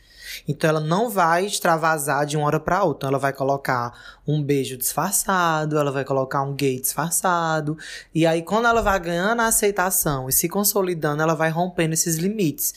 Então 0.47 0.69
ela 0.69 0.80
não 0.80 1.09
vai 1.09 1.45
extravasar 1.45 2.25
de 2.25 2.38
uma 2.38 2.45
hora 2.45 2.59
pra 2.59 2.84
outra. 2.84 3.09
Ela 3.09 3.19
vai 3.19 3.34
colocar 3.34 3.93
um 4.27 4.41
beijo 4.43 4.77
disfarçado, 4.77 5.77
ela 5.77 5.91
vai 5.91 6.05
colocar 6.05 6.43
um 6.43 6.53
gay 6.53 6.80
disfarçado. 6.80 7.77
E 8.13 8.25
aí 8.25 8.41
quando 8.41 8.67
ela 8.67 8.82
vai 8.82 8.99
ganhando 8.99 9.41
a 9.41 9.47
aceitação 9.47 10.30
e 10.30 10.34
se 10.34 10.47
consolidando, 10.47 11.21
ela 11.21 11.36
vai 11.36 11.49
rompendo 11.49 11.93
esses 11.93 12.17
limites. 12.17 12.73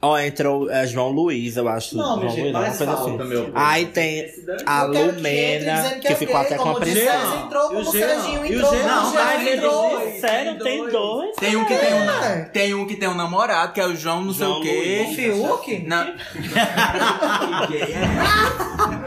Ó, 0.00 0.16
entrou 0.16 0.70
é, 0.70 0.86
João 0.86 1.08
Luiz, 1.08 1.56
eu 1.56 1.68
acho. 1.68 1.96
Não, 1.96 2.20
João 2.20 2.28
gente, 2.28 2.40
Luiz, 2.42 2.52
mais 2.52 2.80
uma 2.80 2.86
coisa 2.86 2.96
falta, 3.02 3.22
assim. 3.24 3.32
meu. 3.34 3.50
Aí 3.52 3.86
tem 3.86 4.26
a 4.64 4.88
que 4.88 4.96
Lumena, 4.96 5.82
dizendo 5.82 6.00
que, 6.00 6.06
é 6.06 6.14
ficou 6.14 6.36
até 6.36 6.56
com 6.56 6.68
a 6.68 6.72
o. 6.72 6.84
César 6.84 7.42
entrou, 7.44 7.62
E 7.62 7.66
o 7.66 7.68
como 7.68 7.80
o? 7.80 7.84
Serginho 7.92 8.40
o 8.40 8.46
entrou, 8.46 8.72
o 8.72 8.76
Não, 8.86 9.12
mas 9.14 9.46
entrou. 9.48 10.00
Sério, 10.20 10.58
tem 10.62 10.88
dois? 10.88 11.34
Tem 11.36 11.56
um 11.56 11.64
que 11.64 11.76
tem 11.76 11.94
um, 11.94 12.10
É. 12.10 12.44
tem 12.44 12.74
um 12.74 12.86
que 12.86 12.94
tem 12.94 13.08
um 13.08 13.14
namorado, 13.14 13.72
que 13.72 13.80
é 13.80 13.86
o 13.86 13.96
João 13.96 14.22
não 14.22 14.32
João 14.32 14.60
sei 14.60 14.60
o 14.60 14.62
quê. 14.62 15.02
Luiz. 15.04 15.16
Fiuk? 15.16 15.78
Não. 15.88 16.06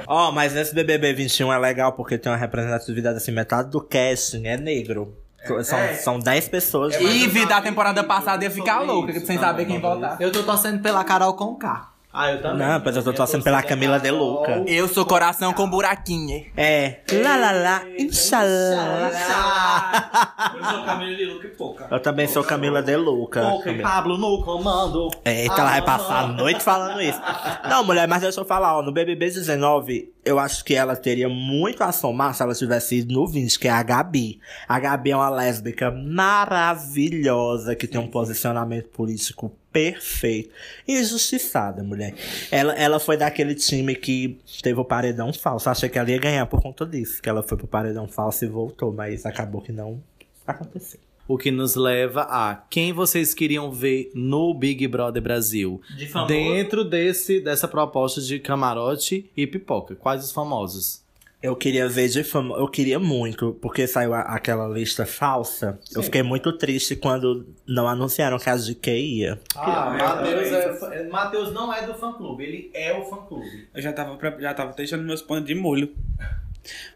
Ó, 0.08 0.32
mas 0.34 0.54
esse 0.56 0.76
BBB 0.76 1.14
21 1.14 1.54
é 1.54 1.58
legal 1.58 1.94
porque 1.94 2.18
tem 2.18 2.30
uma 2.30 2.38
representatividade 2.38 3.16
assim, 3.18 3.32
metade 3.32 3.70
do 3.70 3.80
casting 3.80 4.46
é 4.46 4.58
negro. 4.58 5.16
São, 5.64 5.96
são 5.96 6.20
10 6.20 6.50
pessoas. 6.50 6.96
Ivy 7.00 7.46
da 7.46 7.60
temporada 7.62 8.04
passada 8.04 8.44
ia 8.44 8.52
ficar 8.52 8.80
louca, 8.82 9.20
sem 9.22 9.38
saber 9.40 9.66
quem 9.66 9.80
votar. 9.80 10.18
Eu 10.20 10.32
tô 10.32 10.44
torcendo 10.44 10.82
pela 10.82 11.04
Carol 11.04 11.34
Conká. 11.34 11.90
Ah, 12.14 12.30
eu 12.30 12.42
também. 12.42 12.68
Não, 12.68 12.82
mas 12.84 12.96
eu 12.98 13.04
tô 13.04 13.14
torcendo 13.14 13.42
pela 13.42 13.64
Camila 13.64 13.98
De 13.98 14.12
Luca. 14.12 14.66
Eu 14.68 14.86
sou 14.90 15.06
coração 15.06 15.54
com 15.54 15.70
buraquinho. 15.70 16.46
É. 16.58 16.98
Lá, 17.24 17.38
lá, 17.38 17.52
lá, 17.54 17.82
inshallah. 17.98 19.12
Eu 20.58 20.64
sou 20.66 20.84
Camila 20.84 21.16
de 21.16 21.26
Luca 21.26 21.48
e 21.48 21.50
pouca. 21.52 21.88
Eu 21.90 22.00
também 22.02 22.28
sou 22.28 22.44
Camila 22.44 22.82
De 22.84 22.96
Luca. 22.98 23.42
Camila- 23.64 23.84
Pablo 23.90 24.18
no 24.18 24.44
comando. 24.44 25.10
Eita, 25.24 25.54
ela 25.62 25.70
vai 25.72 25.82
passar 25.84 26.24
a 26.24 26.28
noite 26.28 26.62
falando 26.62 27.02
isso. 27.02 27.20
Não, 27.70 27.84
mulher, 27.84 28.08
mas 28.08 28.22
deixa 28.22 28.42
eu 28.42 28.46
falar, 28.46 28.78
ó, 28.78 28.82
no 28.82 28.92
BBB 28.92 29.30
19, 29.30 30.12
eu 30.24 30.38
acho 30.38 30.64
que 30.64 30.76
ela 30.76 30.96
teria 30.96 31.28
muito 31.28 31.84
a 31.84 31.92
somar 31.92 32.36
se 32.36 32.44
ela 32.44 32.54
tivesse 32.54 32.98
ido 32.98 33.14
no 33.14 33.28
20, 33.28 33.58
que 33.58 33.68
é 33.68 33.72
a 33.72 33.82
Gabi. 33.82 34.40
A 34.68 34.80
Gabi 34.80 35.12
é 35.12 35.16
uma 35.16 35.30
lésbica 35.30 35.90
maravilhosa, 35.92 37.76
que 37.76 37.88
tem 37.88 38.00
um 38.00 38.08
posicionamento 38.08 38.90
político 38.90 39.52
perfeito. 39.72 40.52
Injustiçada, 40.88 41.84
mulher. 41.84 42.14
Ela, 42.52 42.74
ela 42.74 43.00
foi 43.00 43.18
daquele 43.18 43.56
time 43.56 43.96
que 43.96 44.40
teve 44.62 44.80
o 44.80 44.86
paredão 44.86 45.34
falso. 45.34 45.70
Achei 45.70 45.90
que 45.90 45.98
ela 45.98 46.10
ia 46.10 46.20
ganhar 46.20 46.46
por 46.46 46.62
conta 46.62 46.86
disso, 46.86 47.22
que 47.22 47.30
ela 47.30 47.42
foi 47.42 47.58
pro 47.58 47.68
paredão 47.68 48.08
falso 48.08 48.46
e 48.46 48.48
voltou, 48.48 48.94
mas 48.94 49.26
acabou 49.26 49.62
que 49.62 49.72
não 49.72 50.04
aconteceu. 50.46 51.00
O 51.32 51.38
que 51.38 51.50
nos 51.50 51.76
leva 51.76 52.24
a 52.24 52.56
quem 52.70 52.92
vocês 52.92 53.34
queriam 53.34 53.72
ver 53.72 54.12
no 54.14 54.54
Big 54.54 54.86
Brother 54.88 55.22
Brasil? 55.22 55.82
Dentro 56.28 56.84
desse, 56.84 57.40
dessa 57.40 57.68
proposta 57.68 58.20
de 58.20 58.38
camarote 58.40 59.30
e 59.38 59.48
pipoca. 59.48 59.96
Quais 59.96 60.24
os 60.26 60.32
famosos? 60.32 61.02
Eu 61.42 61.56
queria 61.56 61.88
ver 61.88 62.08
de 62.10 62.24
fama. 62.24 62.56
Eu 62.58 62.68
queria 62.68 63.00
muito, 63.00 63.58
porque 63.62 63.88
saiu 63.88 64.14
a- 64.14 64.22
aquela 64.22 64.68
lista 64.68 65.06
falsa. 65.06 65.80
Eu 65.96 66.04
fiquei 66.04 66.22
muito 66.22 66.52
triste 66.56 66.96
quando 66.96 67.48
não 67.66 67.88
anunciaram 67.88 68.38
que 68.38 68.50
a 68.50 68.56
GK 68.58 68.92
ia. 69.00 69.40
Ah, 69.56 69.90
Matheus, 69.98 70.52
é, 70.92 71.08
Matheus 71.10 71.52
não 71.54 71.74
é 71.74 71.88
do 71.88 71.94
fã 71.96 72.12
clube, 72.14 72.44
ele 72.44 72.72
é 72.76 72.94
o 72.96 73.06
fã 73.10 73.18
clube. 73.26 73.68
Eu 73.74 73.82
já 73.82 73.92
tava, 73.94 74.20
já 74.40 74.54
tava 74.54 74.74
deixando 74.74 75.04
meus 75.04 75.22
panos 75.22 75.46
de 75.46 75.56
molho. 75.56 75.90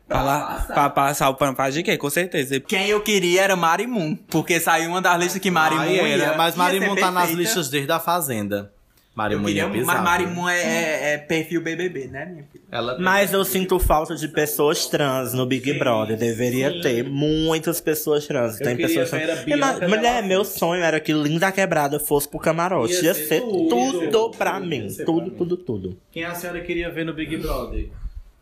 Pra, 0.07 0.21
lá, 0.21 0.65
pra 0.67 0.89
passar 0.89 1.29
o 1.29 1.35
pano 1.35 1.55
pra 1.55 1.69
GK, 1.71 1.97
com 1.97 2.09
certeza. 2.09 2.59
Quem 2.59 2.87
eu 2.87 3.01
queria 3.01 3.41
era 3.41 3.55
Marimun, 3.55 4.15
porque 4.15 4.59
saiu 4.59 4.91
uma 4.91 5.01
das 5.01 5.19
listas 5.19 5.41
que 5.41 5.49
Marimun 5.49 5.83
ia. 5.85 6.07
era, 6.23 6.37
mas 6.37 6.55
Marimun 6.55 6.95
tá 6.95 7.09
nas 7.09 7.31
listas 7.31 7.69
desde 7.69 7.91
a 7.91 7.99
Fazenda. 7.99 8.71
Eu 9.15 9.17
Marimun 9.17 9.45
queria, 9.45 9.61
ia 9.63 9.85
mas. 9.85 10.03
Marimun 10.03 10.49
é, 10.49 10.59
é- 10.59 11.13
é 11.13 11.17
perfil 11.17 11.61
BBB, 11.61 12.07
né, 12.07 12.25
minha 12.25 12.43
filha? 12.51 12.65
Ela 12.69 12.99
Mas 12.99 13.31
eu 13.31 13.45
sinto 13.45 13.79
falta 13.79 14.13
de 14.13 14.27
pessoas 14.27 14.87
trans 14.87 15.33
no 15.33 15.45
Big 15.45 15.71
Brother. 15.79 16.17
Deveria 16.17 16.81
ter 16.81 17.03
muitas 17.05 17.79
pessoas 17.79 18.27
trans. 18.27 18.57
Tem 18.57 18.75
queria 18.75 18.87
pessoas 18.99 19.09
trans. 19.09 19.45
Mas, 19.57 19.89
mulher, 19.89 20.21
meu 20.21 20.43
sonho 20.43 20.83
era 20.83 20.99
que 20.99 21.13
Linda 21.13 21.49
Quebrada 21.51 21.97
fosse 21.97 22.27
pro 22.27 22.37
camarote. 22.39 22.93
Ia 22.95 23.01
Ia, 23.03 23.13
ser 23.13 23.25
ser, 23.27 23.41
tudo. 23.41 23.69
tudo, 24.09 24.31
pra 24.37 24.59
mim. 24.59 24.87
Tudo, 25.05 25.31
pra 25.31 25.37
tudo, 25.37 25.57
tudo. 25.57 25.97
Quem 26.11 26.25
a 26.25 26.35
senhora 26.35 26.59
queria 26.59 26.91
ver 26.91 27.05
no 27.05 27.13
Big 27.13 27.37
Brother? 27.37 27.87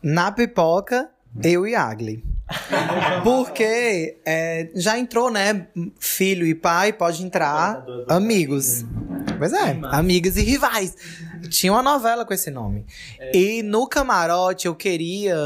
Na 0.04 0.30
pipoca, 0.30 1.08
eu 1.42 1.66
e 1.66 1.74
Agli. 1.74 2.22
Porque 3.22 4.18
é, 4.24 4.68
já 4.74 4.98
entrou, 4.98 5.30
né? 5.30 5.66
Filho 5.98 6.46
e 6.46 6.54
pai, 6.54 6.92
pode 6.92 7.24
entrar 7.24 7.84
amigos. 8.08 8.84
Pois 9.38 9.52
é, 9.52 9.78
amigas 9.84 10.36
e 10.36 10.42
rivais. 10.42 10.94
Tinha 11.48 11.72
uma 11.72 11.82
novela 11.82 12.24
com 12.24 12.34
esse 12.34 12.50
nome. 12.50 12.84
E 13.32 13.62
no 13.62 13.86
camarote 13.88 14.66
eu 14.66 14.74
queria. 14.74 15.36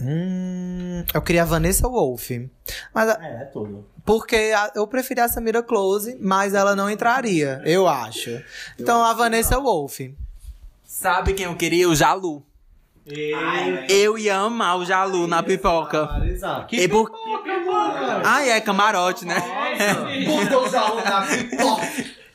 Hum, 0.00 1.04
eu 1.12 1.20
queria 1.22 1.42
a 1.42 1.46
Vanessa 1.46 1.88
Wolff. 1.88 2.48
Mas 2.94 3.08
a- 3.08 3.18
É, 3.20 3.44
tudo. 3.46 3.84
porque 4.04 4.52
a- 4.56 4.70
eu 4.76 4.86
preferia 4.86 5.24
a 5.24 5.28
Samira 5.28 5.60
Close, 5.62 6.16
mas 6.20 6.54
ela 6.54 6.76
não 6.76 6.88
entraria, 6.88 7.60
eu 7.64 7.88
acho. 7.88 8.40
Então 8.78 9.02
a 9.04 9.12
Vanessa 9.12 9.58
Wolff. 9.58 10.14
Sabe 10.84 11.34
quem 11.34 11.46
eu 11.46 11.56
queria? 11.56 11.88
O 11.88 11.96
Jalu. 11.96 12.44
Eu 13.88 14.18
ia 14.18 14.36
amar 14.36 14.78
o 14.78 14.84
Jalu 14.84 15.26
na 15.26 15.42
pipoca. 15.42 16.08
Que 16.68 16.82
E 16.82 16.88
por... 16.88 17.10
Ah, 18.24 18.46
é 18.46 18.60
camarote, 18.60 19.24
né? 19.24 19.36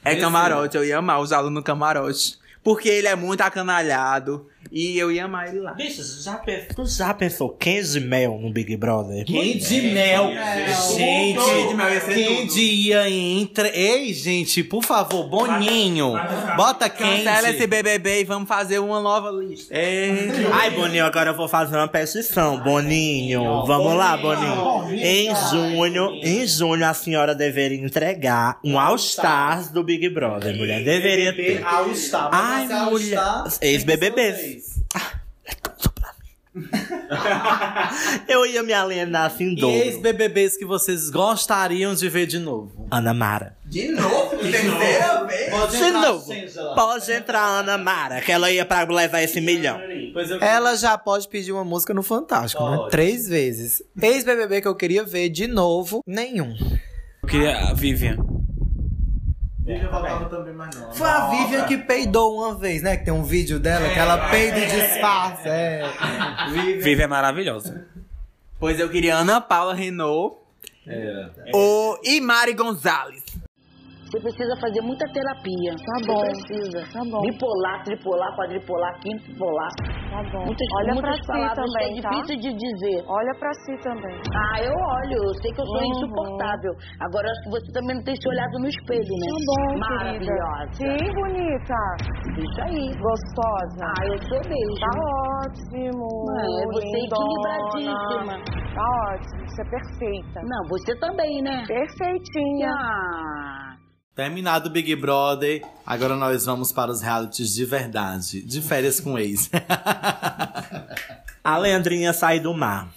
É 0.06 0.16
camarote, 0.16 0.76
eu 0.76 0.84
ia 0.84 0.98
amar 0.98 1.22
o 1.22 1.26
Jalu 1.26 1.50
no 1.50 1.64
camarote. 1.64 2.38
Porque 2.64 2.90
ele 2.90 3.08
é 3.08 3.16
muito 3.16 3.42
acanalhado. 3.42 4.48
E 4.72 4.98
eu 4.98 5.12
ia 5.12 5.26
amar 5.26 5.50
ele 5.50 5.60
lá. 5.60 5.74
Bicho, 5.74 6.02
já 6.24 6.36
pensou, 6.36 6.76
tu 6.76 6.86
já 6.88 7.14
pensou 7.14 7.58
de 7.60 8.00
mel 8.00 8.40
no 8.40 8.52
Big 8.52 8.76
Brother? 8.76 9.24
Quem 9.26 9.58
de 9.58 9.82
mel? 9.82 10.32
Gente, 10.96 11.40
Quem 11.46 11.68
de 11.68 11.74
mel 11.76 11.94
ia 11.94 12.02
ser 12.02 12.14
quem 12.16 12.38
tudo. 12.48 12.54
de 12.54 12.62
ia 12.62 13.10
entre. 13.10 13.68
Ei, 13.70 14.14
gente, 14.14 14.64
por 14.64 14.84
favor, 14.84 15.28
Boninho. 15.28 16.14
Bota 16.56 16.90
quente. 16.90 17.24
Cancela 17.24 17.50
esse 17.50 17.68
BBB 17.68 18.22
e 18.22 18.24
vamos 18.24 18.48
fazer 18.48 18.80
uma 18.80 19.00
nova 19.00 19.30
lista. 19.32 19.74
É. 19.76 20.12
Ai, 20.54 20.72
Boninho, 20.72 21.06
agora 21.06 21.32
eu 21.32 21.36
vou 21.36 21.48
fazer 21.48 21.76
uma 21.76 21.88
petição. 21.88 22.60
Boninho, 22.60 23.66
vamos 23.66 23.94
lá, 23.96 24.18
Boninho. 24.18 24.94
Em 25.04 25.30
junho, 25.50 26.10
em 26.24 26.48
junho, 26.48 26.86
a 26.86 26.94
senhora 26.94 27.36
deveria 27.36 27.78
entregar 27.80 28.60
um 28.64 28.80
All 28.80 28.96
Stars 28.96 29.70
do 29.70 29.84
Big 29.84 30.10
Brother, 30.10 30.56
mulher. 30.58 30.84
Deveria 30.84 31.34
ter. 31.36 31.64
Ai, 32.32 32.68
mulher. 32.90 33.20
Ex-BBBs. 33.62 34.64
Ah, 34.96 35.20
é 35.46 35.54
tudo 35.56 35.92
pra 35.94 36.14
mim. 36.20 36.30
Eu 38.28 38.46
ia 38.46 38.62
me 38.64 38.74
alienar 38.74 39.26
assim 39.26 39.54
E 39.54 39.56
dobro. 39.56 39.76
ex-BBBs 39.76 40.58
que 40.58 40.66
vocês 40.66 41.10
gostariam 41.10 41.94
de 41.96 42.08
ver 42.10 42.26
de 42.28 42.40
novo? 42.40 42.88
Ana 42.92 43.14
Mara. 43.14 43.58
De 43.66 43.88
novo? 43.90 44.38
Terceira 44.38 45.24
vez? 45.26 45.72
De 45.72 45.92
novo. 45.92 46.34
Pode 46.76 47.12
entrar, 47.12 47.60
Ana 47.60 47.78
Mara, 47.78 48.22
que 48.22 48.32
ela 48.32 48.52
ia 48.52 48.66
pra 48.66 48.84
levar 48.84 49.22
esse 49.22 49.42
milhão. 49.42 49.80
Pois 50.14 50.30
eu 50.30 50.40
Ela 50.40 50.76
já 50.76 50.98
pode 50.98 51.28
pedir 51.28 51.52
uma 51.52 51.64
música 51.64 51.94
no 51.94 52.04
Fantástico, 52.04 52.64
né? 52.70 52.88
Três 52.92 53.28
vezes. 53.28 53.82
Ex-BBB 54.00 54.62
que 54.62 54.68
eu 54.68 54.76
queria 54.76 55.04
ver 55.04 55.30
de 55.30 55.48
novo, 55.48 56.02
nenhum. 56.06 56.54
Eu 57.24 57.30
queria 57.30 57.58
a 57.70 57.74
Vivian. 57.74 58.18
Também, 60.30 60.54
mas 60.54 60.76
não. 60.76 60.94
Foi 60.94 61.10
a 61.10 61.30
Vivian 61.30 61.66
que 61.66 61.78
peidou 61.78 62.38
uma 62.38 62.56
vez, 62.56 62.82
né? 62.82 62.98
Que 62.98 63.06
tem 63.06 63.14
um 63.14 63.24
vídeo 63.24 63.60
dela 63.60 63.88
que 63.90 63.98
ela 63.98 64.30
peida 64.30 64.60
e 64.60 64.66
disfarça. 64.66 65.48
É. 65.48 65.84
Vivian 66.82 67.06
é 67.06 67.08
maravilhosa. 67.08 67.86
Pois 68.60 68.80
eu 68.80 68.90
queria 68.90 69.16
Ana 69.16 69.40
Paula 69.40 69.74
Renault. 69.74 70.38
Ou 71.54 72.00
e 72.04 72.20
Mari 72.20 72.54
Gonzalez. 72.54 73.23
Você 74.14 74.22
precisa 74.30 74.54
fazer 74.62 74.82
muita 74.86 75.06
terapia. 75.10 75.74
Tá 75.74 75.98
bom. 76.06 76.22
precisa. 76.22 76.86
Tá 76.94 77.02
bom. 77.10 77.22
Bipolar, 77.26 77.82
tripolar, 77.84 78.30
quadripolar, 78.38 78.94
quintupolar. 79.02 79.72
Tá 79.82 80.22
bom. 80.30 80.46
Muitas, 80.46 80.68
Olha 80.78 80.94
muitas 80.94 81.02
pra 81.02 81.18
si 81.18 81.28
palavras 81.34 81.66
também, 81.66 81.94
que 81.94 81.98
é 81.98 82.02
tá? 82.04 82.10
difícil 82.14 82.38
de 82.38 82.50
dizer. 82.54 82.98
Olha 83.10 83.34
pra 83.42 83.52
si 83.66 83.74
também. 83.82 84.14
Ah, 84.38 84.62
eu 84.62 84.70
olho. 84.70 85.18
Eu 85.18 85.34
sei 85.42 85.50
que 85.50 85.62
eu 85.62 85.66
sou 85.66 85.82
Uhum. 85.82 85.90
insuportável. 85.98 86.72
Agora, 87.02 87.26
acho 87.26 87.42
que 87.42 87.50
você 87.58 87.68
também 87.74 87.96
não 87.98 88.04
tem 88.06 88.14
se 88.16 88.30
olhado 88.30 88.54
no 88.62 88.68
espelho, 88.70 89.14
né? 89.18 89.26
Tá 89.26 89.38
bom, 89.50 89.80
Maravilhosa. 89.82 90.70
querida. 90.78 90.94
Sim, 90.94 91.14
bonita. 91.18 91.80
Isso 92.38 92.60
aí. 92.70 92.86
Gostosa. 92.94 93.82
Ah, 93.82 94.04
eu 94.14 94.18
sou 94.30 94.42
mesmo. 94.46 94.78
Tá 94.78 94.94
ótimo. 95.42 96.06
É, 96.38 96.66
você 96.70 96.86
é 96.86 97.06
equilibradíssima. 97.10 98.36
Tá 98.78 98.86
ótimo. 99.10 99.42
Você 99.50 99.62
é 99.62 99.70
perfeita. 99.74 100.38
Não, 100.46 100.62
você 100.70 100.94
também, 101.02 101.42
né? 101.42 101.66
Perfeitinha. 101.66 102.70
Ah. 102.78 103.73
Terminado 104.16 104.70
o 104.70 104.72
Big 104.72 104.96
Brother, 104.96 105.64
agora 105.84 106.16
nós 106.16 106.46
vamos 106.46 106.72
para 106.72 106.92
os 106.92 107.02
realities 107.02 107.52
de 107.52 107.66
verdade. 107.66 108.44
De 108.44 108.62
férias 108.62 109.00
com 109.00 109.18
ex. 109.18 109.50
A 111.44 111.58
Leandrinha 111.58 112.04
ia 112.04 112.14
sair 112.14 112.40
do 112.40 112.54
mar. 112.54 112.94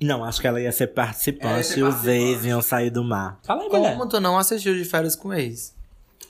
Não, 0.00 0.24
acho 0.24 0.40
que 0.40 0.46
ela 0.46 0.60
ia 0.60 0.70
ser 0.70 0.88
participante 0.88 1.80
e 1.80 1.82
os 1.82 2.06
ex 2.06 2.44
iam 2.44 2.62
sair 2.62 2.90
do 2.90 3.02
mar. 3.02 3.40
Fala 3.42 3.62
aí, 3.62 3.68
mulher. 3.68 3.92
Como 3.92 4.08
tu 4.08 4.20
não 4.20 4.38
assistiu 4.38 4.74
de 4.74 4.84
férias 4.84 5.16
com 5.16 5.34
ex? 5.34 5.74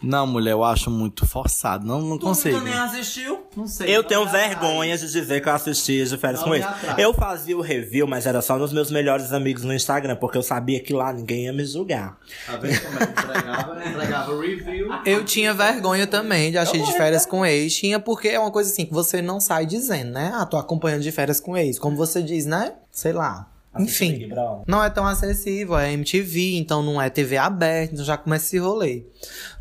Não, 0.03 0.27
mulher, 0.27 0.53
eu 0.53 0.65
acho 0.65 0.91
muito 0.91 1.27
forçado. 1.27 1.87
Não, 1.87 2.01
não 2.01 2.19
consigo. 2.19 2.59
Tu 2.59 2.65
nem 2.65 2.75
assistiu? 2.75 3.47
Não 3.57 3.67
sei. 3.67 3.95
Eu 3.95 4.03
tenho 4.03 4.27
vergonha 4.27 4.97
de 4.99 5.11
dizer 5.11 5.41
que 5.41 5.49
eu 5.49 5.53
assisti 5.53 6.05
de 6.05 6.17
férias 6.19 6.41
Não 6.41 6.49
com 6.49 6.55
me 6.55 6.59
eles. 6.59 6.69
Eu 6.99 7.15
fazia 7.15 7.57
o 7.57 7.61
review, 7.61 8.07
mas 8.07 8.27
era 8.27 8.43
só 8.43 8.59
nos 8.59 8.73
meus 8.73 8.91
melhores 8.91 9.33
amigos 9.33 9.63
no 9.63 9.73
Instagram, 9.73 10.17
porque 10.17 10.37
eu 10.37 10.43
sabia 10.43 10.81
que 10.81 10.93
lá 10.93 11.13
ninguém 11.13 11.45
ia 11.45 11.53
me 11.53 11.65
julgar. 11.65 12.19
Tá 12.47 12.57
vendo 12.57 12.81
como 12.81 12.99
é 12.99 13.07
que 13.07 13.13
entregava? 13.13 13.85
Entregava 13.87 14.41
review. 14.41 14.89
Eu 15.07 15.25
tinha 15.25 15.55
vergonha 15.55 16.07
também 16.07 16.51
de 16.51 16.59
assistir 16.59 16.85
de 16.85 16.93
férias 16.97 17.25
com 17.25 17.47
ex. 17.47 17.75
Tinha 17.77 18.01
porque 18.01 18.29
é 18.29 18.41
uma 18.41 18.51
coisa 18.51 18.71
assim 18.71 18.85
que 18.85 18.93
você 18.93 19.23
não 19.23 19.41
sai 19.41 19.67
dizendo, 19.67 20.13
né? 20.13 20.33
Ah, 20.35 20.47
tô 20.47 20.57
acompanhando 20.57 21.03
de 21.03 21.13
férias 21.13 21.39
com 21.39 21.57
ex. 21.57 21.79
Como 21.79 21.97
você 21.97 22.23
diz, 22.23 22.45
né? 22.45 22.75
Sei 22.91 23.13
lá. 23.13 23.52
Enfim. 23.79 24.29
Não 24.67 24.85
é 24.85 24.91
tão 24.91 25.07
acessível, 25.07 25.79
é 25.79 25.93
MTV, 25.93 26.57
então 26.57 26.83
não 26.83 27.01
é 27.01 27.09
TV 27.09 27.37
aberta, 27.39 27.95
então 27.95 28.05
já 28.05 28.17
começa 28.17 28.45
esse 28.47 28.59
rolê. 28.59 29.05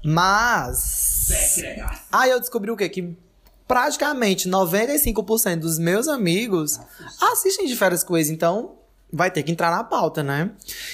Mas. 0.03 1.57
Aí 2.11 2.29
eu 2.29 2.39
descobri 2.39 2.71
o 2.71 2.75
quê? 2.75 2.89
Que 2.89 3.15
praticamente 3.67 4.49
95% 4.49 5.59
dos 5.59 5.79
meus 5.79 6.09
amigos 6.09 6.77
assistem 7.21 7.65
de 7.65 7.75
férias 7.75 8.03
com 8.03 8.17
ex, 8.17 8.29
então 8.29 8.75
vai 9.13 9.31
ter 9.31 9.43
que 9.43 9.51
entrar 9.51 9.71
na 9.71 9.83
pauta, 9.83 10.21
né? 10.21 10.51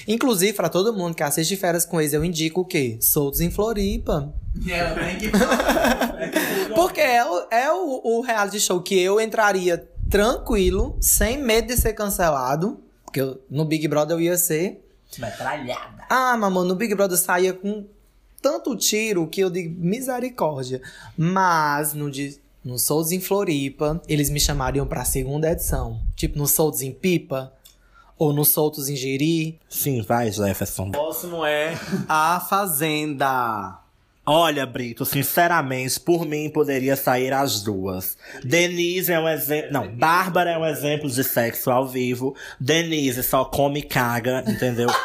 Inclusive, 0.07 0.53
pra 0.53 0.69
todo 0.69 0.93
mundo 0.93 1.15
que 1.15 1.23
assiste 1.23 1.49
de 1.49 1.57
férias 1.57 1.85
com 1.85 1.99
ex, 1.99 2.13
eu 2.13 2.23
indico 2.23 2.61
o 2.61 2.65
quê? 2.65 2.97
Soltos 3.01 3.41
em 3.41 3.49
Floripa. 3.49 4.33
Ela 4.67 4.95
tem 4.95 5.17
que 5.17 5.31
Porque 6.75 7.01
é, 7.01 7.25
o, 7.25 7.47
é 7.49 7.71
o, 7.71 8.01
o 8.03 8.21
reality 8.21 8.59
show 8.59 8.81
que 8.81 8.99
eu 8.99 9.19
entraria 9.19 9.89
tranquilo, 10.09 10.97
sem 11.01 11.37
medo 11.37 11.67
de 11.67 11.77
ser 11.77 11.93
cancelado. 11.93 12.83
Porque 13.07 13.21
eu- 13.21 13.41
no 13.49 13.65
Big 13.65 13.87
Brother 13.87 14.15
eu 14.17 14.21
ia 14.21 14.37
ser. 14.37 14.83
Metralhada. 15.17 16.05
Ah, 16.09 16.35
mamãe, 16.37 16.67
no 16.67 16.75
Big 16.75 16.93
Brother 16.93 17.17
eu 17.17 17.21
saía 17.21 17.53
com 17.53 17.85
tanto 18.41 18.75
tiro 18.75 19.25
que 19.27 19.39
eu 19.41 19.49
digo 19.49 19.73
misericórdia. 19.79 20.81
Mas 21.17 21.93
no, 21.93 22.11
de, 22.11 22.37
no 22.63 22.77
Souls 22.77 23.11
em 23.11 23.19
Floripa, 23.21 24.01
eles 24.07 24.29
me 24.29 24.39
chamariam 24.39 24.85
pra 24.85 25.03
segunda 25.05 25.49
edição. 25.51 25.99
Tipo, 26.15 26.37
no 26.37 26.45
Souls 26.45 26.81
em 26.81 26.91
Pipa. 26.91 27.53
Ou 28.19 28.33
no 28.33 28.43
Soltos 28.43 28.89
em 28.89 28.95
Jeri. 28.95 29.59
Sim, 29.69 30.01
vai, 30.01 30.31
Jefferson. 30.31 30.87
O 30.87 30.91
próximo 30.91 31.45
é 31.45 31.77
A 32.09 32.39
Fazenda. 32.49 33.79
Olha, 34.29 34.65
Brito, 34.65 35.05
sinceramente, 35.05 35.97
por 36.01 36.25
mim 36.25 36.49
poderia 36.49 36.97
sair 36.97 37.31
as 37.31 37.63
duas. 37.63 38.17
Denise 38.43 39.13
é 39.13 39.17
um 39.17 39.29
exemplo. 39.29 39.71
Não, 39.71 39.87
Bárbara 39.87 40.51
é 40.51 40.57
um 40.57 40.65
exemplo 40.65 41.09
de 41.09 41.23
sexo 41.23 41.71
ao 41.71 41.87
vivo. 41.87 42.35
Denise 42.59 43.23
só 43.23 43.45
come 43.45 43.79
e 43.79 43.83
caga, 43.83 44.43
entendeu? 44.45 44.89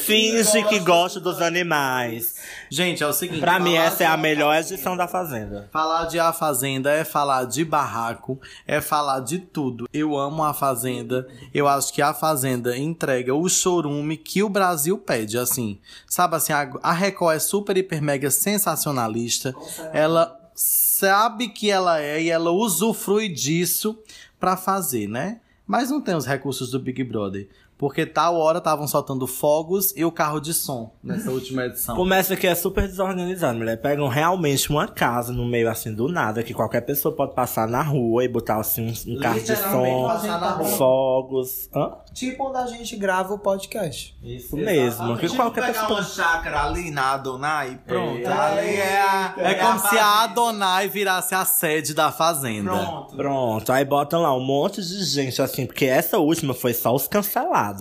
Finge 0.00 0.62
que 0.64 0.78
gosta 0.80 1.18
dos 1.18 1.40
animais. 1.40 2.34
Gente, 2.72 3.04
é 3.04 3.06
o 3.06 3.12
seguinte. 3.12 3.40
Pra 3.40 3.60
mim, 3.60 3.74
essa 3.74 4.02
é 4.02 4.06
a 4.06 4.16
melhor 4.16 4.56
edição 4.56 4.96
da 4.96 5.06
Fazenda. 5.06 5.68
Falar 5.70 6.06
de 6.06 6.18
A 6.18 6.32
Fazenda 6.32 6.90
é 6.90 7.04
falar 7.04 7.44
de 7.44 7.66
barraco, 7.66 8.40
é 8.66 8.80
falar 8.80 9.20
de 9.20 9.40
tudo. 9.40 9.86
Eu 9.92 10.16
amo 10.16 10.42
A 10.42 10.54
Fazenda. 10.54 11.28
Eu 11.52 11.68
acho 11.68 11.92
que 11.92 12.00
A 12.00 12.14
Fazenda 12.14 12.74
entrega 12.74 13.34
o 13.34 13.46
chorume 13.46 14.16
que 14.16 14.42
o 14.42 14.48
Brasil 14.48 14.96
pede, 14.96 15.36
assim. 15.36 15.78
Sabe 16.06 16.36
assim, 16.36 16.54
a 16.54 16.70
a 16.82 16.92
Record 16.94 17.36
é 17.36 17.38
super, 17.38 17.76
hiper, 17.76 18.00
mega 18.00 18.30
sensacionalista. 18.30 19.54
Ela 19.92 20.34
sabe 20.54 21.50
que 21.50 21.70
ela 21.70 22.00
é 22.00 22.22
e 22.22 22.30
ela 22.30 22.52
usufrui 22.52 23.28
disso 23.28 23.98
pra 24.40 24.56
fazer, 24.56 25.06
né? 25.06 25.40
Mas 25.66 25.90
não 25.90 26.00
tem 26.00 26.14
os 26.14 26.26
recursos 26.26 26.70
do 26.70 26.80
Big 26.80 27.04
Brother. 27.04 27.48
Porque 27.82 28.06
tal 28.06 28.36
hora 28.36 28.58
estavam 28.58 28.86
soltando 28.86 29.26
fogos 29.26 29.92
e 29.96 30.04
o 30.04 30.12
carro 30.12 30.38
de 30.38 30.54
som 30.54 30.94
nessa 31.02 31.28
última 31.34 31.64
edição. 31.64 31.96
Começa 31.96 32.36
que 32.36 32.46
é 32.46 32.54
super 32.54 32.86
desorganizado, 32.86 33.58
mulher. 33.58 33.76
Pegam 33.76 34.06
realmente 34.06 34.70
uma 34.70 34.86
casa 34.86 35.32
no 35.32 35.44
meio 35.44 35.68
assim 35.68 35.92
do 35.92 36.06
nada, 36.06 36.44
que 36.44 36.54
qualquer 36.54 36.82
pessoa 36.82 37.12
pode 37.12 37.34
passar 37.34 37.66
na 37.66 37.82
rua 37.82 38.22
e 38.22 38.28
botar 38.28 38.60
assim 38.60 38.86
um, 38.86 39.14
um 39.14 39.18
carro 39.18 39.40
de 39.40 39.56
som, 39.56 40.06
rua. 40.06 40.64
fogos. 40.78 41.68
Hã? 41.74 41.90
Tipo 42.14 42.50
onde 42.50 42.58
a 42.58 42.66
gente 42.68 42.94
grava 42.94 43.34
o 43.34 43.38
podcast. 43.40 44.16
Isso 44.22 44.56
mesmo. 44.56 45.16
Que 45.16 45.28
qualquer 45.34 45.66
pegar 45.66 45.80
pessoa. 45.80 45.98
uma 45.98 46.06
chácara 46.06 46.64
ali 46.66 46.92
na 46.92 47.14
Adonai, 47.14 47.80
pronto. 47.84 48.24
É. 48.24 48.32
ali 48.32 48.76
é 48.76 49.00
a. 49.00 49.34
É 49.38 49.54
como 49.54 49.80
se 49.80 49.98
a 49.98 50.22
Adonai 50.22 50.88
virasse 50.88 51.34
a 51.34 51.44
sede 51.44 51.94
da 51.94 52.12
fazenda. 52.12 52.70
Pronto. 52.70 53.16
Pronto, 53.16 53.72
aí 53.72 53.84
botam 53.84 54.22
lá 54.22 54.32
um 54.36 54.44
monte 54.44 54.80
de 54.80 55.04
gente 55.04 55.42
assim, 55.42 55.66
porque 55.66 55.86
essa 55.86 56.18
última 56.18 56.54
foi 56.54 56.72
só 56.72 56.94
os 56.94 57.08
cancelados. 57.08 57.71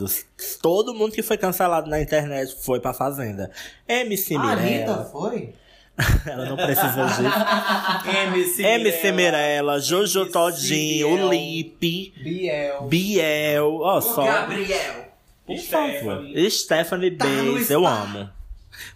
Todo 0.61 0.93
mundo 0.93 1.11
que 1.13 1.21
foi 1.23 1.37
cancelado 1.37 1.89
na 1.89 2.01
internet 2.01 2.55
foi 2.63 2.79
pra 2.79 2.93
Fazenda. 2.93 3.51
MC 3.87 4.35
A 4.35 4.41
Anitta 4.41 4.61
Mirella. 4.63 5.09
foi? 5.11 5.53
Ela 6.25 6.45
não 6.45 6.55
precisa 6.55 7.05
disso. 7.05 7.21
MC, 8.09 8.63
MC 8.63 9.11
Mirella, 9.11 9.79
Jojo 9.79 10.25
Todinho, 10.31 11.15
Biel. 11.15 11.29
Lipe, 11.29 12.13
Biel. 12.23 12.81
Biel, 12.87 13.79
ó 13.81 14.01
só. 14.01 14.23
Gabriel. 14.23 15.11
Por 15.45 15.59
favor. 15.59 16.23
Stephanie 16.49 17.11
Tá 17.11 17.25
Bays, 17.25 17.69
eu 17.69 17.85
amo. 17.85 18.29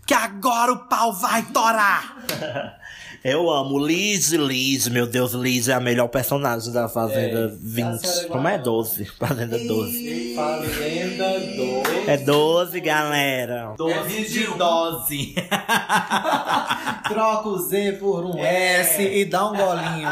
Que 0.08 0.14
agora 0.14 0.72
o 0.72 0.88
pau 0.88 1.12
vai 1.14 1.43
torar! 1.52 2.18
Eu 3.28 3.49
amo 3.49 3.84
Liz, 3.84 4.32
Liz, 4.34 4.88
meu 4.88 5.07
Deus, 5.07 5.32
Liz 5.32 5.67
é 5.67 5.73
a 5.73 5.80
melhor 5.80 6.07
personagem 6.09 6.71
da 6.71 6.88
Fazenda 6.88 7.57
20. 7.59 8.28
Como 8.28 8.47
é 8.47 8.55
12? 8.55 9.05
Fazenda 9.05 9.57
12. 9.57 10.36
Fazenda 10.36 11.39
12. 11.39 12.07
É 12.07 12.17
12, 12.17 12.80
galera. 12.82 13.73
12 13.76 14.26
de 14.30 14.45
dose. 14.55 15.34
Troca 17.09 17.49
o 17.49 17.57
Z 17.57 17.93
por 17.93 18.26
um 18.26 18.38
S 18.38 19.01
e 19.01 19.26
dá 19.26 19.47
um 19.47 19.55
golinho. 19.55 20.07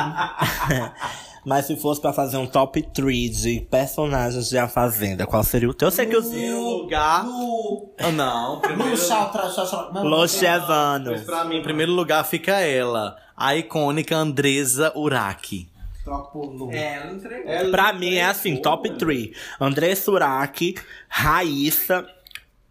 Mas 1.46 1.66
se 1.66 1.76
fosse 1.76 2.00
pra 2.00 2.14
fazer 2.14 2.38
um 2.38 2.48
top 2.48 2.82
3 2.82 3.42
de 3.42 3.60
personagens 3.70 4.50
de 4.50 4.58
A 4.58 4.68
Fazenda, 4.68 5.26
qual 5.28 5.44
seria 5.44 5.70
o 5.70 5.74
teu? 5.74 5.88
Eu 5.88 5.92
sei 5.92 6.06
que 6.06 6.16
os. 6.16 6.28
Primeiro 6.28 6.62
lugar. 6.62 7.26
Ah, 8.00 8.12
Não, 8.12 8.60
primeiro 8.62 8.96
Los 10.04 10.32
Chevano. 10.32 11.12
Pois 11.12 11.22
pra 11.24 11.44
mim, 11.44 11.58
em 11.58 11.64
primeiro 11.64 11.92
lugar 11.92 12.24
fica 12.24 12.60
ela, 12.60 13.18
a 13.36 13.56
icônica 13.56 14.16
Andresa 14.16 14.92
Uraki. 14.96 15.68
Troca 16.04 16.32
por 16.32 16.46
Lu. 16.46 16.72
É, 16.72 16.96
ela 16.98 17.12
entregou. 17.14 17.72
Pra 17.72 17.94
mim 17.94 18.16
é 18.16 18.26
assim, 18.26 18.58
top 18.58 18.90
3. 18.98 19.32
André 19.60 19.96
Suraki, 19.96 20.76
Raíssa 21.08 22.06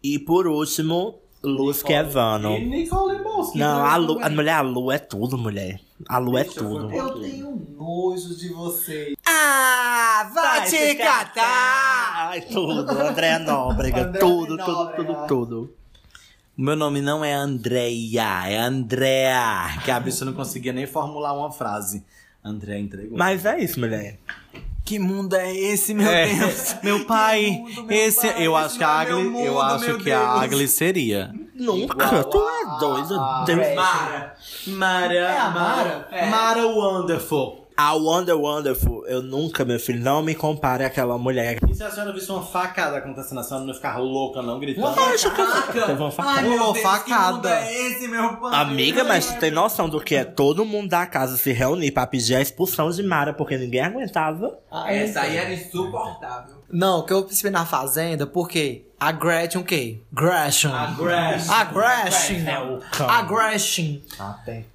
e 0.03 0.19
por 0.19 0.47
último, 0.47 1.19
Luz 1.43 1.83
Kevano. 1.83 2.57
Nicole 2.59 3.19
consegui. 3.21 3.59
Não, 3.59 3.85
a 3.85 3.95
Lu, 3.97 4.19
a 4.23 4.29
mulher, 4.29 4.53
a 4.55 4.61
Lu 4.61 4.91
é 4.91 4.97
tudo, 4.97 5.37
mulher. 5.37 5.79
A 6.07 6.17
Lu 6.17 6.37
é 6.37 6.43
tudo. 6.45 6.89
Eu 6.91 7.19
tenho 7.19 7.67
nojo 7.77 8.35
de 8.35 8.49
você. 8.49 9.13
Ah, 9.25 10.29
vai 10.33 10.69
te 10.69 10.95
catar! 10.95 12.29
Ai, 12.29 12.41
tudo. 12.41 12.89
Andréa 12.91 13.39
Nóbrega. 13.39 14.03
Andréa 14.07 14.19
tudo, 14.21 14.57
tudo, 14.57 14.57
Nóbrega. 14.57 15.03
tudo, 15.13 15.27
tudo. 15.27 15.73
O 16.57 16.61
meu 16.61 16.75
nome 16.75 17.01
não 17.01 17.25
é 17.25 17.33
Andréia, 17.33 18.47
é 18.47 18.57
Andréa. 18.57 19.79
Que 19.83 19.91
a 19.91 19.99
bicha 19.99 20.23
não 20.23 20.33
conseguia 20.33 20.71
nem 20.71 20.85
formular 20.85 21.33
uma 21.33 21.51
frase. 21.51 22.05
Andréa 22.43 22.79
entregou. 22.79 23.17
Mas 23.17 23.45
é 23.45 23.59
isso, 23.59 23.79
mulher. 23.79 24.19
Que 24.85 24.99
mundo 24.99 25.33
é 25.35 25.55
esse, 25.55 25.93
meu 25.93 26.09
É, 26.09 26.27
Deus? 26.27 26.75
Meu 26.83 27.05
pai, 27.05 27.51
mundo, 27.51 27.83
meu 27.85 27.97
esse 27.97 28.27
pai, 28.27 28.45
eu 28.45 28.57
esse 28.57 28.65
acho 28.65 28.77
que 28.77 28.83
a 28.83 28.87
não 28.87 29.01
é 29.01 29.05
meu 29.05 29.15
Agli, 29.15 29.45
eu 29.45 29.53
mundo, 29.53 29.61
acho 29.61 29.85
meu 29.85 29.97
que 29.99 30.11
a 30.11 30.19
Deus. 30.19 30.43
Agli 30.43 30.67
seria. 30.67 31.33
Nunca. 31.55 32.23
Tu 32.25 32.37
é 32.37 32.79
doido. 32.79 33.45
Deus. 33.45 33.75
Mara. 33.75 34.35
Mara, 34.67 35.13
É 35.13 35.37
a 35.37 35.49
Mara? 35.49 36.07
Mara 36.29 36.67
Wonderful. 36.67 37.62
A 37.75 37.93
Wonder 37.93 38.37
Wonderful, 38.37 39.05
eu 39.07 39.21
nunca, 39.21 39.65
meu 39.65 39.79
filho, 39.79 39.99
não 39.99 40.21
me 40.21 40.35
compare 40.35 40.85
àquela 40.85 41.17
mulher. 41.17 41.57
E 41.67 41.73
se 41.73 41.83
a 41.83 41.89
senhora 41.89 42.13
visse 42.13 42.31
uma 42.31 42.43
facada 42.43 42.97
acontecendo, 42.97 43.39
a 43.39 43.43
senhora 43.43 43.65
não 43.65 43.73
ficar 43.73 43.97
louca 43.97 44.41
não, 44.41 44.59
gritando? 44.59 44.87
Acho 44.99 45.31
que 45.31 45.41
teve 45.73 45.93
uma 45.93 46.11
facada. 46.11 46.39
Ai, 46.39 46.49
meu 46.49 46.73
Deus, 46.73 46.79
facada. 46.79 47.03
que 47.03 47.33
mundo 47.33 47.47
é 47.47 47.87
esse, 47.87 48.07
meu 48.07 48.37
pai? 48.37 48.61
Amiga, 48.61 49.03
mas 49.03 49.25
tu 49.25 49.39
tem 49.39 49.49
noção 49.51 49.89
do 49.89 49.99
que 49.99 50.15
é 50.15 50.23
todo 50.23 50.63
mundo 50.63 50.89
da 50.89 51.05
casa 51.07 51.35
se 51.35 51.51
reunir 51.51 51.91
pra 51.91 52.05
pedir 52.05 52.35
a 52.35 52.41
expulsão 52.41 52.89
de 52.91 53.01
Mara, 53.01 53.33
porque 53.33 53.57
ninguém 53.57 53.81
aguentava. 53.81 54.59
Essa 54.87 55.21
aí 55.21 55.37
era 55.37 55.51
insuportável. 55.53 56.62
Não, 56.73 57.05
que 57.05 57.13
eu 57.13 57.23
percebi 57.23 57.51
na 57.51 57.67
Fazenda, 57.67 58.25
porque 58.25 58.87
a 58.99 59.11
Gretchen 59.11 59.61
o 59.61 59.63
quê? 59.63 60.01
Gretchen. 60.11 60.71
A 60.71 60.87
Gretchen. 60.87 61.51
A 61.51 61.63
Gretchen. 61.65 62.47
A 63.07 63.21
Gretchen 63.21 64.05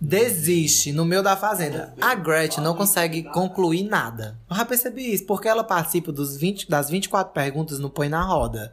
desiste 0.01 0.93
no 0.93 1.05
meio 1.05 1.25
da 1.25 1.37
Fazenda. 1.37 1.93
A 2.01 2.15
Gretchen 2.15 2.63
não 2.63 2.77
consegue 2.77 3.25
concluir 3.25 3.83
nada. 3.83 4.39
Eu 4.49 4.55
já 4.55 4.65
percebi 4.65 5.13
isso, 5.13 5.27
porque 5.27 5.49
ela 5.49 5.65
participa 5.65 6.13
dos 6.13 6.37
20, 6.37 6.71
das 6.71 6.89
24 6.89 7.33
perguntas 7.33 7.81
no 7.81 7.91
Põe 7.91 8.09
na 8.09 8.23
Roda. 8.23 8.73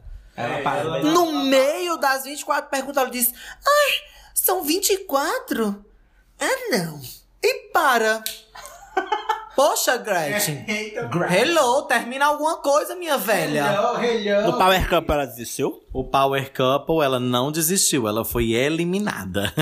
No 1.02 1.44
meio 1.46 1.96
das 1.96 2.22
24 2.22 2.70
perguntas, 2.70 3.02
ela 3.02 3.10
diz: 3.10 3.34
Ai, 3.66 3.92
são 4.34 4.62
24? 4.62 5.84
Ah, 6.38 6.70
não. 6.70 7.00
E 7.42 7.70
para. 7.72 8.22
Poxa, 9.56 9.96
Gretchen. 9.96 10.66
Hello, 11.30 11.82
termina 11.82 12.26
alguma 12.26 12.58
coisa, 12.58 12.94
minha 12.94 13.16
velha. 13.16 13.80
No 14.44 14.58
Power 14.58 14.88
Cup 14.88 15.08
ela 15.10 15.24
desistiu? 15.26 15.82
O 15.94 16.04
Power 16.04 16.52
Couple, 16.52 17.02
ela 17.02 17.18
não 17.18 17.50
desistiu, 17.50 18.06
ela 18.06 18.22
foi 18.24 18.52
eliminada. 18.52 19.52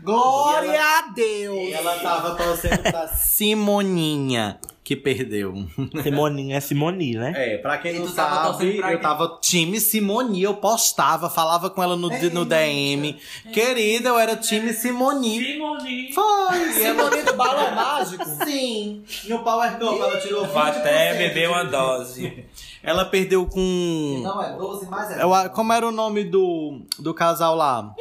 Glória 0.00 0.80
a 0.80 1.10
Deus. 1.12 1.72
ela 1.72 1.98
tava 1.98 2.36
torcendo 2.36 2.82
pra 2.82 3.08
Simoninha, 3.08 4.60
que 4.88 4.96
perdeu. 4.96 5.66
Simoninha 6.02 6.56
é 6.56 6.60
Simoni, 6.60 7.12
né? 7.12 7.34
É, 7.36 7.58
pra 7.58 7.76
quem 7.76 7.96
E 7.96 7.98
não 7.98 8.08
sabe, 8.08 8.78
pra 8.78 8.90
eu 8.90 8.98
tava 8.98 9.38
time 9.38 9.78
Simoni, 9.78 10.42
eu 10.42 10.54
postava, 10.54 11.28
falava 11.28 11.68
com 11.68 11.82
ela 11.82 11.94
no, 11.94 12.08
no 12.08 12.44
DM. 12.46 13.14
Querida, 13.52 14.08
eu 14.08 14.18
era 14.18 14.34
time 14.34 14.72
Simoni. 14.72 15.44
Simone. 15.44 16.12
Foi! 16.14 16.72
Simone 16.72 17.22
do 17.22 17.34
Balão 17.34 17.74
Mágico? 17.74 18.24
Sim. 18.46 19.04
No 19.26 19.40
Power 19.40 19.72
Cup 19.72 20.00
ela 20.00 20.20
tirou 20.20 20.46
20%. 20.46 20.52
Vou 20.52 20.62
até 20.62 21.18
beber 21.18 21.50
uma 21.50 21.64
dose. 21.64 22.44
Ela 22.88 23.04
perdeu 23.04 23.46
com... 23.46 24.20
Não, 24.22 24.42
é 24.42 24.56
12 24.56 24.86
mais 24.88 25.10
é. 25.10 25.22
Eu 25.22 25.34
a- 25.34 25.48
como 25.50 25.72
era 25.72 25.86
o 25.86 25.92
nome 25.92 26.24
do, 26.24 26.80
do 26.98 27.12
casal 27.12 27.54
lá? 27.54 27.94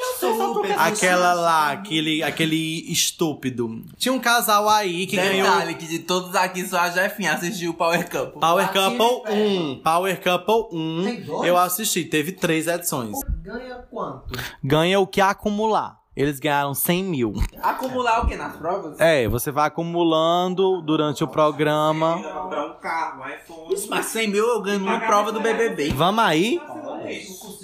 Aquela 0.77 1.33
lá, 1.33 1.71
aquele, 1.71 2.23
aquele 2.23 2.89
estúpido. 2.91 3.83
Tinha 3.97 4.13
um 4.13 4.19
casal 4.19 4.69
aí 4.69 5.05
que 5.05 5.15
ganhou. 5.15 5.45
Detalhe 5.49 5.75
que 5.75 5.87
de 5.87 5.99
todos 5.99 6.33
aqui 6.35 6.65
só 6.65 6.79
a 6.79 6.89
Jefinha 6.89 7.33
assistiu 7.33 7.71
o 7.71 7.73
Power 7.73 8.09
Cup. 8.09 8.39
Power 8.39 8.71
Couple 8.71 9.23
velho. 9.35 9.71
1. 9.73 9.81
Power 9.83 10.21
Couple 10.23 10.77
1. 10.79 11.03
Tem 11.03 11.21
dois? 11.21 11.47
Eu 11.47 11.57
assisti, 11.57 12.05
teve 12.05 12.31
três 12.31 12.67
edições. 12.67 13.17
Ganha 13.43 13.75
quanto? 13.91 14.23
Ganha 14.63 14.99
o 14.99 15.07
que 15.07 15.19
acumular. 15.21 15.97
Eles 16.17 16.39
ganharam 16.39 16.73
100 16.73 17.03
mil. 17.03 17.33
Acumular 17.61 18.23
o 18.23 18.27
que 18.27 18.35
nas 18.35 18.55
provas? 18.55 18.99
É, 18.99 19.27
você 19.27 19.51
vai 19.51 19.67
acumulando 19.67 20.81
durante 20.81 21.23
o 21.23 21.27
programa. 21.27 22.15
Comprar 22.15 22.65
um 22.65 22.73
carro, 22.79 23.23
iPhone. 23.29 23.71
Isso, 23.71 23.87
mas 23.87 24.07
100 24.07 24.27
mil 24.29 24.47
eu 24.47 24.59
ganho 24.59 24.79
numa 24.79 24.99
prova 24.99 25.31
do 25.31 25.39
BBB. 25.39 25.89
Vamos 25.93 26.23
aí? 26.23 26.59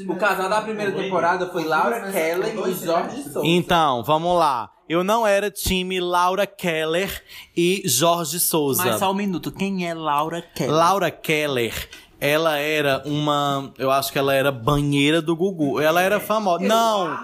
O 0.08 0.16
casal 0.18 0.48
da 0.48 0.62
primeira 0.62 0.92
temporada 0.92 1.50
foi 1.50 1.64
Laura 1.64 2.12
Keller 2.12 2.56
e 2.56 2.74
Jorge 2.76 3.24
Souza. 3.24 3.42
Então, 3.44 4.04
vamos 4.04 4.38
lá. 4.38 4.70
Eu 4.88 5.04
não 5.04 5.26
era 5.26 5.50
time 5.50 6.00
Laura 6.00 6.46
Keller 6.46 7.24
e 7.58 7.82
Jorge 7.86 8.40
Souza. 8.40 8.86
Mas 8.86 9.00
só 9.00 9.10
um 9.10 9.16
minuto, 9.16 9.52
quem 9.52 9.90
é 9.90 9.96
Laura 9.96 10.44
Keller? 10.44 10.76
Laura 10.76 11.10
Keller, 11.10 11.90
ela 12.24 12.58
era 12.58 13.04
uma. 13.06 13.74
Eu 13.78 13.92
acho 13.92 14.10
que 14.10 14.18
ela 14.18 14.34
era 14.34 14.50
banheira 14.50 15.22
do 15.22 15.36
Gugu. 15.36 15.82
Ela 15.82 16.02
era 16.02 16.22
famosa. 16.22 16.64
Não! 16.64 17.20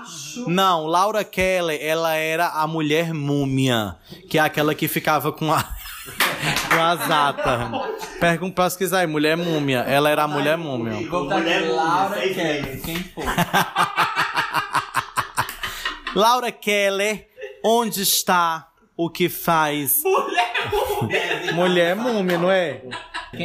Não, 0.46 0.86
Laura 0.86 1.24
Keller, 1.24 1.80
ela 1.82 2.16
era 2.16 2.50
a 2.50 2.68
mulher 2.68 3.14
múmia. 3.14 3.96
Que 4.30 4.38
é 4.38 4.42
aquela 4.42 4.76
que 4.76 4.90
ficava 4.90 5.32
com 5.32 5.54
a. 5.54 5.64
com 6.70 6.82
a 6.82 6.96
zata. 6.98 7.72
Pergunta 8.20 8.56
pra 8.56 8.66
pesquisar 8.66 9.00
aí, 9.00 9.08
mulher 9.08 9.38
múmia. 9.38 9.86
Ela 9.88 10.10
era 10.10 10.24
a 10.24 10.28
mulher 10.28 10.58
múmia. 10.58 10.96
Aqui, 10.96 11.08
Laura 11.08 12.20
Keller, 12.20 12.82
quem 12.82 12.98
foi? 12.98 13.24
Laura 16.14 16.52
Keller, 16.52 17.30
onde 17.64 18.02
está 18.02 18.68
o 18.98 19.10
que 19.10 19.30
faz? 19.30 20.04
Mulher 21.54 21.96
múmia, 21.96 22.38
não 22.38 22.52
é? 22.52 22.82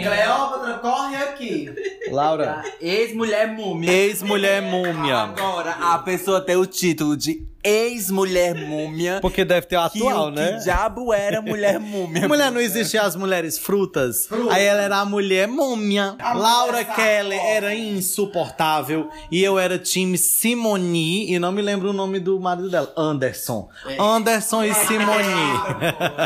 Cleópatra, 0.03 0.75
corre 0.79 1.17
aqui. 1.17 1.71
Laura. 2.11 2.63
Ex-mulher 2.81 3.49
múmia. 3.55 3.91
Ex-mulher 3.93 4.61
múmia. 4.63 5.17
Agora, 5.19 5.71
a 5.81 5.99
pessoa 5.99 6.41
tem 6.41 6.57
o 6.57 6.67
título 6.67 7.17
de 7.17 7.47
ex-mulher 7.63 8.55
múmia. 8.55 9.19
Porque 9.23 9.43
deve 9.43 9.67
ter 9.67 9.79
o 9.79 9.89
Que 9.89 9.99
atual, 9.99 10.27
o 10.27 10.31
né? 10.31 10.53
que 10.53 10.65
diabo 10.65 11.15
era 11.15 11.41
mulher 11.41 11.81
múmia? 11.81 12.29
Mulher 12.29 12.51
não 12.53 12.61
existia 12.61 13.01
as 13.03 13.17
mulheres 13.17 13.57
frutas. 13.59 14.29
Aí 14.51 14.65
ela 14.65 14.83
era 14.83 14.99
a 14.99 15.05
mulher 15.07 15.49
múmia. 15.49 16.15
Laura 16.35 16.85
Keller 16.85 17.41
era 17.43 17.75
insuportável. 17.75 19.09
E 19.31 19.43
eu 19.43 19.59
era 19.59 19.79
time 19.79 20.19
Simoni. 20.19 21.33
E 21.33 21.39
não 21.39 21.53
me 21.53 21.63
lembro 21.63 21.89
o 21.89 21.93
nome 21.95 22.21
do 22.21 22.39
marido 22.39 22.69
dela. 22.69 22.93
Anderson. 22.97 23.69
Anderson 23.99 24.63
e 24.65 24.75
Simoni. 24.75 25.25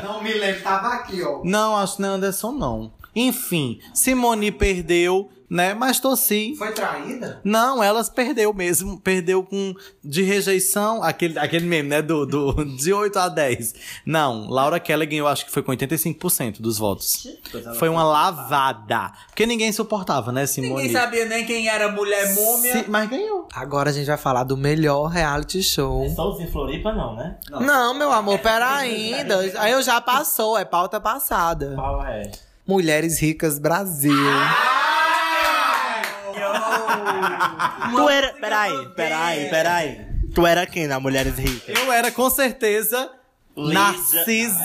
Não 0.04 0.20
me 0.22 0.32
lembro, 0.34 0.62
tava 0.62 0.88
aqui, 0.88 1.22
ó. 1.22 1.40
não, 1.44 1.76
acho 1.76 1.96
que 1.96 2.02
não 2.02 2.08
é 2.10 2.12
Anderson, 2.14 2.50
não. 2.52 2.92
Enfim, 3.20 3.80
Simoni 3.92 4.52
perdeu, 4.52 5.28
né? 5.50 5.74
Mas 5.74 5.98
torci. 5.98 6.54
Foi 6.56 6.70
traída? 6.72 7.40
Não, 7.42 7.82
elas 7.82 8.08
perdeu 8.08 8.52
mesmo. 8.54 9.00
Perdeu 9.00 9.42
com 9.42 9.74
de 10.04 10.22
rejeição, 10.22 11.02
aquele, 11.02 11.36
aquele 11.38 11.66
meme, 11.66 11.88
né? 11.88 12.00
Do, 12.02 12.24
do, 12.26 12.52
de 12.76 12.92
8 12.92 13.18
a 13.18 13.28
10. 13.28 13.74
Não, 14.06 14.46
Laura 14.48 14.78
Keller 14.78 15.08
ganhou, 15.08 15.26
acho 15.26 15.46
que 15.46 15.50
foi 15.50 15.62
com 15.62 15.72
85% 15.72 16.60
dos 16.60 16.78
votos. 16.78 17.26
Foi 17.78 17.88
uma 17.88 18.04
lavada. 18.04 19.10
Porque 19.26 19.46
ninguém 19.46 19.72
suportava, 19.72 20.30
né, 20.30 20.46
Simone? 20.46 20.74
Ninguém 20.82 20.92
sabia 20.92 21.24
nem 21.24 21.44
quem 21.44 21.66
era 21.68 21.90
mulher 21.90 22.34
múmia. 22.34 22.72
Se- 22.84 22.88
mas 22.90 23.08
ganhou. 23.10 23.48
Agora 23.52 23.90
a 23.90 23.92
gente 23.92 24.06
vai 24.06 24.18
falar 24.18 24.44
do 24.44 24.56
melhor 24.56 25.06
reality 25.06 25.60
show. 25.62 26.08
Só 26.14 26.30
os 26.30 26.40
em 26.40 26.46
Floripa, 26.46 26.92
não, 26.92 27.16
né? 27.16 27.36
Não, 27.50 27.94
meu 27.94 28.12
amor, 28.12 28.38
pera 28.38 28.76
ainda. 28.76 29.38
Aí 29.58 29.72
eu 29.72 29.82
já 29.82 30.00
passou, 30.00 30.56
é 30.56 30.64
pauta 30.64 31.00
passada. 31.00 31.72
Qual 31.74 32.04
é? 32.04 32.30
Mulheres 32.68 33.18
Ricas 33.18 33.58
Brasil. 33.58 34.12
Tu 37.90 38.08
era. 38.10 38.34
Peraí, 38.34 38.88
peraí, 38.94 39.48
peraí. 39.48 40.06
Tu 40.34 40.46
era 40.46 40.66
quem 40.66 40.86
na 40.86 41.00
Mulheres 41.00 41.38
Ricas? 41.38 41.74
Eu 41.74 41.90
era 41.90 42.12
com 42.12 42.28
certeza 42.28 43.10
Narcisa. 43.58 44.62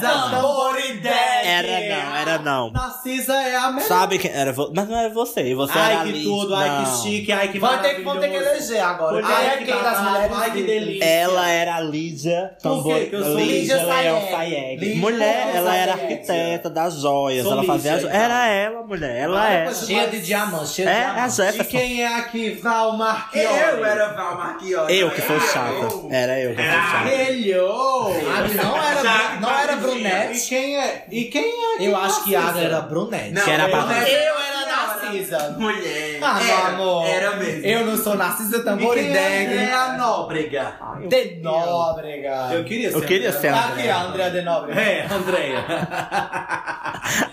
Era 1.44 1.80
não, 2.06 2.16
era 2.16 2.38
não. 2.40 2.72
Narcisa 2.72 3.34
é 3.34 3.56
a 3.56 3.72
melhor. 3.72 3.88
Sabe 3.88 4.18
quem 4.20 4.32
era? 4.32 4.52
vo- 4.54 4.72
Mas 4.76 4.88
não 4.88 4.98
era 4.98 5.10
você. 5.10 5.54
Você 5.56 5.78
era 5.78 5.98
a 5.98 6.02
Ai, 6.02 6.12
que 6.14 6.24
tudo, 6.24 6.56
ai, 6.56 6.70
que 6.70 6.90
Não. 6.92 7.02
chique, 7.02 7.32
ai, 7.32 7.48
que 7.52 7.60
Vão 7.60 7.78
ter, 7.80 7.96
que- 7.96 8.02
vão 8.02 8.20
ter 8.20 8.28
que 8.30 8.34
maravilhoso. 8.38 8.72
eleger 8.72 8.84
agora. 8.86 9.18
Porque 9.18 9.32
ai, 9.32 9.48
é 9.48 9.58
que 9.58 9.66
quem 9.66 9.74
das 9.74 9.84
babado, 9.84 10.10
mulheres 10.12 10.38
ai, 10.38 10.52
que 10.52 10.64
delícia. 10.64 11.06
Ela 11.06 11.50
era 11.50 11.76
a 11.76 11.82
Lídia 11.82 12.52
Tambor. 12.62 12.94
quê 12.96 13.06
que 13.06 13.16
eu 13.16 13.24
sou 13.24 13.36
Lídia 13.36 13.54
Lídia 13.60 13.76
Leão 13.84 14.22
Sayeg? 14.22 14.32
Sayeg. 14.32 14.80
Lídia 14.86 15.02
Mulher, 15.02 15.46
Leão 15.46 15.58
ela 15.58 15.76
era 15.76 15.92
Sayeg. 15.94 16.14
arquiteta 16.14 16.70
das 16.70 16.94
joias. 17.00 17.44
Sou 17.44 17.54
ela 17.54 17.64
fazia. 17.64 17.94
Lídia, 17.96 18.08
jo- 18.10 18.16
Era 18.16 18.48
ela, 18.48 18.84
mulher. 18.84 19.18
Ela 19.24 19.50
é. 19.54 19.74
Cheia 19.74 20.08
de 20.08 20.22
diamantes, 20.22 20.74
cheia 20.74 20.88
de 20.88 20.94
É, 20.94 21.04
a 21.06 21.12
diamantes. 21.14 21.40
E 21.40 21.42
Jefferson. 21.44 21.72
quem 21.72 22.02
é 22.04 22.08
aqui? 22.20 22.50
Val 22.62 22.98
Marchiori. 22.98 23.48
Eu 23.48 23.86
era 23.86 24.08
Val 24.14 24.38
Marchiori. 24.38 24.98
Eu 25.00 25.12
que 25.12 25.22
sou 25.22 25.40
chata. 25.40 25.74
Era 26.12 26.40
eu 26.40 26.56
que 26.56 26.62
sou 26.62 26.72
chata. 26.72 27.10
Hello! 27.10 28.14
Ah, 28.28 28.64
não 28.64 28.83
era, 28.84 29.40
não 29.40 29.50
era 29.60 29.74
E 29.74 29.76
brunete. 29.78 30.48
quem 30.50 30.78
é? 30.80 31.06
E 31.12 31.24
quem 31.26 31.44
é? 31.44 31.88
Eu 31.88 31.96
acho 31.98 32.24
que 32.24 32.36
a 32.36 32.48
Ada 32.50 32.60
era 32.62 32.82
brunete. 32.82 33.42
Que 33.42 33.50
era 33.52 33.68
pra- 33.70 34.08
Eu 34.08 34.36
era 34.40 34.66
Narcisa. 34.66 35.56
Mulher. 35.58 36.20
Ah, 36.22 36.34
meu 36.42 36.54
era, 36.58 36.68
amor. 36.70 37.06
Era 37.08 37.36
mesmo. 37.36 37.66
Eu 37.66 37.86
não 37.86 37.98
sou 37.98 38.16
Narcisa 38.16 38.64
Tamborideg. 38.64 39.16
é 39.58 39.72
a 39.74 39.94
Nóbrega? 39.98 40.74
De 41.08 41.36
Nóbrega. 41.42 42.50
Eu 42.54 42.64
queria 42.64 42.90
ser. 42.92 42.98
Eu 42.98 43.02
queria 43.02 43.30
Andréa. 43.30 43.42
ser 43.42 43.48
a 43.54 43.66
Aqui, 43.68 43.90
a 43.90 44.02
Andrea 44.04 44.32
de 44.32 44.42
Nóbrega. 44.42 44.82
É, 44.82 45.08
Andréia. 45.12 45.66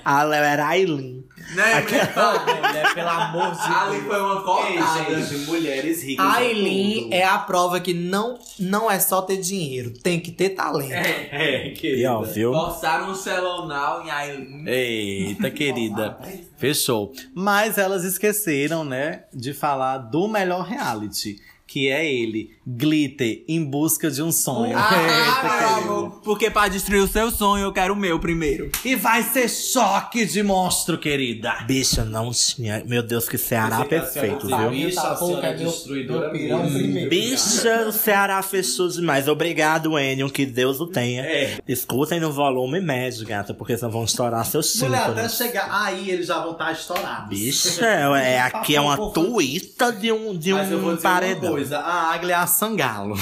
A 0.05 0.22
Léo 0.22 0.42
era 0.44 0.66
Aileen. 0.68 1.24
Né? 1.55 1.80
Ô, 1.80 1.82
mulher, 2.68 2.94
pelo 2.94 3.09
amor 3.09 3.51
de 3.53 3.59
Deus. 3.59 4.07
foi 4.07 4.20
uma 4.20 4.34
Ei, 4.36 4.78
cortada. 4.78 5.22
gente, 5.22 5.46
mulheres 5.46 6.03
ricas. 6.03 6.26
Aileen 6.26 7.09
é 7.12 7.24
a 7.24 7.38
prova 7.38 7.80
que 7.80 7.92
não, 7.92 8.38
não 8.59 8.90
é 8.90 9.01
só 9.01 9.20
ter 9.22 9.38
dinheiro, 9.38 9.90
tem 9.90 10.20
que 10.20 10.30
ter 10.30 10.51
talento. 10.51 10.92
É. 10.92 11.28
É, 11.32 11.70
querida. 11.70 12.01
E 12.03 12.07
ó, 12.07 12.22
viu? 12.22 12.53
Forçaram 12.53 13.11
um 13.11 13.14
Celon 13.14 13.66
Now 13.66 14.05
em 14.05 14.11
Aileen. 14.11 14.64
Eita, 14.68 15.51
querida. 15.51 16.18
Fechou. 16.57 17.12
Mas 17.34 17.78
elas 17.78 18.05
esqueceram, 18.05 18.84
né, 18.84 19.24
de 19.34 19.53
falar 19.53 19.98
do 19.98 20.28
melhor 20.28 20.62
reality, 20.64 21.36
que 21.66 21.88
é 21.88 22.05
ele, 22.12 22.57
Glitter, 22.77 23.43
em 23.49 23.64
busca 23.64 24.11
de 24.11 24.23
um 24.23 24.31
sonho. 24.31 24.77
Ah, 24.77 25.81
meu 25.83 25.95
amor. 25.95 26.21
Porque 26.23 26.51
pra 26.51 26.68
destruir 26.68 27.03
o 27.03 27.09
seu 27.09 27.31
sonho, 27.31 27.64
eu 27.64 27.73
quero 27.73 27.95
o 27.95 27.97
meu 27.97 28.18
primeiro. 28.18 28.71
E 28.85 28.95
vai 28.95 29.23
ser 29.23 29.49
choque 29.49 30.25
de 30.25 30.43
monstro, 30.43 30.99
querida. 30.99 31.53
Bicho, 31.66 32.05
não 32.05 32.31
tinha. 32.31 32.83
Meu 32.87 33.03
Deus, 33.03 33.29
que 33.29 33.37
Ceará 33.39 33.85
perfeito, 33.85 34.47
viu? 34.47 34.71
Bicha, 34.71 35.01
a 35.01 35.16
senhora 35.16 35.47
é 35.49 35.55
destruidora 35.55 36.31
pirão 36.31 36.66
primeiro. 36.71 37.11
Bicha, 37.11 37.87
o 37.89 37.93
Ceará 37.93 38.43
fechou 38.43 38.89
demais. 38.89 39.27
Obrigado, 39.27 39.99
Enio, 39.99 40.31
que 40.31 40.47
Deus 40.47 40.81
o 40.81 40.87
tenha. 40.87 41.23
É. 41.23 41.59
Escutem 41.66 42.21
no 42.21 42.33
volume 42.33 42.81
médio, 42.81 43.27
gata, 43.27 43.53
porque 43.53 43.77
senão 43.77 43.91
vão 43.91 44.05
estourar 44.05 44.45
seus 44.45 44.81
Mulher, 44.81 45.11
até 45.11 45.29
chegar 45.29 45.68
aí, 45.71 46.11
eles 46.11 46.27
já 46.27 46.39
vão 46.41 46.53
estar 46.53 46.73
estourados. 46.73 47.29
Bicha, 47.29 47.85
é, 47.85 48.41
aqui 48.41 48.77
é 48.77 48.81
uma 48.81 48.97
tuita 49.12 49.93
de 49.93 50.12
um, 50.12 50.37
de 50.37 50.53
Mas 50.53 50.71
eu 50.71 50.81
vou 50.81 50.93
um 50.93 50.95
dizer 50.97 51.07
uma 51.09 51.14
paredão. 51.14 51.53
coisa, 51.53 51.79
a 51.79 52.12
águia 52.12 52.33
é 52.33 52.37
a 52.37 52.47
sangalo. 52.61 53.14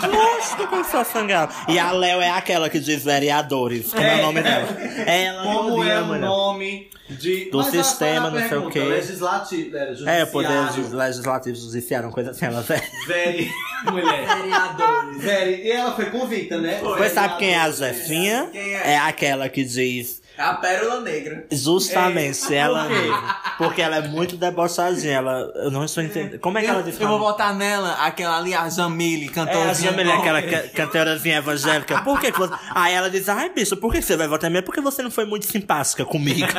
Gosto 0.00 0.66
com 0.68 0.82
sua 0.82 1.04
sangala. 1.04 1.48
E 1.68 1.78
a 1.78 1.92
Léo 1.92 2.20
é 2.20 2.30
aquela 2.30 2.68
que 2.68 2.80
diz 2.80 3.04
vereadores. 3.04 3.92
Como 3.92 4.02
é, 4.04 4.16
o 4.16 4.22
nome 4.22 4.42
dela? 4.42 4.68
Ela 5.06 5.42
Como 5.42 5.84
é 5.84 6.00
o 6.00 6.06
mulher. 6.06 6.20
nome 6.20 6.90
de... 7.08 7.50
Do 7.50 7.58
Mas 7.58 7.68
sistema, 7.68 8.30
não 8.30 8.48
sei 8.48 8.58
o 8.58 8.68
quê. 8.68 8.80
Legislativo, 8.80 9.76
é, 9.76 9.80
É, 9.82 9.86
judiciário. 9.94 10.26
poderes 10.28 10.92
legislativos 10.92 11.60
judiciário, 11.62 12.10
coisa 12.10 12.30
assim. 12.32 12.46
Ela 12.46 12.64
Veri, 13.06 13.50
mulher. 13.90 14.26
Vereadores. 14.26 15.22
Veri, 15.22 15.62
e 15.62 15.70
ela 15.70 15.94
foi 15.94 16.06
convicta, 16.06 16.58
né? 16.60 16.78
Pois 16.82 17.12
sabe 17.12 17.38
quem 17.38 17.50
é 17.54 17.60
a 17.60 17.70
Zefinha? 17.70 18.48
Quem 18.50 18.74
é? 18.74 18.92
É 18.94 18.98
aquela 18.98 19.48
que 19.48 19.62
diz 19.64 20.20
É 20.29 20.29
a 20.40 20.54
Pérola 20.54 21.00
Negra. 21.00 21.46
justamente 21.52 22.54
ela 22.54 22.84
por 22.84 22.90
mesma. 22.90 23.36
Porque 23.58 23.82
ela 23.82 23.96
é 23.96 24.08
muito 24.08 24.36
debochadinha. 24.36 25.12
Ela, 25.14 25.52
eu 25.56 25.70
não 25.70 25.84
estou 25.84 26.02
entendendo. 26.02 26.38
Como 26.40 26.56
é 26.58 26.62
que 26.62 26.66
ela 26.68 26.82
diz? 26.82 26.98
Eu 27.00 27.08
vou 27.08 27.18
botar 27.18 27.52
nela 27.52 27.92
aquela 28.04 28.38
ali, 28.38 28.54
a 28.54 28.68
Jamile, 28.68 29.30
É, 29.36 29.40
a 29.40 30.10
é 30.10 30.12
aquela 30.18 30.42
ca- 30.42 30.68
cantorazinha 30.74 31.36
evangélica. 31.38 32.02
Por 32.02 32.20
que, 32.20 32.32
que 32.32 32.38
você. 32.38 32.54
Aí 32.74 32.94
ela 32.94 33.10
diz: 33.10 33.28
Ai, 33.28 33.50
bicho, 33.50 33.76
por 33.76 33.92
que 33.92 34.00
você 34.00 34.16
vai 34.16 34.26
votar 34.28 34.50
em 34.50 34.54
mim? 34.54 34.62
Porque 34.62 34.80
você 34.80 35.02
não 35.02 35.10
foi 35.10 35.24
muito 35.24 35.46
simpática 35.46 36.04
comigo. 36.04 36.46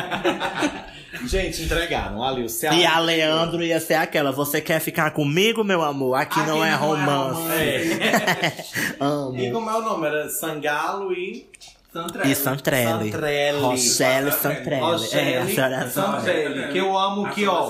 Gente, 1.26 1.64
entregaram 1.64 2.24
ali 2.24 2.44
o 2.44 2.50
Ceará. 2.50 2.76
e 2.76 2.86
a 2.86 2.98
Leandro 3.00 3.62
ia 3.64 3.80
ser 3.80 3.96
aquela: 3.96 4.32
Você 4.32 4.62
quer 4.62 4.80
ficar 4.80 5.12
comigo, 5.12 5.64
meu 5.64 5.82
amor? 5.84 6.16
Aqui, 6.16 6.40
Aqui 6.40 6.50
não 6.50 6.64
é 6.64 6.72
não 6.72 6.76
é 6.76 6.76
romance. 6.76 7.52
É. 7.52 8.66
Amo. 9.00 9.38
E 9.40 9.52
como 9.52 9.70
é 9.70 9.76
o 9.76 9.82
nome? 9.82 10.08
Era 10.08 10.30
Sangalo 10.30 11.12
e... 11.14 11.46
Santrelli. 11.92 12.32
E 12.32 12.36
Santrelli. 12.36 13.12
Santrelli. 13.12 13.60
Rochelle 13.60 14.32
Santrelli. 14.32 14.82
É, 14.82 14.92
Rochelle 14.92 15.54
senhora 15.54 15.90
Santrelli. 15.90 16.72
Que 16.72 16.78
eu 16.78 16.98
amo 16.98 17.30
que, 17.30 17.46
ó... 17.46 17.70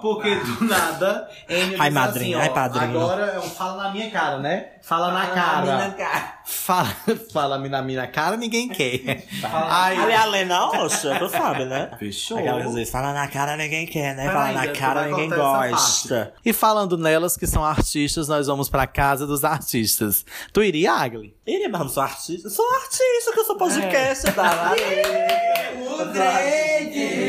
Porque 0.00 0.34
do 0.34 0.64
nada, 0.64 1.28
Enio 1.48 1.80
Ai, 1.80 1.88
diz 1.88 1.94
madrinha, 1.94 2.38
assim, 2.38 2.48
ai, 2.48 2.54
padrinho. 2.54 3.00
Agora 3.00 3.22
é 3.26 3.38
um 3.38 3.42
fala 3.42 3.84
na 3.84 3.90
minha 3.92 4.10
cara, 4.10 4.38
né? 4.38 4.66
Fala 4.82 5.12
na 5.12 5.26
cara. 5.28 6.41
Fala, 6.44 6.96
fala 7.32 7.58
na 7.58 7.82
minha 7.82 8.06
cara, 8.06 8.36
ninguém 8.36 8.68
quer. 8.68 9.24
Ai, 9.44 9.96
Ali 9.96 10.12
a 10.12 10.24
Lena 10.24 10.66
Oxa, 10.70 11.18
tu 11.18 11.28
sabe, 11.28 11.64
né? 11.64 11.90
Fechou. 11.98 12.38
Aquela 12.38 12.62
que 12.62 12.74
diz, 12.74 12.90
fala 12.90 13.12
na 13.12 13.28
cara, 13.28 13.56
ninguém 13.56 13.86
quer, 13.86 14.16
né? 14.16 14.26
Fala 14.26 14.52
na 14.52 14.66
tu 14.66 14.78
cara, 14.78 15.06
ninguém 15.06 15.28
gosta. 15.28 16.34
E 16.44 16.52
falando 16.52 16.98
nelas 16.98 17.36
que 17.36 17.46
são 17.46 17.64
artistas, 17.64 18.28
nós 18.28 18.46
vamos 18.46 18.68
pra 18.68 18.86
casa 18.86 19.26
dos 19.26 19.44
artistas. 19.44 20.24
Tu 20.52 20.62
iria, 20.62 20.92
Agli? 20.92 21.34
Iria, 21.46 21.68
mas 21.68 21.80
não 21.80 21.88
sou 21.88 22.02
artista. 22.02 22.50
Sou 22.50 22.66
artista, 22.74 23.32
que 23.32 23.40
eu 23.40 23.44
sou 23.44 23.56
podcast, 23.56 24.32
tá? 24.32 24.72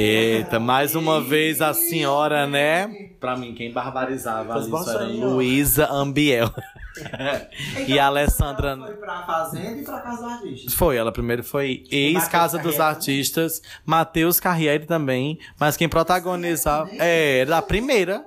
Eita, 0.00 0.58
mais 0.58 0.94
uma 0.94 1.20
vez 1.20 1.60
a 1.60 1.74
senhora, 1.74 2.46
né? 2.46 2.88
Pra 3.20 3.36
mim, 3.36 3.52
quem 3.52 3.70
barbarizava 3.70 4.54
ali 4.54 4.72
isso 4.72 4.90
era. 4.90 5.04
Luísa 5.04 5.92
Ambiel. 5.92 6.50
e 7.86 7.98
a 7.98 8.06
Alessandra. 8.06 8.78
Foi 8.78 8.94
pra 8.94 9.26
Fazenda 9.26 9.80
e 9.80 9.84
pra 9.84 10.00
Casa 10.00 10.22
do 10.22 10.28
Artista. 10.30 10.70
Foi, 10.70 10.96
ela 10.96 11.12
primeiro 11.12 11.44
foi 11.44 11.84
ex-Casa 11.90 12.58
dos. 12.58 12.80
Artistas, 12.80 13.60
Matheus 13.84 14.40
Carriere 14.40 14.86
também, 14.86 15.38
mas 15.58 15.76
quem 15.76 15.86
protagonizava. 15.86 16.88
É, 16.98 17.40
era 17.40 17.58
a 17.58 17.62
primeira. 17.62 18.24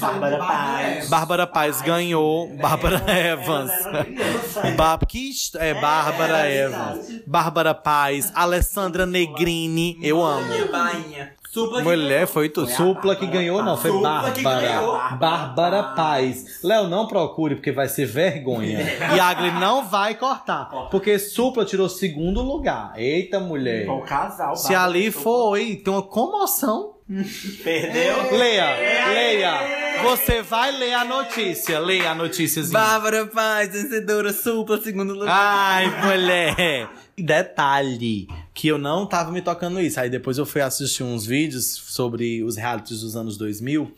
Bárbara 0.00 0.38
Paz. 0.38 1.08
Bárbara 1.08 1.46
Paz 1.46 1.82
ganhou, 1.82 2.48
Bárbara 2.56 3.02
Evans. 3.08 3.70
Que 5.08 5.30
hist- 5.30 5.56
é, 5.56 5.74
Bárbara 5.74 6.48
Evans. 6.50 7.22
Bárbara 7.26 7.74
Paz, 7.74 8.32
Alessandra 8.34 9.04
Negrini, 9.06 9.98
eu 10.02 10.22
amo. 10.22 10.46
Bainha. 10.70 11.32
Supla 11.52 11.82
Mulher, 11.82 12.26
foi 12.26 12.48
tu. 12.48 12.66
Supla 12.66 13.14
que 13.14 13.26
ganhou, 13.26 13.62
não, 13.62 13.76
foi 13.76 13.90
Bárbara. 14.00 15.16
Bárbara 15.18 15.82
Paz. 15.94 16.60
Léo, 16.64 16.88
não 16.88 17.06
procure, 17.06 17.56
porque 17.56 17.70
vai 17.70 17.88
ser 17.88 18.06
vergonha. 18.06 18.78
E 19.14 19.20
Agli 19.20 19.50
não 19.50 19.84
vai 19.84 20.14
cortar. 20.14 20.70
Porque 20.90 21.18
Supla 21.18 21.66
tirou 21.66 21.90
segundo 21.90 22.40
lugar. 22.40 22.94
Eita, 22.96 23.38
mulher. 23.38 23.86
O 23.90 24.00
casal. 24.00 24.56
Se 24.56 24.74
ali 24.74 25.10
foi, 25.10 25.76
tem 25.76 25.92
uma 25.92 26.02
comoção. 26.02 26.91
Perdeu. 27.62 28.36
Leia, 28.36 28.76
leia. 29.12 30.02
Você 30.02 30.42
vai 30.42 30.72
ler 30.72 30.94
a 30.94 31.04
notícia. 31.04 31.78
Leia 31.78 32.10
a 32.10 32.14
notíciazinha. 32.14 32.78
Bárbara 32.78 33.26
Paz, 33.26 33.72
vencedora, 33.72 34.32
supla, 34.32 34.80
segundo 34.80 35.14
lugar. 35.14 35.28
Ai, 35.30 35.86
mulher. 36.06 36.88
Detalhe, 37.16 38.26
que 38.54 38.68
eu 38.68 38.78
não 38.78 39.06
tava 39.06 39.30
me 39.30 39.42
tocando 39.42 39.80
isso. 39.80 40.00
Aí 40.00 40.08
depois 40.08 40.38
eu 40.38 40.46
fui 40.46 40.60
assistir 40.60 41.02
uns 41.02 41.26
vídeos 41.26 41.66
sobre 41.66 42.42
os 42.42 42.56
realities 42.56 43.00
dos 43.00 43.16
anos 43.16 43.36
2000. 43.36 43.92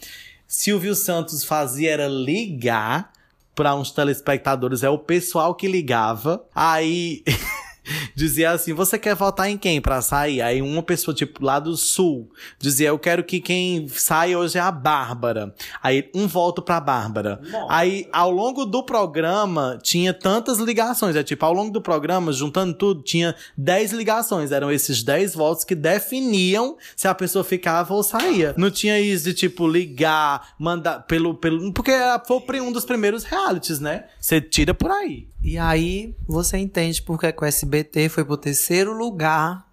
Silvio 0.47 0.95
Santos 0.95 1.45
fazia 1.45 1.91
era 1.91 2.09
ligar 2.09 3.13
para 3.55 3.75
uns 3.75 3.93
telespectadores, 3.93 4.83
é 4.83 4.91
o 4.91 4.99
pessoal 4.99 5.55
que 5.55 5.69
ligava. 5.69 6.45
Aí 6.55 7.23
dizia 8.15 8.51
assim: 8.51 8.73
"Você 8.73 8.99
quer 8.99 9.15
votar 9.15 9.51
em 9.51 9.57
quem 9.57 9.81
pra 9.81 10.03
sair?" 10.03 10.41
Aí 10.43 10.63
uma 10.63 10.83
pessoa 10.83 11.15
tipo 11.15 11.45
lá 11.45 11.59
do 11.59 11.77
sul 11.77 12.31
dizia: 12.59 12.89
"Eu 12.89 12.99
quero 12.99 13.25
que 13.25 13.41
quem 13.41 13.89
sai 13.89 14.35
hoje 14.35 14.59
é 14.59 14.61
a 14.61 14.71
Bárbara". 14.71 15.55
Aí 15.83 16.11
um 16.15 16.27
voto 16.27 16.63
pra 16.63 16.81
Bárbara. 16.81 17.41
Aí 17.69 18.09
ao 18.13 18.31
longo 18.31 18.65
do 18.65 18.83
programa 18.83 19.79
tinha 19.83 20.13
tantas 20.13 20.59
ligações, 20.59 21.17
é 21.17 21.23
tipo, 21.23 21.45
ao 21.45 21.53
longo 21.53 21.71
do 21.71 21.81
programa, 21.81 22.33
juntando 22.33 22.75
tudo, 22.75 23.03
tinha 23.03 23.35
10 23.57 23.93
ligações, 23.93 24.53
eram 24.53 24.71
esses 24.71 25.03
10 25.03 25.35
votos 25.35 25.65
que 25.65 25.75
definiam 25.75 26.77
se 26.97 27.07
a 27.09 27.15
pessoa 27.15 27.45
ficava 27.45 27.95
ou 27.95 28.03
saía. 28.03 28.55
Não 28.57 28.71
tinha 28.71 28.99
isso 29.01 29.25
de 29.25 29.35
tipo 29.35 29.67
ligar, 29.69 30.55
mandar 30.59 31.01
pelo 31.01 31.35
pelo 31.35 31.73
porque 31.73 31.93
foi 32.27 32.61
um 32.61 32.73
dos 32.73 32.85
primeiros 32.85 33.25
realities, 33.25 33.81
né? 33.81 34.05
Você 34.21 34.41
tira 34.41 34.73
por 34.73 34.91
aí. 34.91 35.29
E 35.43 35.59
aí 35.59 36.15
você 36.27 36.57
entende 36.57 37.03
porque 37.03 37.31
que 37.31 37.43
o 37.43 37.45
SBT 37.45 37.74
foi 38.11 38.25
pro 38.25 38.37
terceiro 38.37 38.93
lugar 38.93 39.67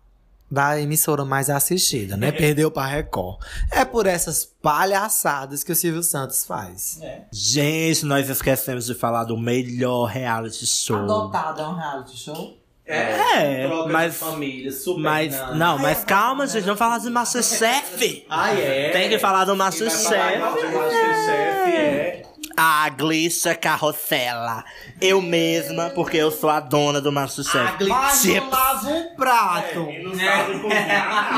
da 0.52 0.80
emissora 0.80 1.24
mais 1.24 1.49
assistida, 1.49 2.18
né? 2.18 2.32
Perdeu 2.32 2.70
pra 2.70 2.86
Record. 2.86 3.39
É 3.72 3.86
por 3.86 4.06
essas 4.06 4.43
palhaçadas 4.43 5.64
que 5.64 5.72
o 5.72 5.76
Silvio 5.76 6.04
Santos 6.04 6.45
faz. 6.45 6.99
Gente, 7.32 8.06
nós 8.06 8.30
esquecemos 8.30 8.86
de 8.86 8.93
falar 8.93 9.24
do 9.24 9.38
melhor 9.38 10.06
reality 10.06 10.66
show. 10.66 10.97
Adotado 10.97 11.62
é 11.62 11.68
um 11.68 11.76
reality 11.76 12.18
show? 12.18 12.58
É, 12.86 13.68
mas. 13.89 14.18
família, 14.18 14.70
super 14.72 15.02
Mas, 15.02 15.34
não, 15.56 15.78
mas 15.78 16.04
calma, 16.04 16.45
gente, 16.45 16.64
vamos 16.64 16.80
falar 16.80 16.97
de 16.97 17.10
Masterchef. 17.10 18.26
Ah, 18.30 18.54
é? 18.54 18.89
Tem 18.89 19.08
que 19.08 19.18
falar 19.18 19.45
do 19.45 19.56
Masterchef. 19.56 20.39
Masterchef 20.39 21.72
é. 21.72 22.31
A 22.56 22.89
Glícia 22.89 23.56
Carrossela. 23.56 24.64
Eu 24.99 25.22
mesma, 25.22 25.89
porque 25.91 26.18
eu 26.18 26.32
sou 26.32 26.49
a 26.49 26.60
dona 26.60 27.02
do 27.02 27.12
Masterchef. 27.12 27.78
Tipo, 28.22 28.49
lava 28.49 28.89
um 28.89 29.16
prato. 29.16 29.88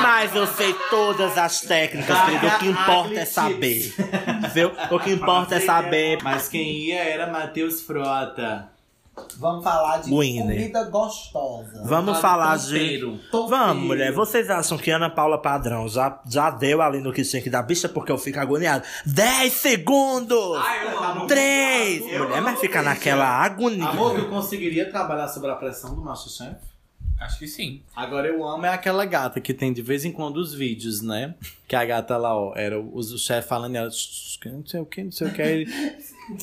Mas 0.02 0.36
eu 0.36 0.48
sei 0.48 0.74
todas 0.90 1.38
as 1.38 1.62
técnicas, 1.62 2.20
querido. 2.22 2.48
O 2.48 2.60
que 2.60 2.68
importa 2.68 3.20
é 3.20 3.26
saber. 3.26 3.94
Viu? 4.54 4.72
O 4.92 5.00
que 5.00 5.12
importa 5.12 5.56
é 5.56 5.60
saber. 5.60 6.20
Mas 6.24 6.50
quem 6.50 6.88
ia 6.88 7.00
era 7.00 7.28
Matheus 7.28 7.82
Frota. 7.82 8.73
Vamos 9.38 9.64
falar 9.64 9.98
de 10.00 10.12
Winner. 10.12 10.44
comida 10.44 10.84
gostosa. 10.86 11.84
Vamos 11.86 12.18
falar 12.20 12.58
de. 12.58 13.20
Vamos, 13.32 13.84
mulher. 13.84 14.12
Vocês 14.12 14.50
acham 14.50 14.78
que 14.78 14.90
Ana 14.90 15.10
Paula 15.10 15.40
Padrão 15.40 15.88
já, 15.88 16.20
já 16.28 16.50
deu 16.50 16.82
ali 16.82 17.00
no 17.00 17.14
que 17.14 17.24
tinha 17.24 17.42
que 17.42 17.50
dar? 17.50 17.62
Bicha, 17.62 17.88
porque 17.88 18.12
eu 18.12 18.18
fico 18.18 18.40
agoniado. 18.40 18.84
10 19.06 19.54
segundos! 19.54 20.58
3! 21.28 22.02
Mulher, 22.20 22.42
mas 22.42 22.60
fica 22.60 22.82
naquela 22.82 23.26
agonia. 23.26 23.88
Amor, 23.88 24.16
tu 24.20 24.30
conseguiria 24.30 24.90
trabalhar 24.90 25.28
sobre 25.28 25.52
a 25.52 25.56
pressão 25.56 25.94
do 25.94 26.02
Masterchef? 26.02 26.56
Acho 27.20 27.40
que 27.40 27.48
sim. 27.48 27.82
Agora 27.96 28.28
eu 28.28 28.44
amo 28.46 28.66
é 28.66 28.70
aquela 28.70 29.06
gata 29.06 29.40
que 29.40 29.54
tem 29.54 29.72
de 29.72 29.82
vez 29.82 30.04
em 30.04 30.12
quando 30.12 30.38
os 30.38 30.54
vídeos, 30.54 31.02
né? 31.02 31.36
Que 31.74 31.78
a 31.78 31.86
gata 31.86 32.18
lá, 32.18 32.38
ó, 32.38 32.54
era 32.56 32.80
o, 32.80 32.96
o 32.96 33.18
chefe 33.18 33.48
falando, 33.48 33.76
ela, 33.76 33.90
"Shh, 33.90 34.38
não 34.46 34.64
sei 34.66 34.80
o 34.80 34.86
que, 34.86 35.04
não 35.04 35.12
sei 35.12 35.28
o 35.28 35.34
que. 35.34 35.42
Ele 35.42 35.68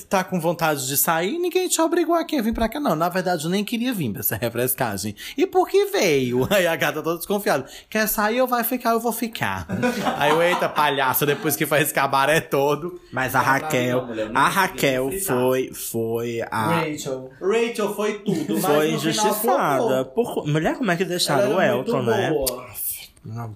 tá 0.09 0.25
com 0.25 0.41
vontade 0.41 0.87
de 0.87 0.97
sair, 0.97 1.39
ninguém 1.39 1.69
te 1.69 1.81
obrigou 1.81 2.15
aqui 2.15 2.37
a 2.37 2.43
vir 2.43 2.53
pra 2.53 2.69
cá, 2.69 2.81
não. 2.81 2.97
Na 2.97 3.09
verdade, 3.09 3.45
eu 3.45 3.51
nem 3.51 3.65
queria 3.65 3.93
vir 3.93 4.11
pra 4.11 4.21
essa 4.21 4.37
refrescagem. 4.37 5.15
E 5.37 5.47
por 5.47 5.69
que 5.69 5.87
veio? 5.87 6.47
Aí 6.53 6.67
a 6.67 6.75
gata 6.77 7.03
toda 7.03 7.17
desconfiada. 7.17 7.67
Quer 7.89 8.07
sair 8.09 8.41
ou 8.41 8.47
vai 8.47 8.65
ficar? 8.65 8.91
Eu 8.91 9.01
vou 9.01 9.13
ficar. 9.13 9.67
Aí 10.19 10.31
eu, 10.31 10.43
eita, 10.43 10.69
palhaço, 10.69 11.25
depois 11.25 11.57
que 11.57 11.67
faz 11.67 11.85
esse 11.85 11.95
cabaré 11.95 12.41
todo. 12.41 13.01
Mas 13.13 13.35
a 13.35 13.41
Raquel, 13.41 14.07
a 14.35 14.49
Raquel 14.49 15.13
foi, 15.21 15.73
foi 15.73 16.41
a. 16.51 16.81
Rachel. 16.81 17.31
Rachel 17.41 17.95
foi 17.95 18.19
tudo, 18.21 18.55
mas 18.55 18.65
Foi 18.65 18.91
injustiçada. 18.93 20.05
Por... 20.07 20.47
Mulher, 20.47 20.77
como 20.77 20.91
é 20.91 20.97
que 20.97 21.05
deixaram 21.05 21.57
o 21.57 21.63
Elton, 21.63 22.03
né? 22.03 22.31
boa. 22.31 22.90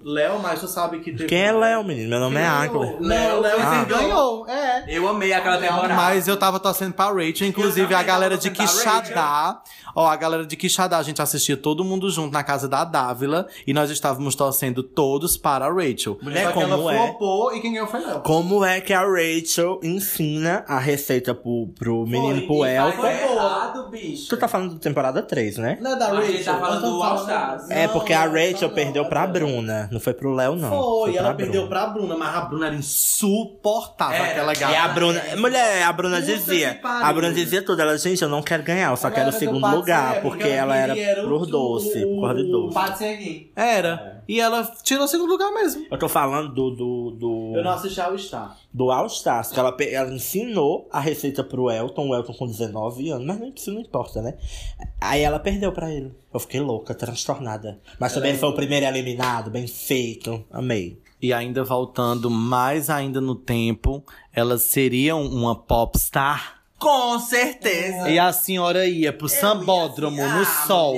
Léo, 0.03 0.37
mas 0.39 0.59
tu 0.59 0.67
sabe 0.67 0.99
que 0.99 1.11
teve. 1.11 1.25
Quem 1.25 1.41
é 1.41 1.51
Léo, 1.51 1.83
menino? 1.83 2.07
Meu 2.07 2.19
nome 2.19 2.37
é 2.37 2.45
Águila. 2.45 2.97
Léo, 2.99 3.41
Léo 3.41 3.57
Ah. 3.59 3.83
ganhou. 3.83 4.47
É. 4.47 4.85
Eu 4.87 5.07
amei 5.07 5.33
aquela 5.33 5.57
temporada. 5.57 5.93
Mas 5.95 6.27
eu 6.27 6.37
tava 6.37 6.59
torcendo 6.59 6.93
pra 6.93 7.05
Rachel, 7.11 7.47
inclusive 7.47 7.91
a 7.95 8.03
galera 8.03 8.37
de 8.37 8.51
Quixadá. 8.51 9.61
Ó, 9.95 10.05
a 10.05 10.15
galera 10.15 10.45
de 10.45 10.55
Quixadá, 10.55 10.97
a 10.97 11.03
gente 11.03 11.19
assistia 11.21 11.57
todo 11.57 11.83
mundo 11.83 12.09
junto 12.11 12.31
na 12.31 12.43
casa 12.43 12.67
da 12.67 12.83
Dávila 12.83 13.47
e 13.65 13.73
nós 13.73 13.89
estávamos 13.89 14.35
torcendo 14.35 14.83
todos 14.83 15.35
para 15.35 15.65
a 15.65 15.73
Rachel. 15.73 16.19
Mulher, 16.21 16.51
que 16.53 16.59
ela 16.59 16.75
como 16.77 16.89
é? 16.91 16.97
flopou 17.07 17.55
e 17.55 17.59
quem 17.61 17.73
ganhou 17.73 17.87
foi 17.87 18.01
Léo. 18.05 18.19
Como 18.21 18.63
é 18.63 18.79
que 18.81 18.93
a 18.93 19.01
Rachel 19.01 19.79
ensina 19.81 20.63
a 20.67 20.77
receita 20.77 21.33
pro, 21.33 21.69
pro 21.79 22.05
menino, 22.05 22.45
pro 22.45 22.65
Elton? 22.65 23.05
errado, 23.05 23.89
bicho. 23.89 24.27
Tu 24.29 24.37
tá 24.37 24.47
falando 24.47 24.73
da 24.73 24.79
temporada 24.79 25.23
3, 25.23 25.57
né? 25.57 25.77
Não 25.81 25.93
é 25.93 25.95
da 25.95 26.05
A 26.05 26.09
Rachel. 26.09 26.31
gente 26.33 26.43
tá 26.43 26.57
falando 26.59 26.81
do 26.81 27.01
All 27.03 27.15
Stars. 27.15 27.69
É 27.71 27.87
porque 27.87 28.13
a 28.13 28.25
Rachel 28.25 28.67
não, 28.67 28.75
perdeu 28.75 29.03
não, 29.03 29.09
pra 29.09 29.25
não. 29.27 29.33
Bruna. 29.55 29.89
Não 29.91 29.99
foi 29.99 30.13
pro 30.13 30.33
Léo, 30.33 30.55
não. 30.55 30.69
Foi, 30.69 31.11
pra 31.13 31.21
ela 31.21 31.33
perdeu 31.33 31.67
Bruna. 31.67 31.67
pra 31.69 31.87
Bruna, 31.87 32.17
mas 32.17 32.35
a 32.35 32.41
Bruna 32.41 32.67
era 32.67 32.75
insuportável, 32.75 34.15
Era. 34.17 34.31
aquela 34.31 34.53
gata. 34.53 34.71
E 34.71 34.75
a 34.75 34.87
Bruna. 34.89 35.21
Mulher, 35.37 35.83
a 35.83 35.93
Bruna 35.93 36.19
Puta 36.19 36.31
dizia. 36.33 36.79
A 36.83 37.13
Bruna 37.13 37.33
dizia 37.33 37.61
tudo. 37.63 37.81
Ela, 37.81 37.97
gente, 37.97 38.21
eu 38.21 38.29
não 38.29 38.41
quero 38.41 38.63
ganhar, 38.63 38.91
eu 38.91 38.97
só 38.97 39.09
quero 39.09 39.29
o 39.29 39.33
segundo 39.33 39.67
lugar. 39.67 40.15
Ser, 40.15 40.21
Porque 40.21 40.37
porque 40.37 40.49
ela 40.49 40.75
era 40.75 40.93
queria 40.93 41.15
por 41.23 41.31
o- 41.33 41.45
doce, 41.45 42.01
por 42.05 42.21
causa 42.21 42.35
de 42.43 42.51
doce. 42.51 42.73
Pode 42.73 42.97
seguir. 42.97 43.51
Era. 43.55 44.23
E 44.27 44.39
ela 44.41 44.63
tirou 44.83 45.05
o 45.05 45.07
segundo 45.07 45.29
lugar 45.29 45.51
mesmo. 45.51 45.85
Eu 45.89 45.97
tô 45.97 46.09
falando 46.09 46.49
do. 46.53 46.71
do, 46.71 47.11
do... 47.11 47.53
Eu 47.55 47.63
não 47.63 47.71
assisti 47.71 48.01
ao 48.01 48.17
Star. 48.17 48.57
Do 48.75 48.91
All 48.91 49.07
Stars, 49.07 49.53
que 49.53 49.59
ela, 49.59 49.73
ela 49.89 50.13
ensinou 50.13 50.85
a 50.91 50.99
receita 50.99 51.41
pro 51.45 51.71
Elton, 51.71 52.09
o 52.09 52.13
Elton 52.13 52.33
com 52.33 52.45
19 52.45 53.09
anos, 53.09 53.25
mas 53.25 53.53
isso 53.55 53.71
não 53.71 53.79
importa, 53.79 54.21
né? 54.21 54.37
Aí 54.99 55.21
ela 55.21 55.39
perdeu 55.39 55.71
pra 55.71 55.89
ele. 55.89 56.13
Eu 56.33 56.41
fiquei 56.41 56.59
louca, 56.59 56.93
transtornada. 56.93 57.79
Mas 57.97 58.13
também 58.13 58.37
foi 58.37 58.49
o 58.49 58.53
primeiro 58.53 58.85
eliminado, 58.85 59.49
bem 59.49 59.65
feito. 59.65 60.43
Amei. 60.51 61.01
E 61.21 61.31
ainda 61.31 61.63
voltando 61.63 62.29
mais 62.29 62.89
ainda 62.89 63.21
no 63.21 63.33
tempo, 63.33 64.03
ela 64.33 64.57
seria 64.57 65.15
uma 65.15 65.55
popstar. 65.55 66.54
Com 66.85 67.19
certeza. 67.19 68.07
E 68.09 68.19
a 68.19 68.31
senhora 68.31 68.85
ia 68.85 69.11
pro 69.11 69.27
sambódromo 69.27 70.21
Ah, 70.23 70.37
no 70.37 70.45
sol. 70.67 70.95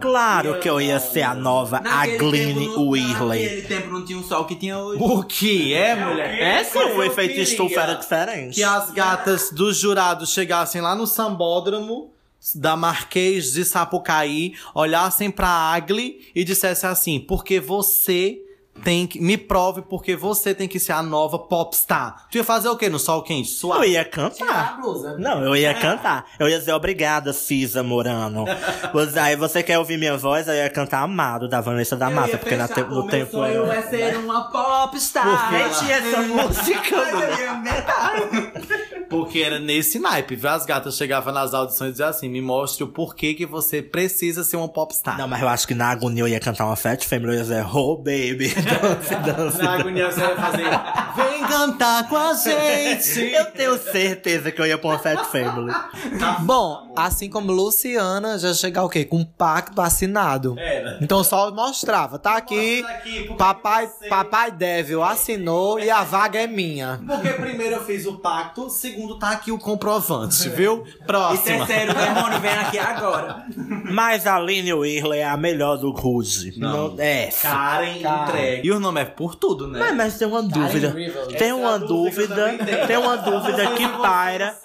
Claro 0.00 0.58
que 0.58 0.68
eu 0.68 0.80
ia 0.80 0.98
ser 0.98 1.22
a 1.22 1.32
nova 1.32 1.76
Agline 1.84 2.66
não- 2.66 2.88
Whirley. 2.88 3.42
Naquele 3.44 3.62
tempo 3.62 3.88
não 3.92 4.04
tinha 4.04 4.18
o 4.18 4.24
sol 4.24 4.44
que 4.46 4.56
tinha 4.56 4.76
hoje. 4.76 5.00
O 5.00 5.22
que 5.22 5.72
é, 5.74 5.94
mulher? 5.94 6.40
É 6.42 6.64
sim, 6.64 6.76
o 6.76 6.82
eu 6.82 7.04
efeito 7.04 7.38
estufa 7.38 7.80
era 7.82 7.94
diferente. 7.94 8.54
Que 8.56 8.64
as 8.64 8.90
gatas 8.90 9.50
dos 9.52 9.76
jurados 9.78 10.32
chegassem 10.32 10.80
lá 10.80 10.96
no 10.96 11.06
sambódromo 11.06 12.10
da 12.56 12.76
Marquês 12.76 13.52
de 13.52 13.64
Sapucaí, 13.64 14.54
olhassem 14.74 15.30
pra 15.30 15.46
Agli 15.48 16.28
e 16.34 16.42
dissessem 16.42 16.90
assim: 16.90 17.20
porque 17.20 17.60
você 17.60 18.41
tem 18.82 19.06
que. 19.06 19.20
Me 19.20 19.36
prove 19.36 19.82
porque 19.82 20.16
você 20.16 20.54
tem 20.54 20.66
que 20.66 20.78
ser 20.80 20.92
a 20.92 21.02
nova 21.02 21.38
popstar. 21.38 22.26
Tu 22.30 22.38
ia 22.38 22.44
fazer 22.44 22.68
o 22.68 22.76
quê 22.76 22.88
no 22.88 22.98
sol 22.98 23.22
quente? 23.22 23.50
Eu 23.50 23.54
Suave. 23.56 23.86
ia 23.88 24.04
cantar. 24.04 24.36
Tirar 24.36 24.74
a 24.74 24.80
blusa. 24.80 25.16
Não, 25.18 25.44
eu 25.44 25.54
ia 25.54 25.74
cantar. 25.74 26.24
Eu 26.38 26.48
ia 26.48 26.58
dizer 26.58 26.72
obrigada, 26.72 27.32
Cisa 27.32 27.82
Morano. 27.82 28.44
Você- 28.92 29.18
Aí 29.18 29.36
você 29.36 29.62
quer 29.62 29.78
ouvir 29.78 29.98
minha 29.98 30.16
voz? 30.16 30.48
Eu 30.48 30.54
ia 30.54 30.70
cantar 30.70 31.02
Amado, 31.02 31.48
da 31.48 31.60
Vanessa 31.60 31.96
da 31.96 32.08
Mata, 32.10 32.38
porque 32.38 32.56
na 32.56 32.66
te- 32.68 32.82
no 32.82 33.06
tempo 33.06 33.32
sonho 33.32 33.64
era... 33.66 33.76
é 33.76 33.82
ser 33.82 34.16
uma 34.18 34.50
popstar. 34.50 35.50
Porque 35.50 35.78
tinha 35.84 35.96
essa 35.96 36.22
música, 36.26 36.94
eu. 36.96 39.08
Porque 39.08 39.40
era 39.40 39.58
nesse 39.58 39.98
naipe. 39.98 40.36
viu? 40.36 40.48
As 40.50 40.64
gatas 40.64 40.96
chegavam 40.96 41.32
nas 41.32 41.54
audições 41.54 41.90
e 41.90 41.92
diziam 41.92 42.08
assim: 42.08 42.28
me 42.28 42.40
mostre 42.40 42.84
o 42.84 42.88
porquê 42.88 43.34
que 43.34 43.46
você 43.46 43.82
precisa 43.82 44.42
ser 44.42 44.56
uma 44.56 44.68
popstar. 44.68 45.18
Não, 45.18 45.28
mas 45.28 45.42
eu 45.42 45.48
acho 45.48 45.66
que 45.66 45.74
na 45.74 45.88
agonia 45.90 46.22
eu 46.22 46.28
ia 46.28 46.40
cantar 46.40 46.64
uma 46.66 46.76
Fat 46.76 47.04
Family, 47.04 47.32
eu 47.32 47.34
ia 47.34 47.42
dizer, 47.42 47.66
oh 47.74 47.96
baby, 47.96 48.52
dance, 48.64 49.14
dance. 49.16 49.58
Na 49.62 49.72
agonia 49.74 50.10
você 50.10 50.20
ia 50.20 50.36
fazer. 50.36 50.64
Vem 51.16 51.42
cantar 51.46 52.08
com 52.08 52.16
a 52.16 52.34
gente! 52.34 53.20
Eu 53.32 53.46
tenho 53.46 53.78
certeza 53.78 54.50
que 54.50 54.60
eu 54.60 54.66
ia 54.66 54.78
uma 54.82 54.98
Fat 54.98 55.24
Family. 55.26 55.72
Bom, 56.40 56.92
assim 56.96 57.28
como 57.30 57.52
Luciana 57.52 58.38
já 58.38 58.52
chegar 58.54 58.84
o 58.84 58.88
quê? 58.88 59.04
Com 59.04 59.18
um 59.18 59.24
pacto 59.24 59.80
assinado. 59.80 60.56
Era. 60.58 60.98
Então 61.00 61.22
só 61.24 61.50
mostrava, 61.52 62.18
tá 62.18 62.36
aqui, 62.36 62.84
aqui, 62.88 63.34
papai, 63.36 63.86
você- 63.86 64.08
papai 64.08 64.50
Devil 64.50 65.02
assinou 65.02 65.78
e 65.78 65.90
a 65.90 66.02
vaga 66.02 66.40
é 66.40 66.46
minha. 66.46 67.00
Porque 67.06 67.28
primeiro 67.30 67.76
eu 67.76 67.84
fiz 67.84 68.06
o 68.06 68.18
pacto, 68.18 68.68
segundo 68.70 69.18
tá 69.18 69.30
aqui 69.30 69.50
o 69.52 69.58
comprovante, 69.58 70.48
viu? 70.48 70.84
E 70.86 71.04
Próxima. 71.04 71.66
terceiro, 71.66 71.92
o 71.92 71.94
demônio 71.94 72.40
vem 72.40 72.50
aqui 72.52 72.78
agora. 72.78 73.44
Mas 73.90 74.26
a 74.26 74.36
Aline 74.36 74.72
Whirley 74.72 75.20
é 75.20 75.24
a 75.28 75.36
melhor 75.36 75.76
do 75.76 75.90
Ruge. 75.90 76.54
Não. 76.58 76.94
é. 76.98 77.28
Karen 77.42 77.96
entrega. 77.98 78.51
E 78.62 78.70
o 78.70 78.78
nome 78.80 79.00
é 79.00 79.04
por 79.04 79.34
tudo, 79.34 79.66
né? 79.68 79.78
Mas, 79.78 79.96
mas 79.96 80.18
tem 80.18 80.28
uma 80.28 80.42
dúvida. 80.42 80.94
Tem 81.38 81.52
uma 81.52 81.70
é 81.72 81.74
a 81.74 81.78
dúvida. 81.78 82.58
Tem 82.86 82.96
uma 82.96 83.16
dúvida 83.16 83.66
que 83.74 83.88
paira. 83.88 84.56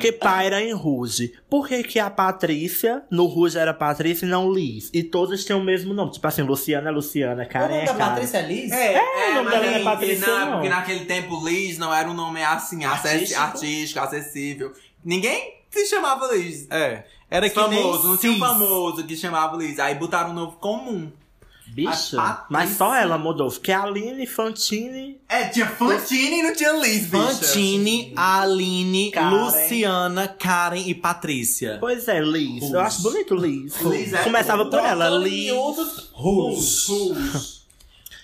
Que 0.00 0.12
paira 0.12 0.62
em 0.62 0.72
Ruge. 0.72 1.32
Por 1.48 1.68
que, 1.68 1.82
que 1.82 1.98
a 1.98 2.10
Patrícia, 2.10 3.02
no 3.10 3.26
Ruge 3.26 3.58
era 3.58 3.72
Patrícia 3.74 4.26
e 4.26 4.28
não 4.28 4.52
Liz? 4.52 4.90
E 4.92 5.02
todas 5.02 5.44
têm 5.44 5.54
o 5.54 5.62
mesmo 5.62 5.94
nome. 5.94 6.12
Tipo 6.12 6.26
assim, 6.26 6.42
Luciana 6.42 6.88
é 6.88 6.92
Luciana, 6.92 7.44
Karen 7.46 7.74
é 7.74 7.86
Karen. 7.86 8.20
é 8.20 8.42
Liz? 8.42 8.72
É, 8.72 9.30
o 9.30 9.34
nome 9.36 9.50
dela 9.50 9.64
não 9.66 9.72
é 9.74 9.82
Patrícia, 9.82 10.26
não, 10.26 10.40
não. 10.46 10.52
Porque 10.54 10.68
naquele 10.68 11.04
tempo 11.04 11.46
Liz 11.46 11.78
não 11.78 11.92
era 11.94 12.08
um 12.08 12.14
nome 12.14 12.42
assim, 12.42 12.84
acess- 12.84 13.34
artístico, 13.34 14.00
acessível. 14.00 14.72
Ninguém 15.04 15.54
se 15.70 15.86
chamava 15.86 16.34
Liz. 16.34 16.66
É. 16.70 17.04
Era 17.30 17.48
que 17.48 17.54
famoso, 17.54 18.02
nem 18.02 18.10
não 18.10 18.16
tinha 18.16 18.32
um 18.32 18.38
famoso 18.38 19.04
que 19.04 19.16
chamava 19.16 19.56
Liz. 19.56 19.78
Aí 19.78 19.94
botaram 19.94 20.30
um 20.30 20.34
novo 20.34 20.56
comum. 20.58 21.10
Bicha. 21.66 22.20
A 22.20 22.46
Mas 22.48 22.70
só 22.70 22.94
ela 22.94 23.18
mudou. 23.18 23.50
Porque 23.50 23.72
a 23.72 23.82
Aline 23.82 24.26
Fantine. 24.26 25.18
É, 25.28 25.48
tinha 25.48 25.66
Fantine 25.66 26.38
e 26.38 26.42
não 26.42 26.54
tinha 26.54 26.72
Liz, 26.72 27.06
bicha. 27.06 27.24
Fantine, 27.24 28.12
Aline, 28.16 29.10
Karen. 29.10 29.36
Luciana, 29.36 30.28
Karen 30.28 30.82
e 30.86 30.94
Patrícia. 30.94 31.76
Pois 31.80 32.08
é, 32.08 32.20
Liz. 32.20 32.70
Eu 32.70 32.80
acho 32.80 33.02
bonito 33.02 33.34
Liz. 33.34 33.80
Liz 33.80 34.12
é 34.12 34.22
Começava 34.22 34.64
por 34.66 34.78
ela. 34.78 35.08
Liz. 35.10 35.52
Rus. 36.12 37.56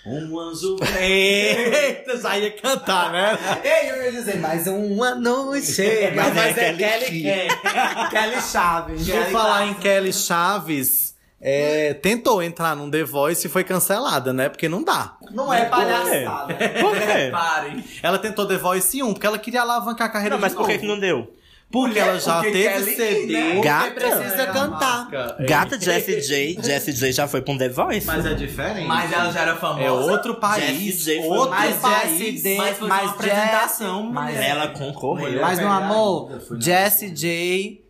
Um 0.05 0.37
anjo. 0.37 0.77
Eita, 0.99 2.17
já 2.17 2.37
ia 2.37 2.51
cantar, 2.51 3.11
né? 3.11 3.37
Ei, 3.63 3.89
eu 3.89 4.03
ia 4.03 4.11
dizer, 4.11 4.37
mais 4.37 4.67
uma 4.67 5.15
noite. 5.15 5.81
Mas 6.13 6.33
Mas, 6.35 6.57
é 6.57 6.69
é 6.69 6.73
Kelly 6.73 7.21
Kelly, 7.21 8.09
Kelly 8.09 8.41
Chaves. 8.41 9.09
Por 9.09 9.31
falar 9.31 9.67
em 9.67 9.73
Kelly 9.75 10.11
Chaves, 10.11 11.02
é, 11.45 11.93
tentou 11.95 12.41
entrar 12.41 12.73
num 12.73 12.89
The 12.89 13.03
Voice 13.03 13.45
e 13.45 13.49
foi 13.49 13.65
cancelada, 13.65 14.31
né? 14.31 14.47
Porque 14.47 14.69
não 14.69 14.81
dá. 14.81 15.17
Não 15.31 15.53
é 15.53 15.65
palhaçada. 15.65 16.53
Por 16.53 16.95
quê? 16.95 17.27
Parem. 17.31 17.83
Ela 18.01 18.17
tentou 18.17 18.47
The 18.47 18.55
Voice 18.57 19.03
1, 19.03 19.11
porque 19.13 19.27
ela 19.27 19.37
queria 19.37 19.61
alavancar 19.61 20.07
a 20.07 20.09
carreira 20.09 20.35
Não, 20.35 20.41
mas 20.41 20.53
por 20.53 20.65
que 20.65 20.77
que 20.77 20.87
não 20.87 20.97
deu? 20.97 21.29
Porque 21.69 21.97
ela 21.97 22.19
já 22.19 22.35
Porque 22.35 22.51
teve 22.51 22.69
Kelly, 22.69 22.95
CD. 22.95 23.33
né? 23.33 23.61
Gata. 23.61 23.91
precisa 23.91 24.45
cantar. 24.45 25.09
Gata 25.39 25.77
Jessie 25.81 26.21
J. 26.21 26.59
Jessie 26.61 26.93
J 26.93 27.11
já 27.11 27.27
foi 27.27 27.41
pra 27.41 27.51
um 27.53 27.57
The 27.57 27.69
Voice. 27.69 28.05
Mas 28.05 28.25
é 28.27 28.33
diferente. 28.35 28.87
Mas 28.87 29.11
ela 29.11 29.31
já 29.31 29.41
era 29.41 29.55
famosa. 29.55 29.81
É 29.81 29.91
outro 29.91 30.35
país. 30.35 30.63
Jessie 31.03 31.15
J 31.15 31.21
foi 31.27 31.37
outro 31.37 31.49
mais 31.49 31.75
país. 31.77 32.19
Jessie 32.19 32.57
Mas 32.57 32.77
foi 32.77 32.87
Mas 32.87 33.03
uma 33.03 33.11
apresentação. 33.11 34.03
mas-. 34.03 34.37
Ela 34.39 34.67
concorreu. 34.67 35.41
Mas, 35.41 35.57
meu 35.57 35.71
amor, 35.71 36.39
foi 36.47 36.61
Jessie 36.61 37.09
J 37.09 37.83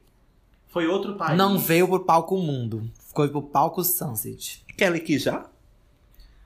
Foi 0.70 0.88
outro 0.88 1.16
país. 1.16 1.38
não 1.38 1.60
veio 1.60 1.86
pro 1.88 1.99
palco 1.99 2.38
mundo. 2.38 2.89
Foi 3.14 3.30
pro 3.30 3.41
palco 3.41 3.84
Sunset. 3.84 4.64
Kelly 4.78 4.99
que 4.99 5.18
já? 5.20 5.45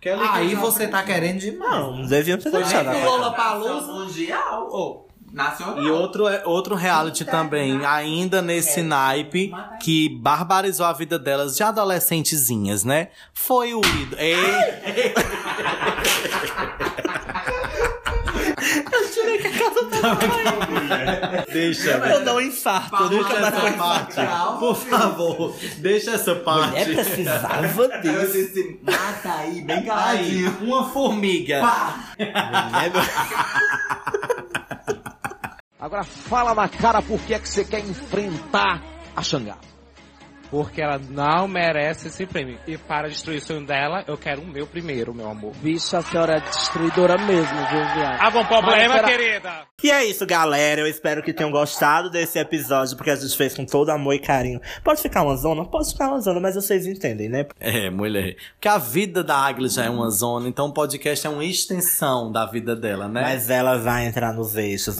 Kelly 0.01 0.21
Aí 0.29 0.49
que 0.49 0.55
já 0.55 0.61
você 0.61 0.77
foi- 0.83 0.87
tá 0.87 1.03
querendo 1.03 1.39
demais. 1.39 1.71
Não, 1.71 1.97
não 1.97 2.05
deviam 2.07 2.37
ter 2.37 2.51
Foi 2.51 2.61
deixado. 2.61 2.89
ela. 2.89 2.99
pro 2.99 3.09
Lollapalooza. 3.09 3.91
mundial. 3.93 4.67
Oh, 4.71 5.07
Nacional. 5.31 5.83
E 5.83 5.91
outro, 5.91 6.23
outro 6.45 6.73
reality 6.73 7.25
também, 7.25 7.85
ainda 7.85 8.41
nesse 8.41 8.81
naipe, 8.81 9.51
que 9.81 10.07
barbarizou 10.07 10.85
a 10.85 10.93
vida 10.93 11.19
delas 11.19 11.57
de 11.57 11.63
adolescentezinhas, 11.63 12.85
né? 12.85 13.09
Foi 13.33 13.73
o 13.73 13.81
ídolo. 13.81 14.21
Ei! 14.21 14.37
Deixa, 21.51 21.89
Eu 21.91 22.23
dou 22.25 22.35
um 22.37 22.41
infarto, 22.41 22.95
eu 23.03 23.09
nunca 23.09 23.29
Deixa 23.29 23.41
mais 23.41 23.55
vou 23.55 23.67
essa 23.67 23.77
parte. 23.77 24.11
infartar. 24.11 24.57
Por 24.59 24.75
favor, 24.75 25.55
deixa 25.77 26.11
essa 26.11 26.35
parte. 26.35 26.69
Mulher 26.69 26.85
precisava 26.85 27.67
disso. 28.01 28.31
disse, 28.33 28.79
mata 28.83 29.33
aí, 29.39 29.61
bem 29.61 29.77
Aí, 29.77 29.85
caladinho. 29.85 30.57
uma 30.61 30.89
formiga. 30.89 31.61
Agora 35.79 36.03
fala 36.03 36.53
na 36.55 36.67
cara 36.67 37.01
por 37.01 37.19
que 37.21 37.33
é 37.33 37.39
que 37.39 37.47
você 37.47 37.63
quer 37.63 37.79
enfrentar 37.79 38.81
a 39.15 39.21
Xangá. 39.21 39.55
Porque 40.49 40.81
ela 40.81 40.99
não 41.09 41.47
merece 41.47 42.07
esse 42.07 42.25
prêmio. 42.25 42.57
E 42.65 42.77
para 42.77 43.07
destruir 43.09 43.37
o 43.37 43.41
sonho 43.41 43.65
dela, 43.65 44.03
eu 44.07 44.17
quero 44.17 44.41
o 44.41 44.47
meu 44.47 44.65
primeiro, 44.65 45.13
meu 45.13 45.29
amor. 45.29 45.53
Bicho, 45.61 45.95
a 45.97 46.01
senhora 46.01 46.37
é 46.37 46.39
destruidora 46.39 47.17
mesmo, 47.17 47.57
viu, 47.69 47.85
viado? 47.95 48.21
Algum 48.21 48.45
problema, 48.45 48.95
será- 48.95 49.07
querida? 49.07 49.67
E 49.83 49.91
é 49.91 50.05
isso, 50.05 50.25
galera. 50.25 50.81
Eu 50.81 50.87
espero 50.87 51.21
que 51.21 51.31
tenham 51.33 51.51
gostado 51.51 52.09
desse 52.09 52.39
episódio, 52.39 52.95
porque 52.97 53.11
a 53.11 53.15
gente 53.15 53.35
fez 53.37 53.53
com 53.55 53.65
todo 53.65 53.89
amor 53.91 54.13
e 54.13 54.19
carinho. 54.19 54.59
Pode 54.83 55.01
ficar 55.01 55.21
uma 55.23 55.35
zona? 55.35 55.63
Pode 55.65 55.91
ficar 55.91 56.07
uma 56.07 56.19
zona, 56.19 56.39
mas 56.39 56.55
vocês 56.55 56.85
entendem, 56.87 57.29
né? 57.29 57.45
É, 57.59 57.89
mulher. 57.89 58.35
Porque 58.53 58.67
a 58.67 58.77
vida 58.79 59.23
da 59.23 59.35
Águila 59.37 59.67
já 59.69 59.85
é 59.85 59.89
uma 59.89 60.09
zona, 60.09 60.47
então 60.47 60.67
o 60.67 60.73
podcast 60.73 61.27
é 61.27 61.29
uma 61.29 61.43
extensão 61.45 62.31
da 62.31 62.45
vida 62.45 62.75
dela, 62.75 63.07
né? 63.07 63.21
Mas 63.21 63.49
ela 63.49 63.77
vai 63.77 64.05
entrar 64.07 64.33
nos 64.33 64.55
eixos. 64.55 64.97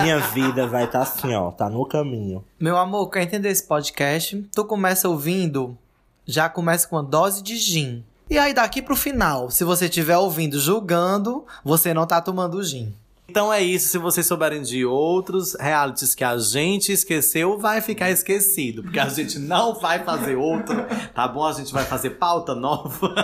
Minha 0.00 0.18
vida 0.18 0.66
vai 0.66 0.84
estar 0.84 1.00
assim, 1.02 1.34
ó. 1.34 1.50
Tá 1.50 1.68
no 1.68 1.84
caminho. 1.86 2.44
Meu 2.60 2.76
amor, 2.76 3.08
quer 3.08 3.22
entender 3.22 3.48
esse 3.48 3.66
podcast? 3.66 4.46
Tu 4.54 4.64
começa 4.66 5.08
ouvindo, 5.08 5.78
já 6.26 6.46
começa 6.46 6.86
com 6.86 6.96
uma 6.96 7.02
dose 7.02 7.42
de 7.42 7.56
gin. 7.56 8.04
E 8.28 8.36
aí 8.36 8.52
daqui 8.52 8.82
pro 8.82 8.94
final, 8.94 9.50
se 9.50 9.64
você 9.64 9.86
estiver 9.86 10.18
ouvindo 10.18 10.60
julgando, 10.60 11.46
você 11.64 11.94
não 11.94 12.06
tá 12.06 12.20
tomando 12.20 12.62
gin. 12.62 12.94
Então 13.30 13.50
é 13.50 13.62
isso. 13.62 13.88
Se 13.88 13.96
vocês 13.96 14.26
souberem 14.26 14.60
de 14.60 14.84
outros 14.84 15.54
realities 15.58 16.14
que 16.14 16.22
a 16.22 16.36
gente 16.36 16.92
esqueceu, 16.92 17.58
vai 17.58 17.80
ficar 17.80 18.10
esquecido. 18.10 18.82
Porque 18.82 19.00
a 19.00 19.08
gente 19.08 19.38
não 19.38 19.80
vai 19.80 20.04
fazer 20.04 20.36
outro, 20.36 20.76
tá 21.14 21.26
bom? 21.26 21.46
A 21.46 21.54
gente 21.54 21.72
vai 21.72 21.86
fazer 21.86 22.10
pauta 22.10 22.54
nova. 22.54 23.14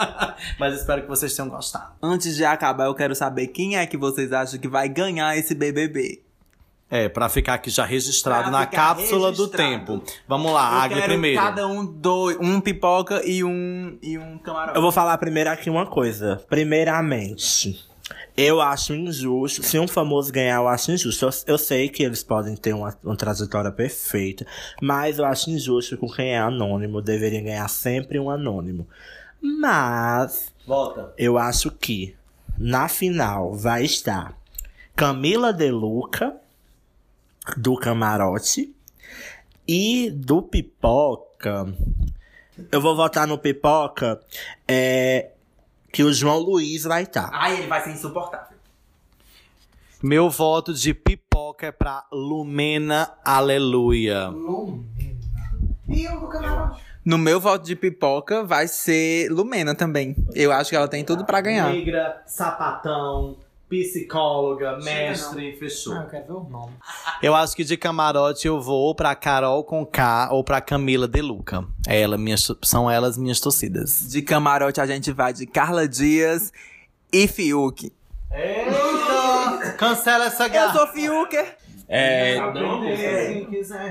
Mas 0.58 0.80
espero 0.80 1.02
que 1.02 1.08
vocês 1.08 1.36
tenham 1.36 1.50
gostado. 1.50 1.92
Antes 2.02 2.34
de 2.34 2.42
acabar, 2.42 2.86
eu 2.86 2.94
quero 2.94 3.14
saber 3.14 3.48
quem 3.48 3.76
é 3.76 3.86
que 3.86 3.98
vocês 3.98 4.32
acham 4.32 4.58
que 4.58 4.66
vai 4.66 4.88
ganhar 4.88 5.36
esse 5.36 5.54
BBB. 5.54 6.22
É, 6.90 7.06
pra 7.08 7.28
ficar 7.28 7.54
aqui 7.54 7.68
já 7.68 7.84
registrado 7.84 8.44
Pra 8.50 8.50
na 8.60 8.66
cápsula 8.66 9.30
do 9.30 9.42
registrado. 9.44 9.56
tempo. 9.98 10.02
Vamos 10.26 10.50
lá, 10.52 10.72
eu 10.72 10.78
Águia 10.80 10.96
quero 10.98 11.08
primeiro. 11.12 11.38
cada 11.42 11.66
um 11.66 11.84
dois, 11.84 12.38
um 12.40 12.60
pipoca 12.62 13.20
e 13.26 13.44
um 13.44 13.98
e 14.02 14.16
um 14.16 14.38
camarão. 14.38 14.74
Eu 14.74 14.80
vou 14.80 14.90
falar 14.90 15.18
primeiro 15.18 15.50
aqui 15.50 15.68
uma 15.68 15.84
coisa. 15.84 16.42
Primeiramente, 16.48 17.78
eu 18.34 18.58
acho 18.62 18.94
injusto. 18.94 19.62
Se 19.62 19.78
um 19.78 19.86
famoso 19.86 20.32
ganhar, 20.32 20.56
eu 20.56 20.68
acho 20.68 20.90
injusto. 20.90 21.26
Eu, 21.26 21.30
eu 21.46 21.58
sei 21.58 21.90
que 21.90 22.02
eles 22.02 22.22
podem 22.24 22.56
ter 22.56 22.72
uma, 22.72 22.96
uma 23.04 23.16
trajetória 23.16 23.70
perfeita, 23.70 24.46
mas 24.80 25.18
eu 25.18 25.26
acho 25.26 25.50
injusto 25.50 25.96
com 25.98 26.08
quem 26.08 26.30
é 26.30 26.38
anônimo. 26.38 27.02
Deveria 27.02 27.42
ganhar 27.42 27.68
sempre 27.68 28.18
um 28.18 28.30
anônimo. 28.30 28.88
Mas 29.42 30.52
Volta. 30.66 31.12
eu 31.18 31.36
acho 31.36 31.70
que 31.70 32.16
na 32.56 32.88
final 32.88 33.54
vai 33.54 33.84
estar 33.84 34.34
Camila 34.96 35.52
De 35.52 35.70
Luca, 35.70 36.34
do 37.56 37.76
Camarote, 37.76 38.74
e 39.66 40.10
do 40.10 40.42
Pipoca. 40.42 41.66
Eu 42.72 42.80
vou 42.80 42.96
votar 42.96 43.26
no 43.26 43.38
Pipoca, 43.38 44.20
é, 44.66 45.30
que 45.92 46.02
o 46.02 46.12
João 46.12 46.38
Luiz 46.38 46.84
vai 46.84 47.04
estar. 47.04 47.30
Ai, 47.32 47.58
ele 47.58 47.66
vai 47.66 47.82
ser 47.82 47.90
insuportável. 47.90 48.58
Meu 50.02 50.30
voto 50.30 50.72
de 50.72 50.94
pipoca 50.94 51.66
é 51.66 51.72
pra 51.72 52.04
Lumena 52.12 53.10
Aleluia. 53.24 54.30
No 57.04 57.18
meu 57.18 57.40
voto 57.40 57.64
de 57.64 57.74
pipoca 57.74 58.44
vai 58.44 58.68
ser 58.68 59.28
Lumena 59.28 59.74
também. 59.74 60.14
Eu 60.34 60.52
acho 60.52 60.70
que 60.70 60.76
ela 60.76 60.86
tem 60.86 61.04
tudo 61.04 61.24
pra 61.24 61.40
ganhar. 61.40 61.72
Negra, 61.72 62.22
sapatão, 62.26 63.38
psicóloga, 63.68 64.78
mestre, 64.78 65.56
fechou. 65.56 65.94
eu 65.94 66.06
quero 66.06 66.24
ver 66.26 66.32
o 66.32 66.44
nome. 66.44 66.72
Eu 67.22 67.34
acho 67.34 67.54
que 67.54 67.62
de 67.64 67.76
camarote 67.76 68.46
eu 68.46 68.60
vou 68.60 68.80
ou 68.86 68.94
pra 68.94 69.14
Carol 69.14 69.62
com 69.64 69.84
K 69.84 70.28
ou 70.32 70.42
pra 70.42 70.60
Camila 70.60 71.06
De 71.06 71.20
Luca. 71.20 71.64
É 71.86 72.00
ela, 72.00 72.16
minhas, 72.16 72.50
são 72.62 72.90
elas 72.90 73.18
minhas 73.18 73.40
torcidas. 73.40 74.08
De 74.08 74.22
camarote 74.22 74.80
a 74.80 74.86
gente 74.86 75.12
vai 75.12 75.32
de 75.32 75.46
Carla 75.46 75.86
Dias 75.86 76.52
e 77.12 77.26
Fiuk. 77.28 77.92
Eita! 78.32 79.72
Cancela 79.76 80.26
essa 80.26 80.46
Eu 80.46 80.50
garra. 80.52 80.72
sou 80.78 80.86
Fiuk. 80.88 81.36
É, 81.90 82.36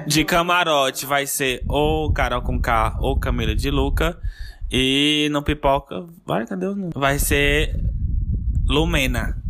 de 0.05 0.23
camarote 0.23 1.05
vai 1.07 1.25
ser 1.25 1.63
ou 1.67 2.13
Carol 2.13 2.43
com 2.43 2.59
K 2.61 2.95
ou 3.01 3.19
Camila 3.19 3.55
de 3.55 3.71
Luca. 3.71 4.19
E 4.71 5.30
no 5.32 5.41
pipoca, 5.41 6.05
vai, 6.25 6.45
cadê 6.45 6.65
o 6.67 6.75
nome? 6.75 6.91
Vai 6.93 7.17
ser 7.17 7.75
Lumena. 8.67 9.41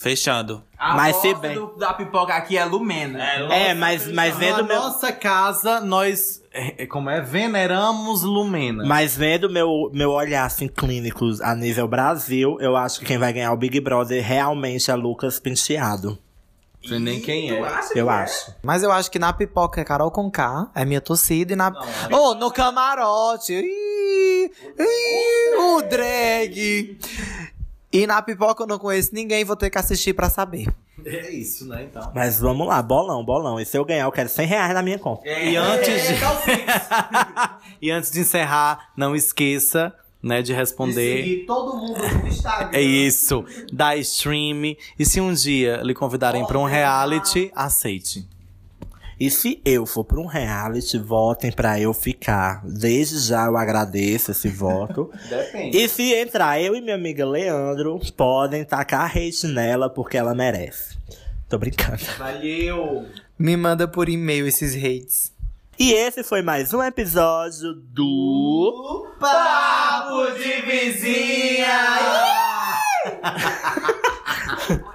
Fechando. 0.00 0.62
A 0.78 0.94
Mas 0.96 1.16
se 1.16 1.34
bem- 1.34 1.54
do- 1.54 1.76
da 1.76 1.92
pipoca 1.92 2.32
aqui 2.32 2.56
é 2.56 2.64
Lumena. 2.64 3.22
É, 3.52 3.74
mas, 3.74 4.10
mas 4.10 4.32
Na 4.32 4.40
vendo 4.40 4.64
meu. 4.64 4.76
nossa 4.80 5.12
casa, 5.12 5.78
nós, 5.82 6.42
é, 6.54 6.86
como 6.86 7.10
é, 7.10 7.20
veneramos 7.20 8.22
Lumena. 8.22 8.82
Mas 8.86 9.14
vendo 9.14 9.50
meu, 9.50 9.90
meu 9.92 10.10
olhar 10.12 10.46
assim, 10.46 10.68
clínico 10.68 11.26
a 11.42 11.54
nível 11.54 11.86
Brasil, 11.86 12.56
eu 12.60 12.78
acho 12.78 12.98
que 13.00 13.04
quem 13.04 13.18
vai 13.18 13.30
ganhar 13.30 13.52
o 13.52 13.56
Big 13.58 13.78
Brother 13.78 14.24
realmente 14.26 14.90
é 14.90 14.94
Lucas 14.94 15.38
Penteado. 15.38 16.18
Não 16.82 16.88
sei 16.88 16.98
nem 16.98 17.20
quem 17.20 17.50
é. 17.50 17.60
Eu 17.94 18.08
acho. 18.08 18.54
Mas 18.62 18.82
eu 18.82 18.90
acho 18.90 19.10
que 19.10 19.18
na 19.18 19.34
pipoca 19.34 19.82
é 19.82 19.84
Carol 19.84 20.10
com 20.10 20.30
K, 20.30 20.70
é 20.74 20.82
minha 20.82 21.02
torcida, 21.02 21.52
e 21.52 21.56
na. 21.56 21.70
Oh, 22.10 22.32
no 22.34 22.50
camarote! 22.50 23.52
Ih, 23.52 24.50
ih, 24.78 25.56
o 25.58 25.82
drag! 25.82 26.98
E 27.92 28.06
na 28.06 28.22
pipoca 28.22 28.62
eu 28.62 28.66
não 28.66 28.78
conheço 28.78 29.12
ninguém, 29.12 29.44
vou 29.44 29.56
ter 29.56 29.68
que 29.68 29.78
assistir 29.78 30.14
pra 30.14 30.30
saber. 30.30 30.68
É 31.04 31.30
isso, 31.30 31.66
né, 31.66 31.88
então. 31.90 32.12
Mas 32.14 32.38
vamos 32.38 32.66
lá, 32.66 32.80
bolão, 32.82 33.24
bolão. 33.24 33.58
E 33.58 33.64
se 33.64 33.76
eu 33.76 33.84
ganhar, 33.84 34.04
eu 34.04 34.12
quero 34.12 34.28
100 34.28 34.46
reais 34.46 34.74
na 34.74 34.82
minha 34.82 34.98
conta. 34.98 35.26
E 35.28 35.56
antes 35.56 36.08
de... 36.08 36.14
e 37.82 37.90
antes 37.90 38.10
de 38.10 38.20
encerrar, 38.20 38.90
não 38.96 39.16
esqueça, 39.16 39.92
né, 40.22 40.42
de 40.42 40.52
responder. 40.52 41.44
todo 41.46 41.76
mundo 41.76 41.98
no 41.98 42.28
Instagram. 42.28 42.70
É 42.72 42.80
isso, 42.80 43.44
da 43.72 43.96
stream. 43.96 44.76
E 44.98 45.04
se 45.04 45.20
um 45.20 45.32
dia 45.32 45.80
lhe 45.82 45.94
convidarem 45.94 46.46
pra 46.46 46.58
um 46.58 46.64
reality, 46.64 47.50
aceite. 47.54 48.28
E 49.20 49.30
se 49.30 49.60
eu 49.66 49.84
for 49.84 50.02
pra 50.02 50.18
um 50.18 50.24
reality, 50.24 50.96
votem 50.98 51.52
pra 51.52 51.78
eu 51.78 51.92
ficar. 51.92 52.62
Desde 52.64 53.18
já 53.18 53.44
eu 53.44 53.56
agradeço 53.58 54.30
esse 54.30 54.48
voto. 54.50 55.10
Depende. 55.28 55.76
E 55.76 55.86
se 55.90 56.14
entrar 56.14 56.58
eu 56.58 56.74
e 56.74 56.80
minha 56.80 56.94
amiga 56.94 57.26
Leandro, 57.28 58.00
podem 58.16 58.64
tacar 58.64 59.14
hate 59.14 59.46
nela 59.46 59.90
porque 59.90 60.16
ela 60.16 60.34
merece. 60.34 60.96
Tô 61.50 61.58
brincando. 61.58 62.02
Valeu! 62.16 63.04
Me 63.38 63.56
manda 63.58 63.86
por 63.86 64.08
e-mail 64.08 64.46
esses 64.46 64.74
hates. 64.74 65.30
E 65.78 65.92
esse 65.92 66.22
foi 66.22 66.40
mais 66.40 66.72
um 66.72 66.82
episódio 66.82 67.74
do. 67.74 69.06
Papo 69.18 70.32
de 70.32 70.62
vizinha! 70.62 71.66